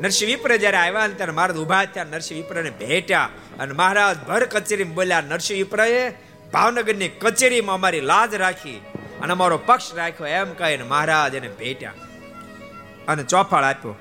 નરસિંહ 0.00 0.30
વિપ્ર 0.30 0.50
જ્યારે 0.56 0.78
આવ્યા 0.78 1.08
ત્યારે 1.18 1.32
મહારાજ 1.32 1.58
ઊભા 1.62 1.84
થયા. 1.84 2.04
નરસિંહ 2.04 2.38
વિપ્રને 2.40 2.72
ભેટ્યા 2.80 3.28
અને 3.60 3.72
મહારાજ 3.72 4.16
ભર 4.28 4.44
કચેરીમાં 4.54 4.94
બોલ્યા, 4.94 5.28
નરસિંહ 5.30 5.58
વિપ્રએ 5.58 6.10
ભાવનગરની 6.52 7.08
કચેરીમાં 7.22 7.78
અમારી 7.80 8.04
લાજ 8.12 8.34
રાખી 8.44 8.80
અને 9.22 9.32
અમારો 9.32 9.58
પક્ષ 9.68 9.94
રાખ્યો. 10.00 10.26
એમ 10.40 10.50
કહીને 10.58 10.84
મહારાજ 10.92 11.34
એને 11.38 11.48
ભેટ્યા 11.60 11.94
અને 13.08 13.22
ચોફાળ 13.22 13.64
આપ્યો. 13.64 13.94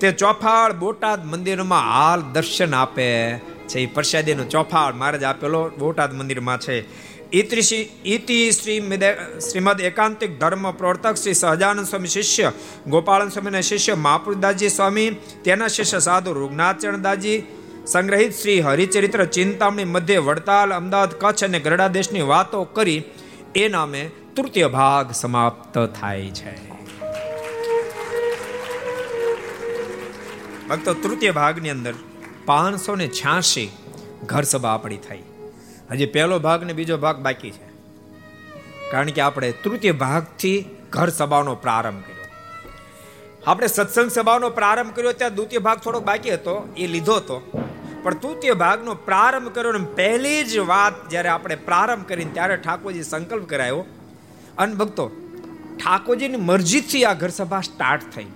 તે 0.00 0.12
ચોફાળ 0.12 0.72
બોટાદ 0.72 1.26
મંદિરમાં 1.26 1.84
હાલ 1.92 2.20
દર્શન 2.32 2.74
આપે 2.74 3.38
છે. 3.68 3.78
એ 3.80 3.86
પ્રસાદીનો 3.86 4.44
ચોફાળ 4.44 4.92
મહારાજ 4.92 5.22
આપેલો 5.22 5.68
બોટાદ 5.78 6.14
મંદિરમાં 6.14 6.58
છે. 6.58 6.78
ઇતિ 7.32 8.50
શ્રીમદ 8.50 9.80
એકાંતિક 9.80 10.38
ધર્મ 10.38 10.70
પ્રવર્તક 10.70 11.14
શ્રી 11.14 11.34
સહજાનંદ 11.34 11.86
સ્વામી 11.86 12.08
શિષ્ય, 12.08 12.52
ગોપાલન 12.86 13.28
સ્વામીના 13.28 13.60
શિષ્ય 13.60 13.94
મહાપુરદાસજી 13.94 14.68
સ્વામી, 14.68 15.08
તેના 15.44 15.68
શિષ્ય 15.68 15.98
સાધુ 15.98 16.32
રૂગનાથચરણદાસજી, 16.32 17.42
સંગ્રહિત 17.86 18.32
શ્રી 18.32 18.60
હરિચરિત્ર 18.60 19.24
ચિંતામણી 19.24 19.84
મધ્ય 19.84 20.18
વડતાલ, 20.18 20.74
અમદાવાદ, 20.74 21.12
કચ્છ 21.18 21.44
અને 21.44 21.58
ગરડા 21.60 21.88
દેશની 21.88 22.22
વાતો 22.22 22.64
કરી, 22.64 23.02
એ 23.54 23.68
નામે 23.68 24.10
તૃતીય 24.36 24.68
ભાગ 24.68 25.12
સમાપ્ત 25.12 25.78
થાય 26.00 26.30
છે. 26.30 26.75
ભક્તો, 30.70 30.94
તૃતીય 30.94 31.30
ભાગની 31.30 31.70
અંદર 31.70 31.94
પાંચસો 32.44 32.96
ને 32.96 33.08
છ્યાસી 33.08 33.70
ઘર 34.26 34.42
સભા 34.42 34.68
આપણી 34.68 34.96
થઈ. 34.96 35.22
હજી 35.90 36.06
પહેલો 36.06 36.38
ભાગ 36.38 36.64
ને 36.64 36.72
બીજો 36.72 36.98
ભાગ 36.98 37.16
બાકી 37.16 37.50
છે. 37.50 37.66
કારણ 38.90 39.06
કે 39.06 39.20
આપણે 39.20 39.52
તૃતીય 39.52 39.92
ભાગથી 39.92 40.64
ઘર 40.90 41.08
સભાનો 41.08 41.54
પ્રારંભ 41.54 42.02
કર્યો. 42.02 42.24
આપણે 43.46 43.66
સત્સંગ 43.66 44.10
સભાનો 44.10 44.50
પ્રારંભ 44.50 44.92
કર્યો 44.92 45.12
ત્યાં 45.12 45.34
દ્વિતીય 45.34 45.58
ભાગ 45.58 45.78
થોડોક 45.78 46.04
બાકી 46.04 46.34
હતો, 46.34 46.74
એ 46.76 46.86
લીધો 46.86 47.14
હતો. 47.14 47.64
પણ 48.02 48.14
તૃતીય 48.14 48.52
ભાગનો 48.52 48.94
પ્રારંભ 48.94 49.48
કર્યો 49.48 49.72
ને 49.72 49.86
પહેલી 49.94 50.44
જ 50.44 50.58
વાત 50.58 51.08
જ્યારે 51.08 51.28
આપણે 51.28 51.56
પ્રારંભ 51.56 52.06
કરીને 52.06 52.30
ત્યારે 52.32 52.56
ઠાકોરજી 52.56 53.02
સંકલ્પ 53.02 53.48
કરાયો. 53.48 53.84
અને 54.58 54.74
ભક્તો, 54.74 55.08
ઠાકોરજીની 55.78 56.36
મરજીથી 56.36 57.04
આ 57.04 57.14
ઘર 57.14 57.28
સભા 57.28 57.60
સ્ટાર્ટ 57.60 58.02
થઈ. 58.14 58.26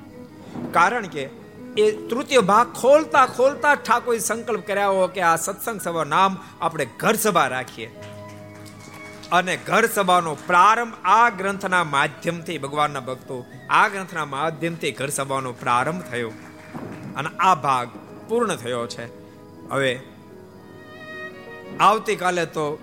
કારણ 0.73 1.07
કે 1.07 1.40
એ 1.77 1.91
તૃતીય 1.91 2.39
ભાગ 2.39 2.73
ખોલતા 2.73 3.27
ખોલતા 3.27 3.75
ઠાકોર 3.75 4.19
સંકલ્પ 4.19 4.67
કર્યા 4.67 5.07
કે 5.15 5.21
આ 5.21 5.37
સત્સંગ 5.37 5.81
સભા 5.81 6.05
નામ 6.05 6.37
આપણે 6.61 6.87
ઘર 6.97 7.15
સભા 7.15 7.47
રાખીએ. 7.47 8.01
અને 9.33 9.57
ઘર 9.57 9.87
સભાનો 9.87 10.35
પ્રારંભ 10.35 10.93
આ 11.05 11.31
ગ્રંથના 11.31 11.85
માધ્યમથી, 11.85 12.59
ભગવાનના 12.59 13.01
ભક્તો, 13.01 13.45
આ 13.71 13.89
ગ્રંથના 13.89 14.25
માધ્યમથી 14.25 14.93
ઘર 14.93 15.09
સભાનો 15.09 15.53
પ્રારંભ 15.53 16.03
થયો. 16.03 16.33
અને 17.17 17.29
આ 17.39 17.55
ભાગ 17.55 17.89
પૂર્ણ 18.29 18.57
થયો 18.57 18.87
છે. 18.87 19.05
હવે 19.71 20.01
આવતીકાલે 21.81 22.47
તો 22.47 22.79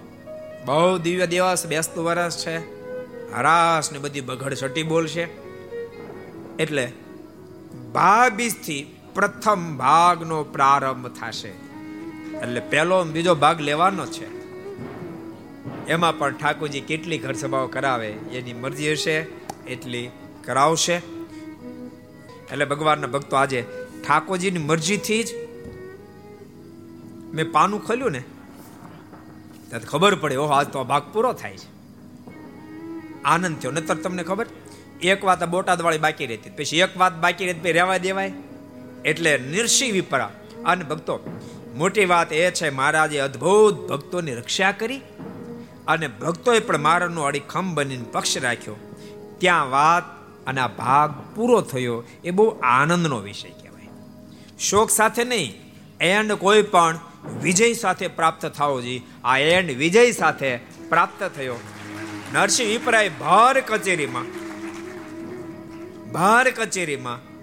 બહુ 0.65 0.97
દિવ્ય 0.97 1.27
દિવસ, 1.27 1.65
બેસતું 1.65 2.05
વરસ 2.05 2.37
છે. 2.37 2.57
હરાશ 3.33 3.91
ને 3.91 3.99
બધી 3.99 4.21
બગડ 4.21 4.53
સટી 4.53 4.83
બોલશે. 4.83 5.23
એટલે 6.59 6.93
ભાબીસથી 7.93 8.97
પ્રથમ 9.13 9.77
ભાગનો 9.77 10.43
પ્રારંભ 10.43 11.07
થશે. 11.07 11.47
એટલે 12.37 12.59
પહેલો 12.59 13.03
બીજો 13.03 13.35
ભાગ 13.35 13.61
લેવાનો 13.61 14.05
છે. 14.05 14.37
એમાં 15.87 16.19
પણ 16.19 16.31
ઠાકોરજી 16.31 16.81
કેટલી 16.81 17.17
ઘર 17.17 17.33
સભાઓ 17.33 17.67
કરાવે, 17.67 18.07
એની 18.07 18.53
મરજી 18.53 18.91
હશે, 18.91 19.17
એટલી 19.67 20.09
કરાવશે. 20.45 20.95
એટલે 22.51 22.65
ભગવાનના 22.65 23.07
ભક્તો 23.07 23.35
આજે 23.35 23.61
ઠાકોરજીની 24.07 24.59
મરજીથી 24.59 25.23
જ 25.23 25.27
મેં 27.33 27.51
પાનું 27.51 27.87
ખોલ્યું 27.87 28.11
ને? 28.11 28.23
ત્યાં 29.69 29.81
ખબર 29.81 30.15
પડે, 30.15 30.35
ઓહો, 30.35 30.51
આજ 30.51 30.67
તો 30.67 30.83
ભાગ 30.83 31.03
પૂરો 31.13 31.33
થાય 31.33 31.57
છે. 31.57 31.69
આનંદ 33.23 33.57
થયો, 33.57 33.71
નતર 33.71 33.95
તમને 33.95 34.23
ખબર? 34.23 34.45
એક 35.01 35.23
વાત 35.23 35.43
બોટાદ 35.43 35.81
વાળી 35.81 35.97
બાકી 35.97 36.25
રહેતી. 36.25 36.49
પછી 36.49 36.79
એક 36.79 36.97
વાત 36.97 37.15
બાકી 37.15 37.45
રહેતી 37.45 37.71
રહેવા 37.71 37.97
દેવાય? 37.97 38.31
એટલે 39.05 39.37
નિર્ષી 39.37 39.91
વિપરા. 39.91 40.31
અને 40.65 40.83
ભક્તો, 40.83 41.41
મોટી 41.75 42.05
વાત 42.05 42.33
એ 42.33 42.51
છે, 42.51 42.69
મહારાજે 42.69 43.19
અદ્ભુત 43.19 43.89
ભક્તોની 43.89 44.33
રક્ષા 44.33 44.71
કરી 44.71 45.01
અને 45.87 46.07
ભક્તોએ 46.07 46.59
પણ 46.59 46.77
મારાનો 46.77 47.21
અડીખમ 47.21 47.75
બનીને 47.75 48.05
પક્ષ 48.11 48.37
રાખ્યો. 48.37 48.75
ત્યાં 49.37 49.69
વાત 49.69 50.03
અને 50.45 50.61
આ 50.61 50.67
ભાગ 50.67 51.35
પૂરો 51.35 51.61
થયો. 51.61 52.03
એ 52.23 52.31
બહુ 52.31 52.59
આનંદનો 52.63 53.19
વિષય 53.19 53.49
કહેવાય. 53.49 53.87
શોક 54.59 54.89
સાથે 54.89 55.23
નહીં 55.23 55.53
એન્ડ 55.99 56.33
કોઈ 56.33 56.61
પણ 56.61 56.99
વિજય 57.41 57.73
સાથે 57.73 58.07
પ્રાપ્ત 58.07 58.45
થવો 58.45 58.81
જોઈએ 58.81 59.01
આ 59.23 59.37
એન્ડ 59.37 59.77
વિજય 59.77 60.11
સાથે 60.11 60.57
પ્રાપ્ત 60.89 61.23
થયો. 61.23 61.55
નરસિંહ 62.33 62.69
વિપરાય 62.69 63.09
ભર 63.09 63.59
કચેરીમાં 63.59 64.46
ભાર 66.11 66.51
કચેરીમાં 66.51 67.37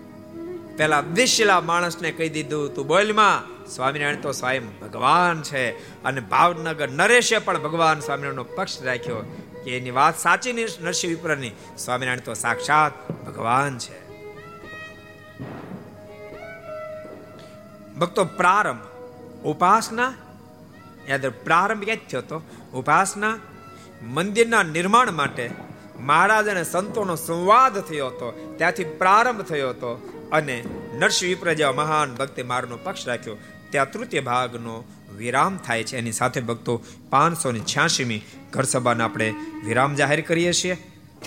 પેલા 0.76 1.00
દિશલા 1.00 1.60
માણસને 1.60 2.10
કહી 2.10 2.28
દીધું, 2.28 2.74
તું 2.74 2.86
બોલમાં 2.86 3.54
સ્વામિનારાયણ 3.66 4.16
તો 4.16 4.32
સ્વયં 4.32 4.80
ભગવાન 4.80 5.42
છે 5.42 5.70
અને 6.02 6.20
ભાવનગર 6.20 6.88
નરેશે 6.88 7.38
પણ 7.38 7.62
ભગવાન 7.62 8.00
સ્વામિનારાયણનો 8.00 8.44
પક્ષ 8.44 8.82
રાખ્યો 8.82 9.16
કે 9.64 9.76
એની 9.76 9.90
વાત 9.90 10.18
સાચી 10.18 10.52
નરસિંહ 10.52 11.10
વિપ્રની. 11.10 11.50
સ્વામિનારાયણ 11.78 12.20
તો 12.20 12.34
સાક્ષાત 12.34 13.10
ભગવાન 13.26 13.78
છે. 13.78 14.04
ભક્તો, 17.98 18.24
પ્રારંભ. 18.24 18.80
ઉપાસના? 19.44 20.14
યાદ 21.08 21.26
પ્રારંભ 21.26 21.84
ક્યાં 21.84 21.96
થયો 21.96 22.20
હતો? 22.20 22.42
ઉપાસના? 22.74 23.38
મંદિરના 24.02 24.62
નિર્માણ 24.62 25.12
માટે 25.12 25.50
મહારાજ 25.98 26.48
અને 26.48 26.64
સંતોનો 26.64 27.16
સંવાદ 27.16 27.78
થયો 27.80 28.06
હતો, 28.06 28.54
ત્યાંથી 28.58 28.84
પ્રારંભ 28.84 29.42
થયો 29.42 29.70
હતો 29.70 30.10
અને 30.32 30.64
નરસિંહ 30.98 31.28
વિપ્ર 31.28 31.52
જેવા 31.52 31.72
મહાન 31.72 32.14
ભક્તે 32.14 32.42
મારનો 32.42 32.76
પક્ષ 32.76 33.08
રાખ્યો. 33.08 33.36
ત્યાં 33.70 33.90
તૃતીય 33.90 34.20
ભાગનો 34.20 34.84
વિરામ 35.16 35.56
થાય 35.56 35.82
છે. 35.82 35.96
એની 35.96 36.12
સાથે 36.12 36.40
ભક્તો 36.40 36.82
પાંચસો 37.10 37.52
ને 37.52 37.58
છ્યાસીમી 37.58 38.22
ઘર 38.50 38.62
સભાને 38.62 39.04
આપણે 39.04 39.34
વિરામ 39.64 39.94
જાહેર 39.94 40.20
કરીએ 40.20 40.52
છીએ. 40.52 40.76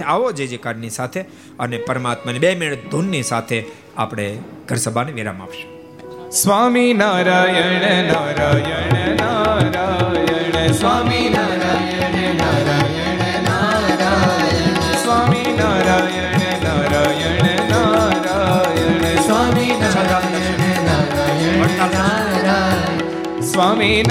આવો 0.06 0.32
જે 0.32 0.48
જે 0.48 0.58
કાર્ડની 0.58 0.90
સાથે 0.90 1.22
અને 1.60 1.78
પરમાત્માની 1.78 2.40
બે 2.40 2.56
મિનિટ 2.56 2.92
ધૂનની 2.92 3.24
સાથે 3.24 3.66
આપણે 3.98 4.40
ઘર 4.68 4.76
સભાને 4.76 5.12
વિરામ 5.12 5.42
આપશું. 5.42 5.78
સ્વામી 6.30 6.94
નારાયણ 6.94 8.14
નારાયણ 8.14 9.16
નારાયણ, 9.16 10.72
સ્વામી 10.72 11.30
નારાયણ 11.30 12.36
નારાયણ. 12.36 12.87
સ્વામી 23.58 24.04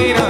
meet 0.00 0.16
up. 0.16 0.29